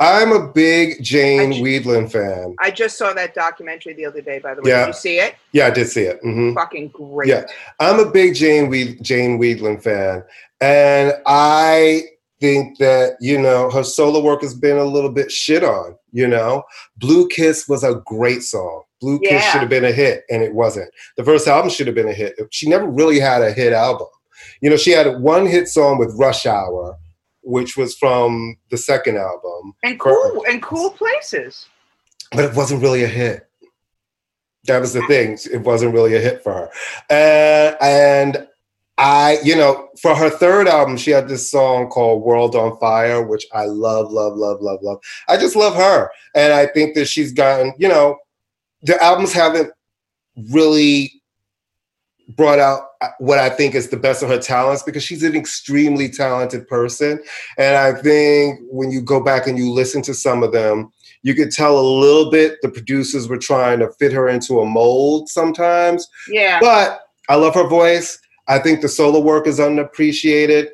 I'm 0.00 0.32
a 0.32 0.48
big 0.52 1.00
Jane 1.02 1.52
ju- 1.52 1.62
Wiedlin 1.62 2.10
fan. 2.10 2.56
I 2.58 2.72
just 2.72 2.98
saw 2.98 3.12
that 3.12 3.34
documentary 3.34 3.92
the 3.94 4.04
other 4.04 4.20
day. 4.20 4.40
By 4.40 4.54
the 4.54 4.62
way, 4.62 4.70
Yeah. 4.70 4.80
did 4.86 4.88
you 4.88 4.92
see 4.94 5.18
it? 5.20 5.36
Yeah, 5.52 5.66
I 5.66 5.70
did 5.70 5.88
see 5.88 6.02
it. 6.02 6.18
hmm 6.22 6.54
Fucking 6.54 6.88
great. 6.88 7.28
Yeah. 7.28 7.44
I'm 7.78 8.00
a 8.00 8.10
big 8.10 8.34
Jane 8.34 8.68
Weed, 8.68 8.98
Jane 9.02 9.38
Wiedlin 9.38 9.80
fan, 9.80 10.24
and 10.60 11.14
I 11.26 12.02
think 12.42 12.78
that 12.78 13.16
you 13.20 13.40
know 13.40 13.70
her 13.70 13.84
solo 13.84 14.20
work 14.20 14.42
has 14.42 14.52
been 14.54 14.76
a 14.76 14.84
little 14.84 15.10
bit 15.12 15.30
shit 15.32 15.62
on. 15.64 15.96
You 16.12 16.26
know, 16.28 16.64
Blue 16.98 17.28
Kiss 17.28 17.68
was 17.68 17.84
a 17.84 18.02
great 18.04 18.42
song. 18.42 18.82
Blue 19.00 19.18
Kiss 19.20 19.42
should 19.50 19.60
have 19.62 19.70
been 19.70 19.84
a 19.84 19.92
hit, 19.92 20.24
and 20.28 20.42
it 20.42 20.52
wasn't. 20.54 20.90
The 21.16 21.24
first 21.24 21.46
album 21.48 21.70
should 21.70 21.86
have 21.86 21.96
been 21.96 22.08
a 22.08 22.12
hit. 22.12 22.34
She 22.50 22.68
never 22.68 22.86
really 22.86 23.18
had 23.20 23.40
a 23.42 23.52
hit 23.52 23.72
album. 23.72 24.08
You 24.60 24.70
know, 24.70 24.76
she 24.76 24.90
had 24.90 25.20
one 25.20 25.46
hit 25.46 25.68
song 25.68 25.98
with 25.98 26.14
Rush 26.18 26.44
Hour, 26.46 26.98
which 27.42 27.76
was 27.76 27.96
from 27.96 28.56
the 28.70 28.76
second 28.76 29.16
album, 29.16 29.74
And 29.82 29.98
cool 29.98 30.44
and 30.48 30.60
cool 30.62 30.90
places. 30.90 31.66
but 32.32 32.44
it 32.44 32.54
wasn't 32.54 32.82
really 32.82 33.04
a 33.04 33.08
hit. 33.08 33.48
That 34.66 34.80
was 34.80 34.92
the 34.92 35.04
thing. 35.08 35.38
It 35.52 35.62
wasn't 35.62 35.94
really 35.94 36.14
a 36.14 36.20
hit 36.20 36.42
for 36.44 36.52
her. 36.52 36.70
Uh, 37.10 37.74
and, 37.82 38.36
and 38.36 38.46
I, 38.98 39.38
you 39.42 39.56
know, 39.56 39.88
for 40.00 40.14
her 40.14 40.30
third 40.30 40.68
album, 40.68 40.96
she 40.96 41.10
had 41.10 41.28
this 41.28 41.50
song 41.50 41.88
called 41.88 42.22
World 42.22 42.54
on 42.54 42.78
Fire, 42.78 43.22
which 43.22 43.46
I 43.52 43.64
love, 43.64 44.12
love, 44.12 44.36
love, 44.36 44.60
love, 44.60 44.80
love. 44.82 44.98
I 45.28 45.36
just 45.36 45.56
love 45.56 45.74
her. 45.74 46.10
And 46.34 46.52
I 46.52 46.66
think 46.66 46.94
that 46.94 47.06
she's 47.06 47.32
gotten, 47.32 47.72
you 47.78 47.88
know, 47.88 48.18
the 48.82 49.02
albums 49.02 49.32
haven't 49.32 49.72
really 50.50 51.22
brought 52.28 52.58
out 52.58 52.82
uh, 53.00 53.08
what 53.18 53.38
I 53.38 53.50
think 53.50 53.74
is 53.74 53.88
the 53.88 53.96
best 53.96 54.22
of 54.22 54.28
her 54.28 54.38
talents 54.38 54.82
because 54.82 55.02
she's 55.02 55.22
an 55.22 55.36
extremely 55.36 56.08
talented 56.08 56.68
person. 56.68 57.22
And 57.58 57.76
I 57.76 57.92
think 58.00 58.60
when 58.70 58.90
you 58.90 59.02
go 59.02 59.20
back 59.20 59.46
and 59.46 59.58
you 59.58 59.70
listen 59.70 60.02
to 60.02 60.14
some 60.14 60.42
of 60.42 60.52
them, 60.52 60.92
you 61.22 61.34
could 61.34 61.50
tell 61.50 61.78
a 61.78 61.82
little 61.82 62.30
bit 62.30 62.58
the 62.62 62.68
producers 62.68 63.28
were 63.28 63.38
trying 63.38 63.78
to 63.80 63.90
fit 63.98 64.12
her 64.12 64.28
into 64.28 64.60
a 64.60 64.66
mold 64.66 65.28
sometimes. 65.28 66.08
Yeah. 66.28 66.58
But 66.60 67.00
I 67.28 67.36
love 67.36 67.54
her 67.54 67.68
voice. 67.68 68.18
I 68.48 68.58
think 68.58 68.80
the 68.80 68.88
solo 68.88 69.20
work 69.20 69.46
is 69.46 69.60
unappreciated. 69.60 70.70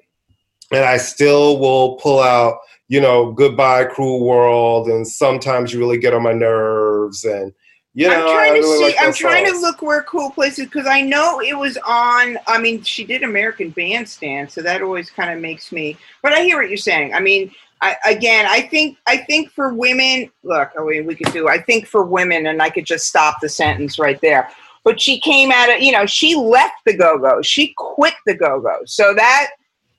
And 0.71 0.85
I 0.85 0.99
still 0.99 1.59
will 1.59 1.97
pull 1.97 2.21
out, 2.21 2.59
you 2.89 3.01
know, 3.01 3.33
Goodbye 3.33 3.85
Cruel 3.87 4.25
World. 4.25 4.89
And 4.89 5.07
sometimes 5.07 5.73
you 5.73 5.79
really 5.79 5.99
get 5.99 6.13
on 6.13 6.23
my 6.23 6.33
nerves. 6.33 7.25
And, 7.25 7.53
you 7.95 8.07
know, 8.07 8.15
I'm 8.15 8.35
trying 8.35 8.55
to 8.55 8.61
really 8.61 8.79
see. 8.79 8.85
like 8.85 8.97
I'm 9.01 9.15
trying 9.15 9.47
to 9.47 9.59
look 9.59 9.81
where 9.81 10.03
cool 10.03 10.31
places 10.31 10.67
because 10.67 10.87
I 10.87 11.01
know 11.01 11.41
it 11.41 11.57
was 11.57 11.79
on. 11.87 12.39
I 12.47 12.61
mean, 12.61 12.83
she 12.83 13.05
did 13.05 13.23
American 13.23 13.71
Bandstand, 13.71 14.51
so 14.51 14.61
that 14.63 14.83
always 14.83 15.11
kind 15.11 15.33
of 15.33 15.41
makes 15.41 15.73
me. 15.73 15.97
But 16.23 16.33
I 16.33 16.43
hear 16.43 16.59
what 16.59 16.69
you're 16.69 16.77
saying. 16.77 17.15
I 17.15 17.21
mean, 17.21 17.51
I, 17.81 17.97
again, 18.07 18.47
I 18.49 18.63
think 18.63 18.99
I 19.07 19.17
think 19.17 19.51
for 19.51 19.73
women, 19.73 20.31
look, 20.43 20.71
I 20.79 20.85
mean, 20.85 21.07
we 21.07 21.15
could 21.15 21.33
do. 21.33 21.49
I 21.49 21.61
think 21.61 21.87
for 21.87 22.05
women, 22.05 22.47
and 22.47 22.61
I 22.61 22.71
could 22.71 22.85
just 22.85 23.07
stop 23.07 23.37
the 23.41 23.49
sentence 23.49 23.99
right 23.99 24.21
there. 24.21 24.51
But 24.85 25.01
she 25.01 25.21
came 25.21 25.51
out 25.51 25.75
of, 25.75 25.81
you 25.81 25.93
know, 25.93 26.07
she 26.07 26.35
left 26.35 26.77
the 26.87 26.97
Go 26.97 27.19
Go. 27.19 27.43
She 27.43 27.75
quit 27.77 28.15
the 28.27 28.35
Go 28.35 28.61
Go. 28.61 28.79
So 28.87 29.15
that 29.15 29.51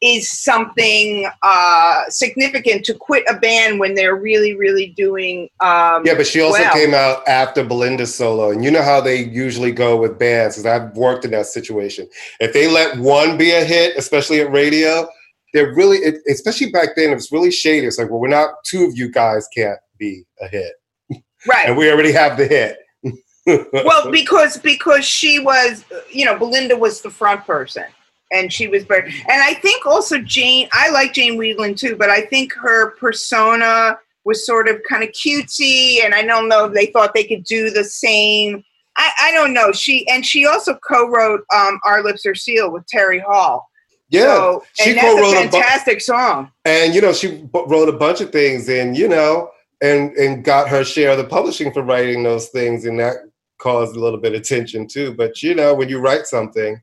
is 0.01 0.29
something 0.29 1.29
uh, 1.43 2.03
significant 2.07 2.85
to 2.85 2.93
quit 2.93 3.23
a 3.27 3.37
band 3.37 3.79
when 3.79 3.95
they're 3.95 4.15
really, 4.15 4.55
really 4.55 4.87
doing. 4.95 5.49
Um, 5.59 6.05
Yeah, 6.05 6.15
but 6.15 6.25
she 6.25 6.41
also 6.41 6.59
well. 6.59 6.73
came 6.73 6.93
out 6.93 7.27
after 7.27 7.63
Belinda's 7.63 8.13
solo, 8.15 8.51
and 8.51 8.63
you 8.63 8.71
know 8.71 8.81
how 8.81 9.01
they 9.01 9.17
usually 9.23 9.71
go 9.71 9.97
with 9.97 10.17
bands. 10.17 10.55
Because 10.55 10.65
I've 10.65 10.95
worked 10.95 11.25
in 11.25 11.31
that 11.31 11.47
situation. 11.47 12.07
If 12.39 12.53
they 12.53 12.71
let 12.71 12.97
one 12.97 13.37
be 13.37 13.51
a 13.51 13.63
hit, 13.63 13.97
especially 13.97 14.41
at 14.41 14.51
radio, 14.51 15.07
they're 15.53 15.73
really, 15.73 15.97
it, 15.97 16.21
especially 16.29 16.71
back 16.71 16.89
then, 16.95 17.11
it 17.11 17.15
was 17.15 17.31
really 17.31 17.51
shady. 17.51 17.85
It's 17.85 17.97
like, 17.97 18.09
well, 18.09 18.19
we're 18.19 18.29
not 18.29 18.51
two 18.65 18.85
of 18.85 18.97
you 18.97 19.11
guys 19.11 19.47
can't 19.55 19.79
be 19.97 20.23
a 20.41 20.47
hit, 20.47 20.71
right. 21.47 21.65
and 21.67 21.75
we 21.75 21.91
already 21.91 22.11
have 22.13 22.37
the 22.37 22.47
hit. 22.47 22.77
Well 23.73 24.11
because 24.11 24.57
because 24.57 25.05
she 25.05 25.39
was 25.39 25.85
you 26.11 26.25
know 26.25 26.37
belinda 26.37 26.75
was 26.75 27.01
the 27.01 27.09
front 27.09 27.45
person 27.45 27.85
and 28.31 28.51
she 28.51 28.67
was 28.67 28.83
very 28.83 29.05
and 29.29 29.41
i 29.41 29.53
think 29.53 29.85
also 29.85 30.19
jane 30.19 30.67
i 30.73 30.89
like 30.89 31.13
jane 31.13 31.37
Whelan 31.37 31.75
too 31.75 31.95
but 31.95 32.09
i 32.09 32.21
think 32.21 32.53
her 32.53 32.91
persona 32.91 33.97
was 34.25 34.45
sort 34.45 34.67
of 34.67 34.81
kind 34.87 35.03
of 35.03 35.09
cutesy 35.09 36.03
and 36.03 36.13
i 36.13 36.21
don't 36.21 36.47
know 36.47 36.65
if 36.65 36.73
they 36.73 36.87
thought 36.87 37.13
they 37.13 37.23
could 37.23 37.43
do 37.43 37.69
the 37.69 37.83
same. 37.83 38.63
I, 38.99 39.11
I 39.21 39.31
don't 39.31 39.53
know. 39.53 39.71
She 39.71 40.07
and 40.09 40.25
she 40.25 40.45
also 40.45 40.75
co-wrote 40.75 41.45
um, 41.55 41.79
our 41.85 42.03
lips 42.03 42.25
are 42.25 42.35
sealed 42.35 42.73
with 42.73 42.85
terry 42.87 43.19
hall. 43.19 43.69
Yeah, 44.09 44.35
so, 44.35 44.63
she 44.73 44.93
co-wrote 44.95 45.35
a 45.35 45.41
a 45.41 45.45
bu- 45.45 45.51
fantastic 45.51 46.01
song. 46.01 46.51
and 46.65 46.93
you 46.93 46.99
know 46.99 47.13
she 47.13 47.43
b- 47.43 47.63
wrote 47.67 47.87
a 47.87 47.93
bunch 47.93 48.19
of 48.19 48.31
things, 48.31 48.67
and 48.67 48.97
you 48.97 49.07
know, 49.07 49.51
and 49.81 50.11
and 50.17 50.43
got 50.43 50.67
her 50.67 50.83
share 50.83 51.11
of 51.11 51.17
the 51.17 51.23
publishing 51.23 51.71
for 51.71 51.81
writing 51.81 52.23
those 52.23 52.49
things, 52.49 52.85
and 52.85 52.99
that 52.99 53.28
caused 53.59 53.95
a 53.95 53.99
little 53.99 54.19
bit 54.19 54.33
of 54.33 54.41
tension 54.43 54.87
too. 54.87 55.13
But 55.13 55.43
you 55.43 55.53
know, 55.53 55.73
when 55.75 55.87
you 55.89 55.99
write 55.99 56.25
something. 56.25 56.81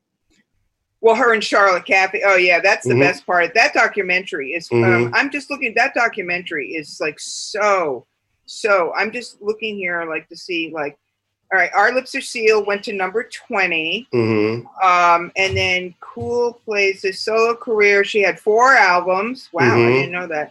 Well, 1.02 1.14
her 1.14 1.34
and 1.34 1.44
Charlotte 1.44 1.84
Caffey. 1.84 2.20
Oh 2.24 2.36
yeah, 2.36 2.60
that's 2.60 2.86
the 2.86 2.94
Mhm. 2.94 3.00
best 3.00 3.26
part. 3.26 3.52
That 3.54 3.74
documentary 3.74 4.52
is. 4.52 4.68
Um, 4.72 4.80
Mhm. 4.82 5.10
I'm 5.14 5.30
just 5.30 5.50
looking. 5.50 5.74
That 5.74 5.94
documentary 5.94 6.70
is 6.70 6.98
like 7.00 7.18
so, 7.20 8.06
so. 8.46 8.92
I'm 8.96 9.10
just 9.12 9.40
looking 9.42 9.76
here, 9.76 10.04
like 10.08 10.28
to 10.30 10.36
see, 10.36 10.70
like, 10.74 10.96
all 11.52 11.60
right, 11.60 11.70
our 11.74 11.92
lips 11.92 12.14
are 12.14 12.20
sealed 12.20 12.66
went 12.66 12.82
to 12.84 12.92
number 12.92 13.22
twenty, 13.24 14.08
mhm. 14.12 14.64
um, 14.82 15.30
and 15.36 15.56
then 15.56 15.94
Cool 16.00 16.54
Places 16.64 17.20
solo 17.20 17.54
career. 17.54 18.02
She 18.02 18.20
had 18.22 18.40
four 18.40 18.72
albums. 18.74 19.48
Wow, 19.52 19.74
I 19.74 19.78
Mhm. 19.78 19.92
didn't 19.94 20.12
know 20.12 20.26
that. 20.28 20.50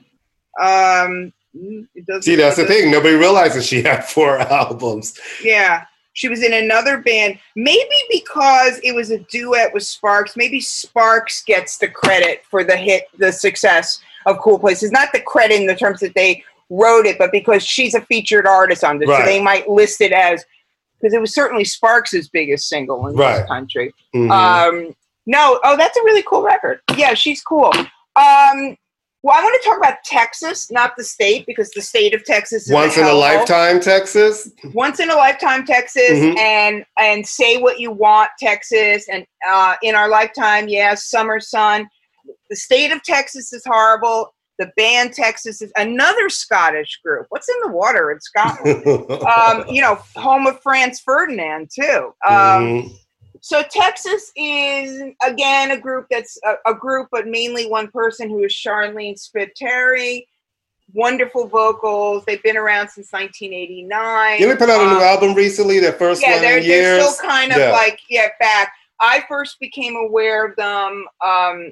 Um, 0.60 1.34
it. 1.54 2.24
See, 2.24 2.36
that's 2.36 2.56
the 2.58 2.66
thing. 2.66 2.91
Nobody 2.91 3.16
realizes 3.16 3.66
she 3.66 3.82
had 3.82 4.06
four 4.06 4.38
albums. 4.62 5.20
yeah. 5.43 5.86
She 6.16 6.30
was 6.30 6.41
in 6.43 6.53
another 6.53 6.97
band, 6.97 7.38
maybe 7.57 7.95
because 8.09 8.80
it 8.84 8.95
was 8.95 9.11
a 9.11 9.20
duet 9.20 9.74
with 9.74 9.84
Sparks. 9.84 10.36
Maybe 10.38 10.61
Sparks 10.61 11.43
gets 11.43 11.78
the 11.78 11.89
credit 11.89 12.43
for 12.49 12.63
the 12.63 12.76
hit, 12.78 13.03
the 13.18 13.34
success 13.34 13.99
of 14.26 14.39
Cool 14.39 14.57
Places. 14.57 14.91
Not 14.91 15.09
the 15.13 15.20
credit 15.20 15.59
in 15.59 15.68
the 15.68 15.76
terms 15.76 15.99
that 15.99 16.16
they 16.16 16.41
wrote 16.70 17.05
it, 17.05 17.18
but 17.18 17.34
because 17.34 17.63
she's 17.66 17.95
a 17.95 18.01
featured 18.01 18.47
artist 18.47 18.84
on 18.86 18.97
this, 18.97 19.09
Right. 19.09 19.20
so 19.20 19.26
they 19.26 19.41
might 19.43 19.70
list 19.70 19.99
it 19.99 20.13
as 20.13 20.43
because 21.01 21.13
it 21.13 21.20
was 21.20 21.34
certainly 21.34 21.66
Sparks' 21.66 22.30
biggest 22.30 22.70
single 22.70 23.07
in 23.07 23.16
Right. 23.18 23.39
this 23.39 23.47
country. 23.47 23.93
Mhm. 24.16 24.32
Um, 24.32 24.95
No, 25.28 25.59
oh, 25.63 25.76
that's 25.76 25.97
a 25.97 26.03
really 26.03 26.22
cool 26.24 26.43
record. 26.43 26.80
Yeah, 26.95 27.16
she's 27.16 27.41
cool. 27.41 27.74
Um, 28.16 28.78
well, 29.26 29.36
I 29.36 29.41
want 29.43 29.59
to 29.59 29.67
talk 29.67 29.78
about 29.80 30.03
Texas, 30.05 30.69
not 30.71 30.95
the 30.95 31.03
state, 31.03 31.47
because 31.47 31.71
the 31.71 31.82
state 31.82 32.13
of 32.13 32.23
Texas 32.26 32.67
is 32.67 32.71
Once 32.71 32.95
in 32.95 33.05
a 33.05 33.11
lifetime, 33.11 33.80
Texas. 33.80 34.51
Once 34.76 34.99
in 34.99 35.09
a 35.09 35.15
lifetime, 35.15 35.65
Texas, 35.65 36.11
Mhm. 36.11 36.38
and 36.38 36.86
and 36.99 37.26
say 37.26 37.57
what 37.57 37.80
you 37.80 37.89
want, 37.91 38.30
Texas, 38.39 39.07
and 39.11 39.26
uh, 39.49 39.78
in 39.82 39.95
our 39.95 40.09
lifetime, 40.09 40.67
yes, 40.67 41.09
summer 41.09 41.39
sun. 41.39 41.89
The 42.51 42.55
state 42.55 42.91
of 42.91 43.01
Texas 43.01 43.51
is 43.51 43.63
horrible. 43.65 44.32
The 44.59 44.71
band 44.78 45.13
Texas 45.13 45.59
is 45.59 45.71
another 45.76 46.30
Scottish 46.30 46.99
group. 47.03 47.26
What's 47.30 47.49
in 47.49 47.55
the 47.63 47.69
water 47.69 48.11
in 48.11 48.21
Scotland? 48.21 48.86
um, 49.36 49.65
you 49.67 49.82
know, 49.82 49.95
home 50.15 50.45
of 50.45 50.61
Franz 50.61 50.99
Ferdinand 50.99 51.71
too. 51.73 52.13
Um, 52.28 52.36
Mhm. 52.36 52.95
So 53.46 53.62
Texas 53.70 54.32
is 54.36 55.04
again 55.24 55.70
a 55.70 55.80
group 55.80 56.08
that's 56.10 56.36
a, 56.43 56.72
a 56.72 56.74
group, 56.74 57.10
but 57.12 57.28
mainly 57.28 57.68
one 57.70 57.89
person 57.89 58.28
who 58.28 58.43
is 58.43 58.52
Sharleen 58.52 59.14
Spiteri. 59.22 60.26
Wonderful 60.96 61.48
vocals. 61.48 62.26
They've 62.26 62.41
been 62.41 62.58
around 62.58 62.89
since 62.89 63.14
1989. 63.14 64.39
Didn't 64.39 64.50
they 64.50 64.66
put 64.66 64.72
out 64.72 64.82
a 64.82 64.89
new 64.89 64.96
Um, 64.96 65.04
album 65.04 65.36
recently? 65.36 65.80
Their 65.80 65.93
first 65.93 66.24
yeah, 66.24 66.39
they're, 66.39 66.60
they're 66.60 67.00
still 67.00 67.30
kind 67.30 67.52
of 67.52 67.60
Yeah. 67.60 67.70
like 67.72 68.00
yeah 68.10 68.30
back. 68.39 68.74
I 69.00 69.24
first 69.28 69.60
became 69.60 69.96
aware 69.96 70.43
of 70.48 70.56
them. 70.56 71.06
Um, 71.24 71.72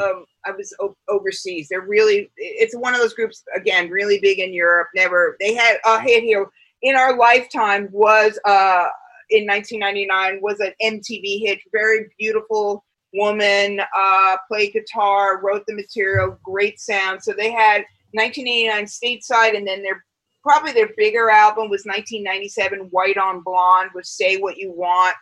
um, 0.00 0.24
I 0.46 0.52
was 0.52 0.74
o- 0.80 0.96
overseas. 1.10 1.68
They're 1.68 1.82
really. 1.82 2.30
It's 2.38 2.74
one 2.74 2.94
of 2.94 3.00
those 3.00 3.12
groups 3.12 3.44
again, 3.54 3.90
really 3.90 4.18
big 4.22 4.38
in 4.38 4.54
Europe. 4.54 4.88
Never. 4.94 5.36
They 5.38 5.52
had 5.52 5.76
a 5.84 6.00
hit 6.00 6.22
here 6.22 6.46
in 6.80 6.96
our 6.96 7.14
lifetime. 7.18 7.90
Was 7.92 8.38
uh 8.46 8.86
in 9.30 9.46
1999 9.46 10.40
was 10.42 10.60
an 10.60 10.72
MTV 10.82 11.46
hit. 11.46 11.60
Very 11.72 12.06
beautiful 12.18 12.84
woman. 13.12 13.80
Uh, 13.96 14.36
played 14.48 14.72
guitar, 14.72 15.40
wrote 15.42 15.64
the 15.66 15.74
material, 15.74 16.38
great 16.44 16.80
sound. 16.80 17.22
So 17.22 17.32
they 17.32 17.50
had 17.50 17.84
1989 18.12 18.84
stateside, 18.84 19.56
and 19.56 19.66
then 19.66 19.82
their 19.82 20.04
probably 20.42 20.72
their 20.72 20.90
bigger 20.96 21.30
album 21.30 21.68
was 21.68 21.84
1997 21.84 22.88
White 22.90 23.18
on 23.18 23.42
Blonde 23.42 23.90
with 23.94 24.06
Say 24.06 24.36
What 24.36 24.56
You 24.56 24.72
Want. 24.72 25.14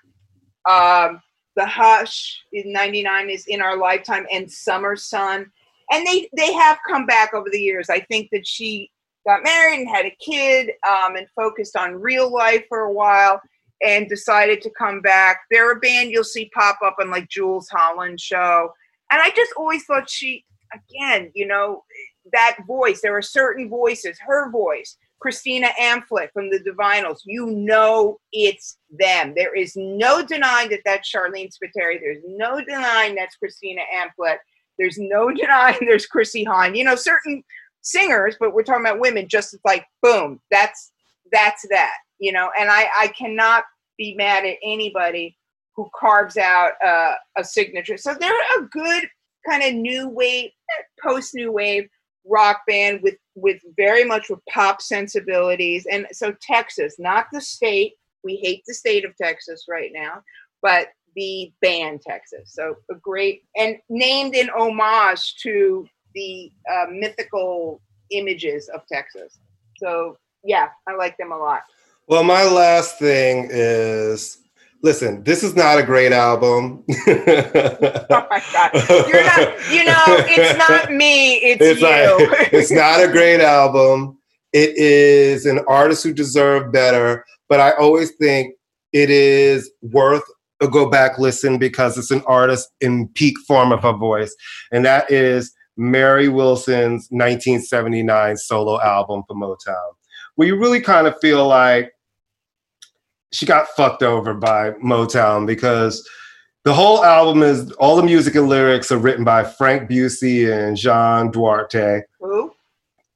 Um, 0.69 1.21
the 1.57 1.67
Hush 1.67 2.41
in 2.53 2.73
99 2.73 3.31
is 3.31 3.47
In 3.47 3.61
Our 3.61 3.77
Lifetime 3.77 4.27
and 4.33 4.51
Summer 4.51 4.95
Sun. 4.95 5.51
And 5.91 6.07
they, 6.07 6.29
they 6.37 6.53
have 6.53 6.79
come 6.89 7.05
back 7.05 7.35
over 7.35 7.49
the 7.51 7.61
years. 7.61 7.91
I 7.91 8.01
think 8.01 8.29
that 8.31 8.47
she 8.47 8.91
got 9.27 9.43
married 9.43 9.81
and 9.81 9.89
had 9.89 10.07
a 10.07 10.17
kid 10.21 10.71
um, 10.89 11.17
and 11.17 11.27
focused 11.35 11.77
on 11.77 12.01
real 12.01 12.33
life 12.33 12.65
for 12.69 12.81
a 12.81 12.93
while 12.93 13.41
and 13.83 14.09
decided 14.09 14.61
to 14.62 14.70
come 14.70 15.01
back. 15.01 15.41
They're 15.51 15.72
a 15.72 15.81
band 15.81 16.11
you'll 16.11 16.24
see 16.24 16.51
pop 16.55 16.79
up 16.85 16.97
on 17.01 17.11
like 17.11 17.29
Jools 17.29 17.68
Holland 17.68 18.20
show. 18.20 18.72
And 19.11 19.20
I 19.22 19.31
just 19.31 19.53
always 19.57 19.85
thought 19.85 20.11
she, 20.11 20.45
again, 20.72 21.31
you 21.35 21.47
know, 21.47 21.85
that 22.33 22.59
voice, 22.66 23.01
there 23.01 23.16
are 23.16 23.22
certain 23.22 23.68
voices, 23.68 24.18
her 24.26 24.51
voice, 24.51 24.97
Christina 25.20 25.68
Amphlett 25.81 26.33
from 26.33 26.51
the 26.51 26.61
Divinyls, 26.61 27.20
you 27.24 27.47
know 27.47 28.20
it's 28.33 28.79
them. 28.91 29.33
There 29.35 29.55
is 29.55 29.72
no 29.76 30.24
denying 30.24 30.70
that 30.70 30.81
that's 30.85 31.11
Sharleen 31.11 31.51
Spiteri. 31.51 31.99
There's 32.01 32.22
no 32.26 32.61
denying 32.64 33.14
that's 33.14 33.37
Christina 33.37 33.83
Amphlett. 33.95 34.39
There's 34.79 34.99
no 34.99 35.31
denying 35.35 35.79
there's 35.81 36.07
Chrissie 36.07 36.45
Hynde. 36.45 36.76
You 36.76 36.85
know, 36.85 36.95
certain 36.95 37.43
singers, 37.81 38.37
but 38.39 38.55
we're 38.55 38.62
talking 38.62 38.87
about 38.87 39.01
women, 39.01 39.29
just 39.29 39.57
like 39.64 39.85
boom, 40.03 40.41
that's 40.51 40.93
that's 41.33 41.66
that, 41.70 41.97
you 42.19 42.33
know, 42.33 42.51
and 42.59 42.71
I, 42.71 42.89
I 42.99 43.09
cannot 43.09 43.64
be 43.97 44.14
mad 44.14 44.45
at 44.45 44.57
anybody 44.62 45.37
who 45.75 45.89
carves 45.99 46.37
out 46.37 46.73
uh, 46.85 47.14
a 47.37 47.45
signature. 47.45 47.97
So 47.97 48.14
they're 48.14 48.59
a 48.59 48.62
good 48.66 49.09
kind 49.49 49.62
of 49.62 49.75
new 49.75 50.09
wave, 50.09 50.51
post 51.03 51.35
new 51.35 51.53
wave 51.53 51.89
rock 52.27 52.62
band 52.66 53.01
with 53.03 53.14
with 53.35 53.61
very 53.77 54.05
much 54.05 54.29
with 54.29 54.41
pop 54.53 54.83
sensibilities. 54.83 55.87
And 55.91 56.07
so 56.12 56.35
texas 56.43 56.97
not 56.99 57.27
the 57.33 57.41
state. 57.41 57.95
We 58.25 58.37
hate 58.37 58.62
the 58.66 58.75
state 58.75 59.05
of 59.05 59.16
texas 59.16 59.64
right 59.69 59.91
now 59.95 60.23
but 60.61 60.89
the 61.14 61.53
band 61.62 62.03
texas. 62.03 62.53
So 62.53 62.77
a 62.91 62.95
great 62.97 63.45
and 63.57 63.77
named 63.89 64.35
in 64.35 64.51
homage 64.51 65.37
to 65.43 65.87
the 66.14 66.53
uh, 66.71 66.87
mythical 66.91 67.81
images 68.11 68.69
of 68.69 68.87
texas. 68.87 69.39
So 69.77 70.19
yeah 70.45 70.69
i 70.87 70.95
like 70.95 71.16
them 71.16 71.33
a 71.33 71.37
lot 71.37 71.62
Well, 72.09 72.25
my 72.25 72.43
last 72.45 72.99
thing 72.99 73.49
is 73.51 74.39
listen, 74.83 75.23
this 75.25 75.43
is 75.43 75.55
not 75.55 75.79
a 75.79 75.83
great 75.83 76.11
album. 76.11 76.83
oh 77.07 78.27
my 78.31 78.43
god 78.51 78.71
you're 79.09 79.25
not 79.25 79.71
you 79.71 79.85
know 79.85 80.03
it's 80.09 80.59
not 80.59 80.91
me 80.93 81.35
it's, 81.35 81.61
It's 81.61 81.81
you 81.81 81.87
like 81.87 82.49
it's 82.53 82.71
not 82.71 83.03
a 83.03 83.09
great 83.09 83.43
album. 83.43 84.17
It 84.55 84.71
is 84.79 85.45
an 85.45 85.61
artist 85.69 86.03
who 86.03 86.15
deserved 86.15 86.73
better, 86.73 87.27
but 87.47 87.61
I 87.61 87.73
always 87.73 88.13
think 88.13 88.55
it 88.95 89.11
is 89.11 89.71
worth 89.83 90.25
a 90.63 90.69
go 90.69 90.89
back 90.89 91.19
listen 91.19 91.59
because 91.59 91.99
it's 91.99 92.11
an 92.11 92.23
artist 92.27 92.71
in 92.81 93.09
peak 93.09 93.37
form 93.47 93.71
of 93.71 93.83
her 93.83 93.93
voice, 93.93 94.35
and 94.73 94.83
that 94.87 95.11
is 95.11 95.53
Mary 95.77 96.31
Wilson's 96.31 97.07
1979 97.11 98.39
solo 98.39 98.81
album 98.81 99.25
for 99.29 99.37
Motown, 99.37 99.91
where 100.37 100.49
you 100.49 100.59
really 100.59 100.81
kind 100.81 101.07
of 101.07 101.15
feel 101.21 101.47
like 101.47 101.93
she 103.33 103.47
got 103.47 103.66
fucked 103.76 104.03
over 104.03 104.35
by 104.35 104.70
Motown 104.72 105.47
because 105.47 106.07
the 106.64 106.74
whole 106.74 107.05
album 107.05 107.43
is 107.43 107.70
all 107.72 107.97
the 107.97 108.03
music 108.03 108.35
and 108.35 108.49
lyrics 108.49 108.91
are 108.93 108.99
written 108.99 109.24
by 109.24 109.45
Frank 109.45 109.89
Busey 109.89 110.51
and 110.53 110.76
Jean 110.76 111.31
Duarte. 111.31 112.03
Who? 112.20 112.53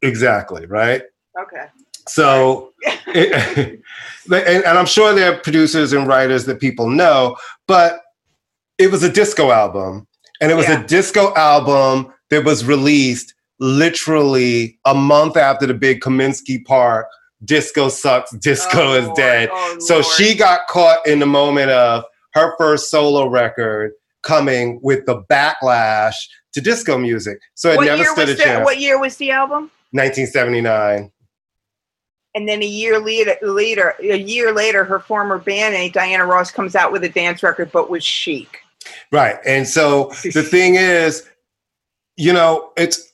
Exactly, 0.03 0.67
right? 0.67 1.03
okay 1.41 1.67
So, 2.09 2.73
it, 3.09 3.81
and, 4.31 4.65
and 4.65 4.79
I'm 4.79 4.87
sure 4.87 5.15
there 5.15 5.33
are 5.33 5.39
producers 5.39 5.93
and 5.93 6.07
writers 6.07 6.45
that 6.47 6.61
people 6.61 6.89
know, 6.89 7.37
but 7.67 8.01
it 8.79 8.91
was 8.91 9.03
a 9.03 9.11
disco 9.13 9.51
album. 9.51 10.07
And 10.41 10.51
it 10.51 10.55
was 10.57 10.67
Yeah. 10.69 10.83
a 10.83 10.87
disco 10.87 11.33
album 11.35 12.13
that 12.31 12.45
was 12.45 12.65
released 12.65 13.35
literally 13.61 14.79
a 14.87 14.95
month 14.95 15.37
after 15.37 15.67
the 15.67 15.75
big 15.75 16.01
Comiskey 16.01 16.65
Park 16.65 17.07
disco 17.45 17.89
sucks, 17.89 18.31
disco 18.37 18.81
Oh, 18.83 18.95
is 18.95 19.05
Lord. 19.07 19.17
dead. 19.17 19.49
Oh, 19.53 19.77
So 19.81 19.95
Lord. 19.95 20.07
she 20.07 20.35
got 20.35 20.67
caught 20.69 21.07
in 21.07 21.19
the 21.19 21.27
moment 21.27 21.71
of 21.71 22.05
her 22.35 22.55
first 22.59 22.91
solo 22.91 23.29
record 23.29 23.93
coming 24.23 24.79
with 24.83 25.05
the 25.07 25.23
backlash 25.31 26.15
to 26.53 26.61
disco 26.61 26.97
music. 26.99 27.39
So 27.55 27.73
it 27.73 27.77
what 27.77 27.87
never 27.87 28.05
stood 28.05 28.29
a 28.29 28.35
the, 28.35 28.43
chance. 28.43 28.65
what 28.65 28.79
year 28.79 28.99
was 28.99 29.17
the 29.17 29.31
album 29.33 29.71
1979. 29.93 31.11
and 32.35 32.49
then 32.49 32.63
a 32.63 32.67
year 32.67 32.99
later, 33.01 33.37
later, 33.43 33.95
a 34.01 34.17
year 34.17 34.53
later, 34.53 34.85
her 34.85 35.01
former 35.01 35.39
bandmate 35.39 35.93
Diana 35.93 36.25
Ross 36.25 36.51
comes 36.51 36.75
out 36.77 36.93
with 36.93 37.05
a 37.05 37.09
dance 37.09 37.43
record, 37.43 37.71
but 37.73 37.91
with 37.91 38.03
Chic. 38.03 38.59
Right. 39.11 39.37
And 39.47 39.67
so 39.69 40.13
the 40.33 40.43
thing 40.51 40.77
is, 40.77 41.29
you 42.17 42.33
know, 42.33 42.71
it's 42.77 43.13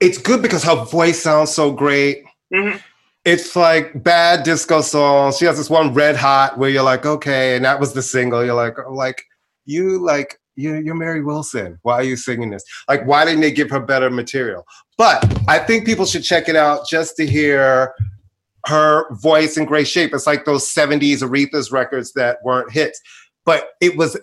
it's 0.00 0.18
good 0.18 0.42
because 0.42 0.62
her 0.64 0.84
voice 0.84 1.20
sounds 1.22 1.50
so 1.52 1.72
great. 1.72 2.22
Mhm. 2.52 2.80
It's 3.26 3.56
like 3.56 4.04
bad 4.04 4.44
disco 4.44 4.82
songs. 4.82 5.36
She 5.36 5.46
has 5.46 5.56
this 5.56 5.68
one 5.68 5.92
red 5.92 6.14
hot 6.14 6.58
where 6.58 6.70
you're 6.70 6.84
like, 6.84 7.04
okay, 7.04 7.56
and 7.56 7.64
that 7.64 7.80
was 7.80 7.92
the 7.92 8.00
single. 8.00 8.44
You're 8.44 8.54
like, 8.54 8.76
oh, 8.78 8.92
like 8.92 9.20
you 9.64 9.98
like 9.98 10.38
you 10.54 10.76
you're 10.76 10.94
Mary 10.94 11.24
Wilson. 11.24 11.76
Why 11.82 11.94
are 11.94 12.04
you 12.04 12.14
singing 12.14 12.50
this? 12.50 12.62
Like, 12.88 13.04
why 13.04 13.24
didn't 13.24 13.40
they 13.40 13.50
give 13.50 13.68
her 13.70 13.80
better 13.80 14.10
material? 14.10 14.64
But 14.96 15.24
I 15.48 15.58
think 15.58 15.84
people 15.84 16.06
should 16.06 16.22
check 16.22 16.48
it 16.48 16.54
out 16.54 16.86
just 16.88 17.16
to 17.16 17.26
hear 17.26 17.94
her 18.66 19.12
voice 19.16 19.56
in 19.56 19.64
great 19.64 19.88
shape. 19.88 20.14
It's 20.14 20.26
like 20.28 20.44
those 20.44 20.72
70s 20.72 21.18
Aretha's 21.18 21.72
records 21.72 22.12
that 22.12 22.38
weren't 22.44 22.70
hits. 22.70 23.00
But 23.44 23.70
it 23.80 23.96
was 23.96 24.16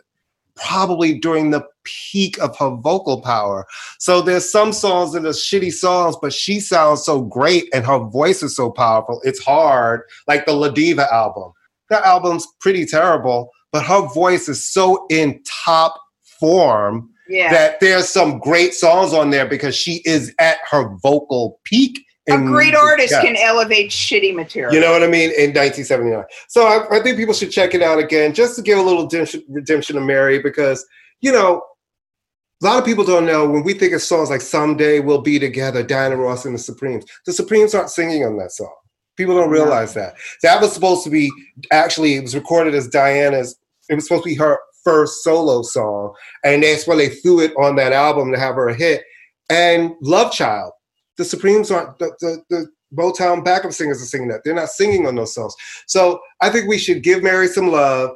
probably 0.55 1.17
during 1.17 1.51
the 1.51 1.63
peak 1.83 2.39
of 2.39 2.57
her 2.57 2.75
vocal 2.75 3.21
power. 3.21 3.65
So 3.99 4.21
there's 4.21 4.49
some 4.49 4.73
songs 4.73 5.13
that 5.13 5.25
are 5.25 5.29
shitty 5.29 5.71
songs, 5.73 6.15
but 6.21 6.33
she 6.33 6.59
sounds 6.59 7.03
so 7.03 7.21
great 7.21 7.65
and 7.73 7.85
her 7.85 7.99
voice 7.99 8.43
is 8.43 8.55
so 8.55 8.71
powerful. 8.71 9.19
It's 9.23 9.43
hard. 9.43 10.01
Like 10.27 10.45
the 10.45 10.53
La 10.53 10.69
Diva 10.69 11.11
album. 11.13 11.51
That 11.89 12.03
album's 12.05 12.47
pretty 12.59 12.85
terrible, 12.85 13.49
but 13.71 13.83
her 13.85 14.07
voice 14.13 14.47
is 14.47 14.65
so 14.65 15.05
in 15.09 15.41
top 15.65 15.99
form 16.39 17.09
Yeah, 17.27 17.51
that 17.51 17.79
there's 17.79 18.09
some 18.09 18.39
great 18.39 18.73
songs 18.73 19.13
on 19.13 19.29
there 19.29 19.45
because 19.45 19.75
she 19.75 20.01
is 20.05 20.33
at 20.39 20.57
her 20.69 20.95
vocal 21.01 21.59
peak. 21.65 22.05
A 22.29 22.37
great 22.37 22.75
artist 22.75 23.11
yeah. 23.11 23.21
can 23.21 23.35
elevate 23.35 23.91
shitty 23.91 24.33
material. 24.33 24.73
You 24.73 24.79
know 24.79 24.91
what 24.91 25.03
I 25.03 25.07
mean? 25.07 25.31
In 25.31 25.51
1979. 25.53 26.23
So 26.47 26.65
I, 26.65 26.97
I 26.97 27.03
think 27.03 27.17
people 27.17 27.33
should 27.33 27.51
check 27.51 27.73
it 27.73 27.81
out 27.81 27.99
again 27.99 28.33
just 28.33 28.55
to 28.55 28.61
give 28.61 28.77
a 28.77 28.81
little 28.81 29.03
redemption, 29.03 29.43
redemption 29.49 29.95
to 29.95 30.01
Mary 30.01 30.39
because, 30.39 30.85
you 31.21 31.31
know, 31.31 31.61
a 32.61 32.65
lot 32.65 32.79
of 32.79 32.85
people 32.85 33.03
don't 33.03 33.25
know 33.25 33.49
when 33.49 33.63
we 33.63 33.73
think 33.73 33.91
of 33.93 34.01
songs 34.01 34.29
like 34.29 34.39
Someday 34.39 35.01
We'll 35.01 35.21
Be 35.21 35.37
Together, 35.37 35.83
Diana 35.83 36.15
Ross 36.15 36.45
and 36.45 36.55
the 36.55 36.59
Supremes, 36.59 37.03
the 37.25 37.33
Supremes 37.33 37.75
aren't 37.75 37.89
singing 37.89 38.23
on 38.23 38.37
that 38.37 38.53
song. 38.53 38.73
People 39.17 39.35
don't 39.35 39.49
realize 39.49 39.93
that. 39.95 40.15
That 40.43 40.61
was 40.61 40.71
supposed 40.71 41.03
to 41.03 41.09
be 41.09 41.29
actually, 41.71 42.15
it 42.15 42.21
was 42.21 42.35
recorded 42.35 42.73
as 42.73 42.87
Diana's, 42.87 43.57
it 43.89 43.95
was 43.95 44.07
supposed 44.07 44.23
to 44.23 44.29
be 44.29 44.35
her 44.35 44.59
first 44.83 45.23
solo 45.23 45.61
song, 45.61 46.13
and 46.45 46.63
that's 46.63 46.87
when 46.87 46.97
they 46.97 47.09
threw 47.09 47.41
it 47.41 47.53
on 47.57 47.75
that 47.75 47.91
album 47.91 48.31
to 48.31 48.39
have 48.39 48.55
her 48.55 48.69
a 48.69 48.73
hit. 48.73 49.03
And 49.49 49.91
Love 50.01 50.31
Child, 50.31 50.71
the 51.17 51.25
Supremes 51.25 51.71
aren't 51.71 51.97
the, 51.99 52.11
the, 52.19 52.43
the 52.49 52.67
Motown 52.95 53.43
backup 53.43 53.73
singers 53.73 54.01
are 54.01 54.05
singing 54.05 54.27
that. 54.29 54.41
They're 54.43 54.53
not 54.53 54.69
singing 54.69 55.07
on 55.07 55.15
those 55.15 55.33
songs. 55.33 55.55
So 55.87 56.19
I 56.41 56.49
think 56.49 56.67
we 56.67 56.77
should 56.77 57.03
give 57.03 57.23
Mary 57.23 57.47
some 57.47 57.71
love. 57.71 58.11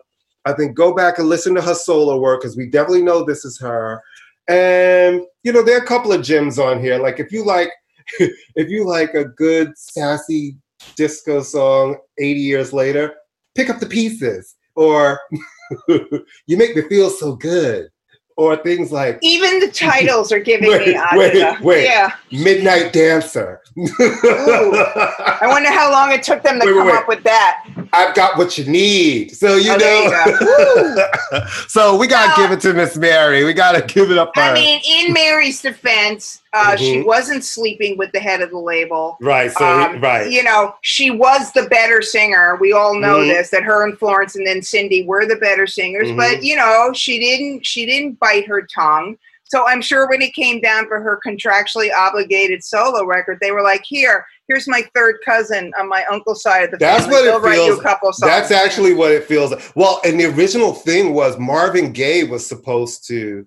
I 0.45 0.53
think 0.53 0.75
go 0.75 0.95
back 0.95 1.17
and 1.19 1.27
listen 1.27 1.55
to 1.55 1.61
her 1.61 1.73
solo 1.73 2.19
work 2.19 2.41
because 2.41 2.55
we 2.55 2.69
definitely 2.69 3.01
know 3.01 3.23
this 3.23 3.43
is 3.43 3.59
her. 3.59 4.01
And 4.47 5.21
you 5.43 5.51
know, 5.51 5.63
there 5.63 5.77
are 5.77 5.83
a 5.83 5.87
couple 5.87 6.13
of 6.13 6.23
gems 6.23 6.57
on 6.59 6.79
here. 6.79 6.99
Like 6.99 7.19
if 7.19 7.31
you 7.31 7.43
like, 7.43 7.71
if 8.19 8.69
you 8.69 8.85
like 8.85 9.13
a 9.13 9.25
good 9.25 9.77
sassy 9.77 10.57
disco 10.95 11.41
song 11.41 11.97
80 12.17 12.39
years 12.39 12.71
later, 12.71 13.15
pick 13.55 13.69
up 13.69 13.79
the 13.79 13.85
pieces. 13.85 14.55
Or 14.75 15.19
you 15.87 16.55
make 16.55 16.75
me 16.75 16.83
feel 16.83 17.09
so 17.09 17.35
good 17.35 17.89
or 18.37 18.55
things 18.55 18.91
like 18.91 19.17
even 19.21 19.59
the 19.59 19.67
titles 19.73 20.31
are 20.31 20.39
giving 20.39 20.69
wait, 20.69 20.87
me 20.95 21.01
wait, 21.13 21.61
wait. 21.61 21.83
Yeah. 21.85 22.11
Midnight 22.31 22.93
Dancer. 22.93 23.61
I 23.77 25.39
wonder 25.47 25.69
how 25.71 25.91
long 25.91 26.11
it 26.11 26.23
took 26.23 26.41
them 26.43 26.59
to 26.59 26.65
Wait, 26.65 26.73
come 26.73 26.87
wait. 26.87 26.95
up 26.95 27.07
with 27.07 27.23
that. 27.23 27.65
I've 27.93 28.15
got 28.15 28.37
what 28.37 28.57
you 28.57 28.65
need. 28.65 29.31
So 29.35 29.55
you 29.55 29.71
Oh, 29.79 31.05
know. 31.31 31.41
so 31.67 31.97
we 31.97 32.07
gotta 32.07 32.33
Well- 32.39 32.47
give 32.49 32.57
it 32.57 32.61
to 32.61 32.73
Miss 32.73 32.95
Mary. 32.97 33.43
We 33.43 33.53
gotta 33.53 33.81
give 33.81 34.11
it 34.11 34.17
up 34.17 34.31
I 34.35 34.47
her. 34.49 34.53
mean, 34.53 34.81
in 34.87 35.13
Mary's 35.13 35.61
defense, 35.61 36.41
uh, 36.53 36.75
she 36.75 36.97
Mhm. 36.97 37.05
wasn't 37.05 37.43
sleeping 37.43 37.97
with 37.97 38.11
the 38.13 38.19
head 38.19 38.41
of 38.41 38.49
the 38.51 38.57
label. 38.57 39.17
right. 39.21 39.51
So 39.51 39.65
Um, 39.65 40.01
right. 40.01 40.29
You 40.29 40.43
know, 40.43 40.75
she 40.81 41.11
was 41.11 41.51
the 41.51 41.63
better 41.63 42.01
singer. 42.01 42.57
We 42.59 42.71
all 42.73 42.95
know 42.95 43.17
Mhm. 43.19 43.27
this 43.27 43.49
that 43.49 43.63
her 43.63 43.83
and 43.83 43.97
Florence 43.97 44.35
and 44.35 44.45
then 44.47 44.61
Cindy 44.61 45.03
were 45.03 45.25
the 45.25 45.35
better 45.35 45.67
singers. 45.67 46.07
Mhm. 46.09 46.17
But 46.17 46.43
you 46.43 46.55
know, 46.55 46.91
she 46.93 47.19
didn't. 47.19 47.65
She 47.65 47.85
didn't 47.85 48.19
bite 48.19 48.47
her 48.47 48.61
tongue. 48.73 49.17
So 49.49 49.65
I'm 49.65 49.81
sure 49.81 50.09
when 50.09 50.21
it 50.21 50.33
came 50.35 50.59
down 50.59 50.87
for 50.87 50.99
her 50.99 51.19
contractually 51.25 51.89
obligated 51.93 52.63
solo 52.65 53.05
record, 53.05 53.37
they 53.41 53.51
were 53.51 53.61
like, 53.61 53.81
"Here, 53.87 54.25
here's 54.49 54.67
my 54.67 54.83
third 54.93 55.19
cousin 55.23 55.71
on 55.79 55.87
my 55.87 56.03
uncle's 56.11 56.41
side 56.43 56.63
of 56.65 56.71
the 56.71 56.77
That's 56.77 57.05
family. 57.05 57.29
what 57.29 57.45
it 57.45 57.51
They'll 57.55 57.65
feels- 57.67 57.81
couple 57.81 58.11
songs." 58.11 58.29
That's 58.29 58.51
actually 58.51 58.93
what 58.93 59.11
it 59.13 59.23
feels 59.25 59.51
like. 59.51 59.61
Well, 59.75 60.01
and 60.03 60.19
the 60.19 60.25
original 60.25 60.73
thing 60.73 61.13
was 61.13 61.37
Marvin 61.39 61.93
Gaye 61.93 62.23
was 62.23 62.45
supposed 62.45 63.07
to 63.07 63.45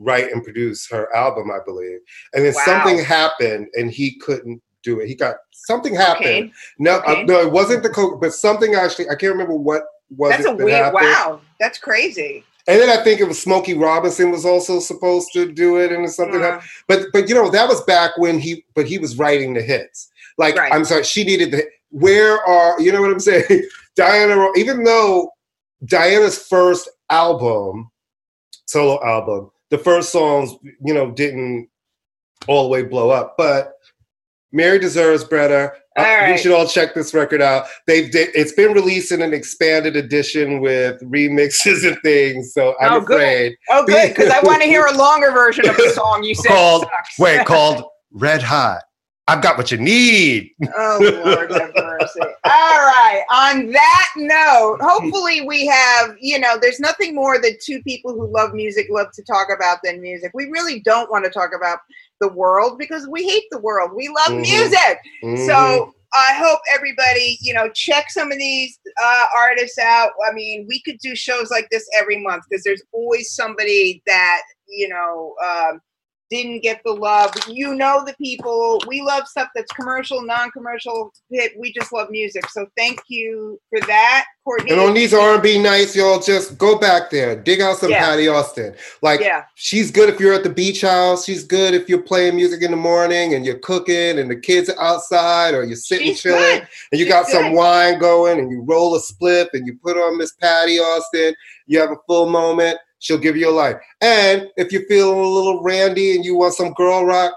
write 0.00 0.32
and 0.32 0.42
produce 0.42 0.88
her 0.90 1.14
album, 1.14 1.50
I 1.52 1.58
believe. 1.64 1.98
And 2.34 2.44
then 2.44 2.54
Wow. 2.54 2.62
something 2.64 2.98
happened 2.98 3.68
and 3.74 3.90
he 3.90 4.18
couldn't 4.18 4.60
do 4.82 4.98
it. 5.00 5.06
He 5.08 5.14
got 5.14 5.36
something 5.52 5.94
happened. 5.94 6.26
Okay. 6.26 6.52
No, 6.78 6.96
uh, 7.06 7.22
no, 7.26 7.40
it 7.40 7.52
wasn't 7.52 7.82
the 7.82 7.90
coke, 7.90 8.20
but 8.20 8.32
something 8.32 8.74
actually 8.74 9.06
I 9.10 9.14
can't 9.14 9.32
remember 9.32 9.54
what 9.54 9.82
was 10.16 10.30
That's 10.32 10.44
it 10.46 10.52
a 10.52 10.56
that 10.56 10.64
weird. 10.64 10.76
happened. 10.84 11.02
Wow, 11.02 11.40
that's 11.60 11.78
crazy. 11.78 12.42
And 12.66 12.80
then 12.80 12.88
I 12.90 13.02
think 13.02 13.20
it 13.20 13.24
was 13.24 13.40
Smokey 13.40 13.74
Robinson 13.74 14.30
was 14.30 14.44
also 14.44 14.80
supposed 14.80 15.28
to 15.34 15.50
do 15.52 15.78
it, 15.78 15.92
and 15.92 16.10
something 16.10 16.40
Uh, 16.40 16.44
happened. 16.44 16.68
But 16.88 17.06
but 17.12 17.28
you 17.28 17.34
know 17.34 17.50
that 17.50 17.68
was 17.68 17.82
back 17.84 18.16
when 18.16 18.38
he 18.38 18.64
but 18.74 18.86
he 18.86 18.98
was 18.98 19.18
writing 19.18 19.54
the 19.54 19.62
hits. 19.62 20.10
Like 20.38 20.56
Right. 20.56 20.72
I'm 20.72 20.84
sorry, 20.84 21.04
she 21.04 21.24
needed 21.24 21.50
the. 21.50 21.64
Where 21.90 22.38
are 22.46 22.80
you 22.80 22.90
know 22.92 23.00
what 23.02 23.10
I'm 23.10 23.20
saying? 23.20 23.44
Diana, 23.96 24.48
even 24.56 24.84
though 24.84 25.30
Diana's 25.84 26.38
first 26.38 26.88
album, 27.10 27.90
solo 28.66 29.02
album, 29.04 29.50
the 29.70 29.78
first 29.78 30.10
songs 30.12 30.52
you 30.84 30.94
know 30.94 31.10
didn't 31.10 31.68
all 32.48 32.64
the 32.64 32.68
way 32.68 32.82
blow 32.82 33.10
up, 33.10 33.34
but 33.36 33.72
Mary 34.52 34.78
deserves 34.78 35.22
better. 35.24 35.76
Uh, 35.96 36.28
We 36.30 36.38
should 36.38 36.52
all 36.52 36.66
check 36.66 36.94
this 36.94 37.12
record 37.14 37.42
out. 37.42 37.66
They've 37.86 38.10
di- 38.10 38.30
it's 38.34 38.52
been 38.52 38.72
released 38.72 39.12
in 39.12 39.22
an 39.22 39.32
expanded 39.34 39.94
edition 39.96 40.60
with 40.60 41.00
remixes 41.02 41.86
and 41.86 41.96
things. 42.02 42.52
So 42.54 42.74
I'm 42.80 42.94
Oh, 42.94 43.00
good. 43.00 43.14
afraid 43.16 43.56
Oh, 43.70 43.84
good, 43.86 44.08
because 44.08 44.30
I 44.30 44.40
want 44.40 44.62
to 44.62 44.68
hear 44.68 44.86
a 44.86 44.92
longer 44.96 45.30
version 45.30 45.68
of 45.68 45.76
the 45.76 45.90
song 45.90 46.22
you 46.24 46.34
said. 46.34 46.48
Called- 46.48 46.82
sucks. 46.82 47.18
wait 47.18 47.44
called 47.46 47.84
Red 48.12 48.42
Hot. 48.42 48.80
I've 49.30 49.42
got 49.42 49.56
what 49.56 49.70
you 49.70 49.78
need. 49.78 50.50
Oh 50.76 50.98
Lord 51.24 51.52
have 51.52 51.72
mercy. 51.76 52.20
All 52.20 52.30
right. 52.44 53.22
On 53.30 53.70
that 53.70 54.06
note, 54.16 54.78
hopefully 54.80 55.42
we 55.42 55.66
have, 55.66 56.16
you 56.20 56.38
know, 56.40 56.58
there's 56.60 56.80
nothing 56.80 57.14
more 57.14 57.40
that 57.40 57.60
two 57.64 57.80
people 57.82 58.12
who 58.12 58.26
love 58.26 58.54
music 58.54 58.88
love 58.90 59.12
to 59.14 59.22
talk 59.22 59.48
about 59.54 59.78
than 59.84 60.00
music. 60.00 60.32
We 60.34 60.46
really 60.46 60.80
don't 60.80 61.10
want 61.10 61.24
to 61.26 61.30
talk 61.30 61.50
about 61.56 61.78
the 62.20 62.28
world 62.28 62.76
because 62.76 63.06
we 63.08 63.22
hate 63.22 63.44
the 63.52 63.60
world. 63.60 63.92
We 63.94 64.08
love 64.08 64.32
Mhm. 64.32 64.40
music. 64.42 64.98
Mhm. 65.22 65.46
So 65.46 65.94
I 66.12 66.32
hope 66.34 66.58
everybody, 66.72 67.38
you 67.40 67.54
know, 67.54 67.70
check 67.70 68.10
some 68.10 68.32
of 68.32 68.38
these 68.38 68.80
uh, 69.00 69.26
artists 69.36 69.78
out. 69.78 70.10
I 70.28 70.32
mean, 70.32 70.66
we 70.68 70.82
could 70.82 70.98
do 70.98 71.14
shows 71.14 71.50
like 71.52 71.68
this 71.70 71.88
every 71.96 72.20
month 72.20 72.44
because 72.50 72.64
there's 72.64 72.82
always 72.90 73.32
somebody 73.32 74.02
that, 74.06 74.42
you 74.66 74.88
know, 74.88 75.36
um, 75.44 75.80
didn't 76.30 76.60
get 76.62 76.80
the 76.84 76.92
love. 76.92 77.32
You 77.48 77.74
know 77.74 78.04
the 78.06 78.14
people. 78.14 78.80
We 78.86 79.02
love 79.02 79.26
stuff 79.26 79.48
that's 79.54 79.70
commercial, 79.72 80.22
non-commercial. 80.24 81.12
We 81.30 81.72
just 81.72 81.92
love 81.92 82.08
music. 82.10 82.48
So 82.50 82.66
thank 82.76 83.00
you 83.08 83.60
for 83.68 83.80
that, 83.86 84.24
Courtney. 84.44 84.70
and 84.70 84.80
on 84.80 84.94
these 84.94 85.12
R&B 85.12 85.60
nights, 85.60 85.94
y'all 85.96 86.20
just 86.20 86.56
go 86.56 86.78
back 86.78 87.10
there, 87.10 87.34
dig 87.36 87.60
out 87.60 87.76
some 87.78 87.90
Yeah. 87.90 88.04
Patti 88.04 88.28
Austin. 88.28 88.74
Like 89.02 89.20
yeah, 89.20 89.44
she's 89.56 89.90
good 89.90 90.08
if 90.08 90.20
you're 90.20 90.32
at 90.34 90.44
the 90.44 90.50
beach 90.50 90.82
house. 90.82 91.24
She's 91.24 91.44
good 91.44 91.74
if 91.74 91.88
you're 91.88 92.02
playing 92.02 92.36
music 92.36 92.62
in 92.62 92.70
the 92.70 92.76
morning 92.76 93.34
and 93.34 93.44
you're 93.44 93.58
cooking 93.58 94.18
and 94.18 94.30
the 94.30 94.36
kids 94.36 94.68
are 94.70 94.80
outside 94.80 95.54
or 95.54 95.64
you're 95.64 95.76
sitting 95.76 96.08
she's 96.08 96.22
chilling. 96.22 96.40
good. 96.40 96.68
and 96.92 97.00
you 97.00 97.06
She's 97.06 97.12
got 97.12 97.26
some 97.26 97.52
wine 97.54 97.98
going 97.98 98.38
and 98.38 98.50
you 98.50 98.62
roll 98.62 98.94
a 98.94 99.00
spliff 99.00 99.48
and 99.52 99.66
you 99.66 99.76
put 99.82 99.96
on 99.96 100.16
Miss 100.18 100.32
Patti 100.34 100.78
Austin, 100.78 101.34
you 101.66 101.80
have 101.80 101.90
a 101.90 101.96
full 102.06 102.28
moment, 102.28 102.78
she'll 103.00 103.18
give 103.18 103.36
you 103.36 103.50
a 103.50 103.52
life. 103.52 103.76
And 104.00 104.48
if 104.56 104.70
you're 104.72 104.86
feeling 104.86 105.18
a 105.18 105.28
little 105.28 105.62
randy 105.62 106.14
and 106.14 106.24
you 106.24 106.36
want 106.36 106.54
some 106.54 106.72
girl 106.74 107.04
rock, 107.04 107.34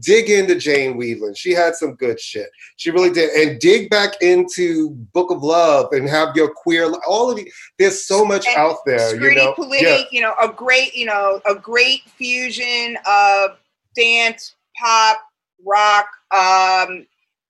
dig 0.00 0.30
into 0.30 0.56
Jane 0.56 0.98
Wiedlin. 0.98 1.36
She 1.36 1.52
had 1.52 1.74
some 1.74 1.94
good 1.94 2.20
shit. 2.20 2.48
She 2.76 2.90
really 2.90 3.10
did. 3.10 3.30
And 3.30 3.58
dig 3.60 3.88
back 3.90 4.20
into 4.20 4.90
Book 5.12 5.30
of 5.30 5.42
Love 5.42 5.92
and 5.92 6.08
have 6.08 6.34
your 6.36 6.52
queer 6.52 6.92
all 7.06 7.30
of 7.30 7.36
the 7.36 7.50
there's 7.78 8.06
so 8.06 8.24
much 8.24 8.46
And 8.46 8.56
out 8.56 8.76
there, 8.84 9.14
you 9.14 9.34
know. 9.34 9.54
Politti, 9.54 9.82
Yeah. 9.82 10.04
you 10.10 10.20
know, 10.20 10.34
a 10.40 10.48
great, 10.48 10.94
you 10.94 11.06
know, 11.06 11.40
a 11.48 11.54
great 11.54 12.02
fusion 12.16 12.96
of 13.06 13.52
dance, 13.94 14.54
pop, 14.78 15.18
rock, 15.64 16.06
um, 16.32 17.06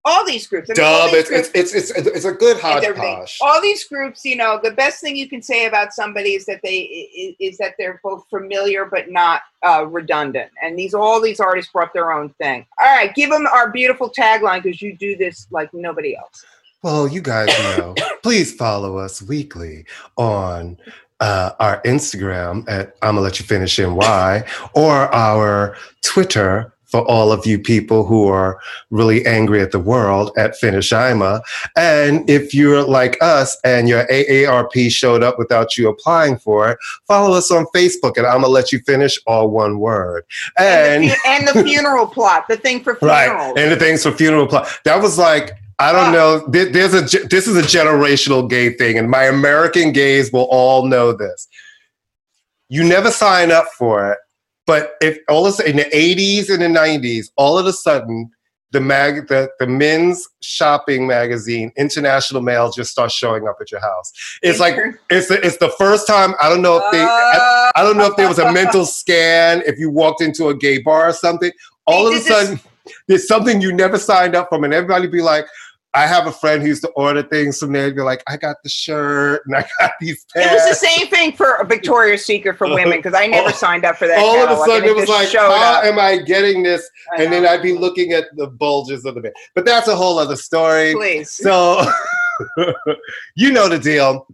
all 0.06 0.24
these 0.24 0.46
groups. 0.46 0.70
I 0.70 0.72
mean, 0.72 0.76
Dub, 0.76 1.10
these 1.10 1.18
it's, 1.18 1.30
it's 1.30 1.50
groups- 1.50 1.74
it's 1.74 1.90
it's 1.90 2.08
it's 2.08 2.24
a 2.24 2.32
good 2.32 2.56
it's 2.56 2.60
hodgepodge. 2.60 3.38
All 3.42 3.60
these 3.60 3.84
groups, 3.84 4.24
you 4.24 4.36
know, 4.36 4.60
the 4.62 4.70
best 4.70 5.00
thing 5.00 5.16
you 5.16 5.28
can 5.28 5.42
say 5.42 5.66
about 5.66 5.92
somebody 5.92 6.34
is 6.34 6.46
that 6.46 6.60
they 6.62 6.78
is, 7.40 7.58
that 7.58 7.74
they're 7.78 8.00
both 8.02 8.24
familiar 8.30 8.84
but 8.84 9.10
not 9.10 9.42
uh, 9.66 9.84
redundant. 9.86 10.50
And 10.62 10.78
these 10.78 10.94
all 10.94 11.20
these 11.20 11.40
artists 11.40 11.72
brought 11.72 11.92
their 11.92 12.12
own 12.12 12.30
thing. 12.40 12.64
All 12.80 12.96
right, 12.96 13.14
give 13.14 13.30
them 13.30 13.46
our 13.52 13.70
beautiful 13.70 14.10
tagline 14.10 14.62
because 14.62 14.80
you 14.80 14.96
do 14.96 15.16
this 15.16 15.48
like 15.50 15.74
nobody 15.74 16.16
else. 16.16 16.44
Well, 16.82 17.08
you 17.08 17.20
guys 17.20 17.48
know, 17.76 17.94
please 18.22 18.54
follow 18.54 18.98
us 18.98 19.20
weekly 19.20 19.86
on 20.16 20.78
uh, 21.18 21.52
our 21.58 21.82
Instagram 21.82 22.68
at 22.68 22.94
I'm 23.02 23.14
gonna 23.14 23.22
let 23.22 23.40
you 23.40 23.46
finish 23.46 23.78
NY 23.78 24.44
or 24.74 25.12
our 25.14 25.76
Twitter 26.04 26.75
for 26.86 27.04
all 27.10 27.32
of 27.32 27.44
you 27.46 27.58
people 27.58 28.06
who 28.06 28.28
are 28.28 28.58
really 28.90 29.24
angry 29.26 29.60
at 29.60 29.72
the 29.72 29.78
world 29.78 30.30
at 30.36 30.56
Finish 30.56 30.92
Ima. 30.92 31.42
And 31.76 32.28
if 32.30 32.54
you're 32.54 32.82
like 32.82 33.18
us 33.20 33.56
and 33.64 33.88
your 33.88 34.06
AARP 34.06 34.90
showed 34.90 35.22
up 35.22 35.38
without 35.38 35.76
you 35.76 35.88
applying 35.88 36.38
for 36.38 36.70
it, 36.70 36.78
follow 37.06 37.36
us 37.36 37.50
on 37.50 37.66
Facebook 37.74 38.16
and 38.16 38.26
I'm 38.26 38.40
gonna 38.40 38.48
let 38.48 38.72
you 38.72 38.78
finish 38.80 39.18
all 39.26 39.50
one 39.50 39.78
word. 39.78 40.24
And, 40.58 41.04
And 41.04 41.10
the, 41.10 41.16
and 41.26 41.48
the 41.48 41.64
funeral 41.64 42.06
plot, 42.06 42.48
the 42.48 42.56
thing 42.56 42.82
for 42.82 42.98
right 43.02 43.52
and 43.56 43.70
the 43.72 43.76
things 43.76 44.02
for 44.02 44.12
funeral 44.12 44.46
plot. 44.46 44.68
That 44.84 45.02
was 45.02 45.18
like 45.18 45.52
i 45.78 45.92
don't 45.92 46.10
know 46.10 46.38
there's 46.48 46.94
a 46.94 47.02
this 47.26 47.46
is 47.46 47.54
a 47.54 47.60
generational 47.60 48.48
gay 48.48 48.72
thing 48.72 48.96
and 48.96 49.10
my 49.10 49.24
american 49.24 49.92
gays 49.92 50.32
will 50.32 50.48
all 50.50 50.86
know 50.86 51.12
this. 51.12 51.48
You 52.68 52.82
never 52.82 53.10
sign 53.10 53.52
up 53.52 53.66
for 53.76 54.12
it 54.12 54.18
but 54.66 54.94
if 55.00 55.18
all 55.28 55.46
of 55.46 55.52
a 55.52 55.56
sudden 55.56 55.72
in 55.72 55.76
the 55.76 55.96
80s 55.96 56.50
and 56.50 56.62
the 56.62 56.78
90s 56.78 57.30
all 57.36 57.58
of 57.58 57.66
a 57.66 57.72
sudden 57.72 58.30
the 58.72 58.80
mag 58.80 59.28
the, 59.28 59.48
the 59.58 59.66
men's 59.66 60.26
shopping 60.42 61.06
magazine 61.06 61.72
international 61.76 62.42
mail 62.42 62.70
just 62.70 62.90
starts 62.90 63.14
showing 63.14 63.46
up 63.48 63.56
at 63.60 63.70
your 63.70 63.80
house. 63.80 64.12
It's 64.42 64.58
like 64.58 64.76
it's 65.08 65.28
the, 65.28 65.44
it's 65.46 65.58
the 65.58 65.70
first 65.78 66.06
time 66.06 66.34
i 66.40 66.48
don't 66.48 66.62
know 66.62 66.78
if 66.78 66.84
they 66.92 67.00
I, 67.00 67.70
I 67.76 67.82
don't 67.82 67.96
know 67.96 68.06
if 68.06 68.16
there 68.16 68.28
was 68.28 68.38
a 68.38 68.52
mental 68.52 68.84
scan 68.84 69.62
if 69.66 69.78
you 69.78 69.90
walked 69.90 70.20
into 70.20 70.48
a 70.48 70.56
gay 70.56 70.78
bar 70.82 71.08
or 71.08 71.12
something. 71.12 71.52
All 71.86 72.08
of 72.08 72.14
a 72.14 72.20
sudden 72.20 72.60
there's 73.08 73.26
something 73.26 73.60
you 73.60 73.72
never 73.72 73.98
signed 73.98 74.34
up 74.34 74.48
from 74.48 74.64
and 74.64 74.74
everybody 74.74 75.06
be 75.06 75.22
like 75.22 75.46
I 75.96 76.06
have 76.06 76.26
a 76.26 76.32
friend 76.32 76.60
who 76.62 76.68
used 76.68 76.82
to 76.82 76.88
order 76.90 77.22
things 77.22 77.58
from 77.58 77.72
there. 77.72 77.86
and 77.86 77.96
Be 77.96 78.02
like, 78.02 78.22
I 78.28 78.36
got 78.36 78.56
the 78.62 78.68
shirt 78.68 79.42
and 79.46 79.56
I 79.56 79.66
got 79.80 79.92
these 80.00 80.24
pants. 80.34 80.52
It 80.52 80.54
was 80.54 80.68
the 80.78 80.86
same 80.86 81.06
thing 81.08 81.32
for 81.32 81.64
Victoria's 81.64 82.24
Secret 82.24 82.58
for 82.58 82.68
women 82.68 82.98
because 82.98 83.14
I 83.14 83.26
never 83.36 83.48
All- 83.48 83.52
signed 83.54 83.84
up 83.86 83.96
for 83.96 84.06
that. 84.06 84.18
All 84.18 84.36
of 84.36 84.50
a 84.50 84.56
sudden, 84.58 84.76
and 84.76 84.84
it 84.86 84.94
was 84.96 85.08
like, 85.08 85.32
how 85.32 85.78
up. 85.78 85.84
am 85.84 85.98
I 85.98 86.18
getting 86.18 86.62
this? 86.62 86.88
I 87.16 87.22
And 87.22 87.32
then. 87.32 87.46
I'd 87.46 87.62
be 87.62 87.72
looking 87.72 88.12
at 88.12 88.24
the 88.36 88.46
bulges 88.48 89.04
of 89.06 89.14
the 89.14 89.20
band. 89.22 89.34
But 89.54 89.64
that's 89.64 89.88
a 89.88 89.96
whole 89.96 90.18
other 90.18 90.36
story. 90.36 90.94
please. 90.94 91.30
So, 91.32 91.82
you 93.36 93.52
know 93.52 93.68
the 93.68 93.78
deal. 93.78 94.26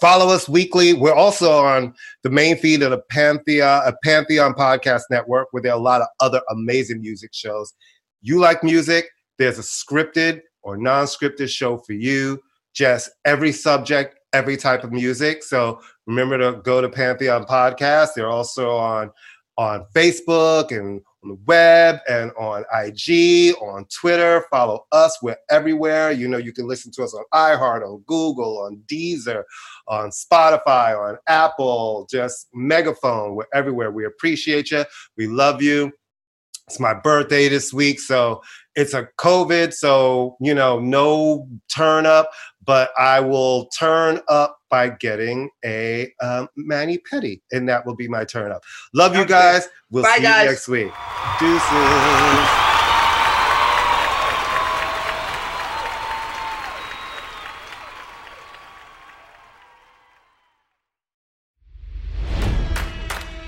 Follow 0.00 0.28
us 0.32 0.48
weekly. 0.48 0.92
We're 0.92 1.14
also 1.14 1.52
on 1.64 1.94
the 2.22 2.30
main 2.30 2.56
feed 2.56 2.82
of 2.82 2.90
the 2.90 3.02
Pantheon, 3.10 3.82
a 3.86 3.92
Pantheon 4.02 4.54
Podcast 4.54 5.02
Network, 5.10 5.48
where 5.52 5.62
there 5.62 5.72
are 5.72 5.78
a 5.78 5.82
lot 5.82 6.00
of 6.00 6.08
other 6.20 6.40
amazing 6.50 7.00
music 7.00 7.30
shows. 7.32 7.72
You 8.22 8.40
like 8.40 8.64
music? 8.64 9.06
There's 9.38 9.58
a 9.58 9.62
scripted 9.62 10.40
or 10.64 10.76
non-scripted 10.76 11.48
show 11.48 11.78
for 11.78 11.92
you. 11.92 12.40
Just 12.74 13.10
every 13.24 13.52
subject, 13.52 14.18
every 14.32 14.56
type 14.56 14.82
of 14.82 14.90
music. 14.90 15.44
So 15.44 15.80
remember 16.06 16.38
to 16.38 16.60
go 16.62 16.80
to 16.80 16.88
Pantheon 16.88 17.44
Podcast. 17.44 18.10
They're 18.16 18.30
also 18.30 18.72
on 18.72 19.12
on 19.56 19.86
Facebook 19.94 20.76
and 20.76 21.00
on 21.22 21.28
the 21.28 21.38
web 21.46 22.00
and 22.08 22.32
on 22.38 22.64
IG, 22.74 23.54
on 23.62 23.86
Twitter. 23.86 24.44
Follow 24.50 24.84
us. 24.92 25.16
We're 25.22 25.36
everywhere. 25.50 26.10
You 26.10 26.28
know, 26.28 26.38
you 26.38 26.52
can 26.52 26.66
listen 26.66 26.90
to 26.92 27.04
us 27.04 27.14
on 27.14 27.24
iHeart, 27.32 27.86
on 27.86 28.02
Google, 28.06 28.58
on 28.58 28.82
Deezer, 28.86 29.42
on 29.88 30.10
Spotify, 30.10 30.98
on 30.98 31.16
Apple, 31.28 32.06
just 32.10 32.48
Megaphone. 32.52 33.36
We're 33.36 33.46
everywhere. 33.54 33.90
We 33.90 34.06
appreciate 34.06 34.70
you. 34.70 34.84
We 35.16 35.26
love 35.26 35.62
you. 35.62 35.92
It's 36.68 36.80
my 36.80 36.94
birthday 36.94 37.48
this 37.48 37.74
week, 37.74 38.00
so 38.00 38.42
it's 38.74 38.94
a 38.94 39.08
COVID, 39.18 39.74
so 39.74 40.36
you 40.40 40.54
know, 40.54 40.80
no 40.80 41.46
turn 41.68 42.06
up, 42.06 42.30
but 42.64 42.90
I 42.98 43.20
will 43.20 43.66
turn 43.78 44.20
up 44.28 44.58
by 44.70 44.88
getting 44.88 45.50
a 45.64 46.10
um, 46.22 46.48
mani 46.56 46.98
pedi, 46.98 47.42
and 47.52 47.68
that 47.68 47.84
will 47.84 47.96
be 47.96 48.08
my 48.08 48.24
turn 48.24 48.50
up. 48.50 48.62
Love 48.94 49.14
you 49.14 49.26
guys. 49.26 49.68
We'll 49.90 50.04
Bye, 50.04 50.16
see 50.16 50.22
guys. 50.22 50.44
you 50.44 50.50
next 50.50 50.68
week. 50.68 50.92
Deuces. 51.38 52.73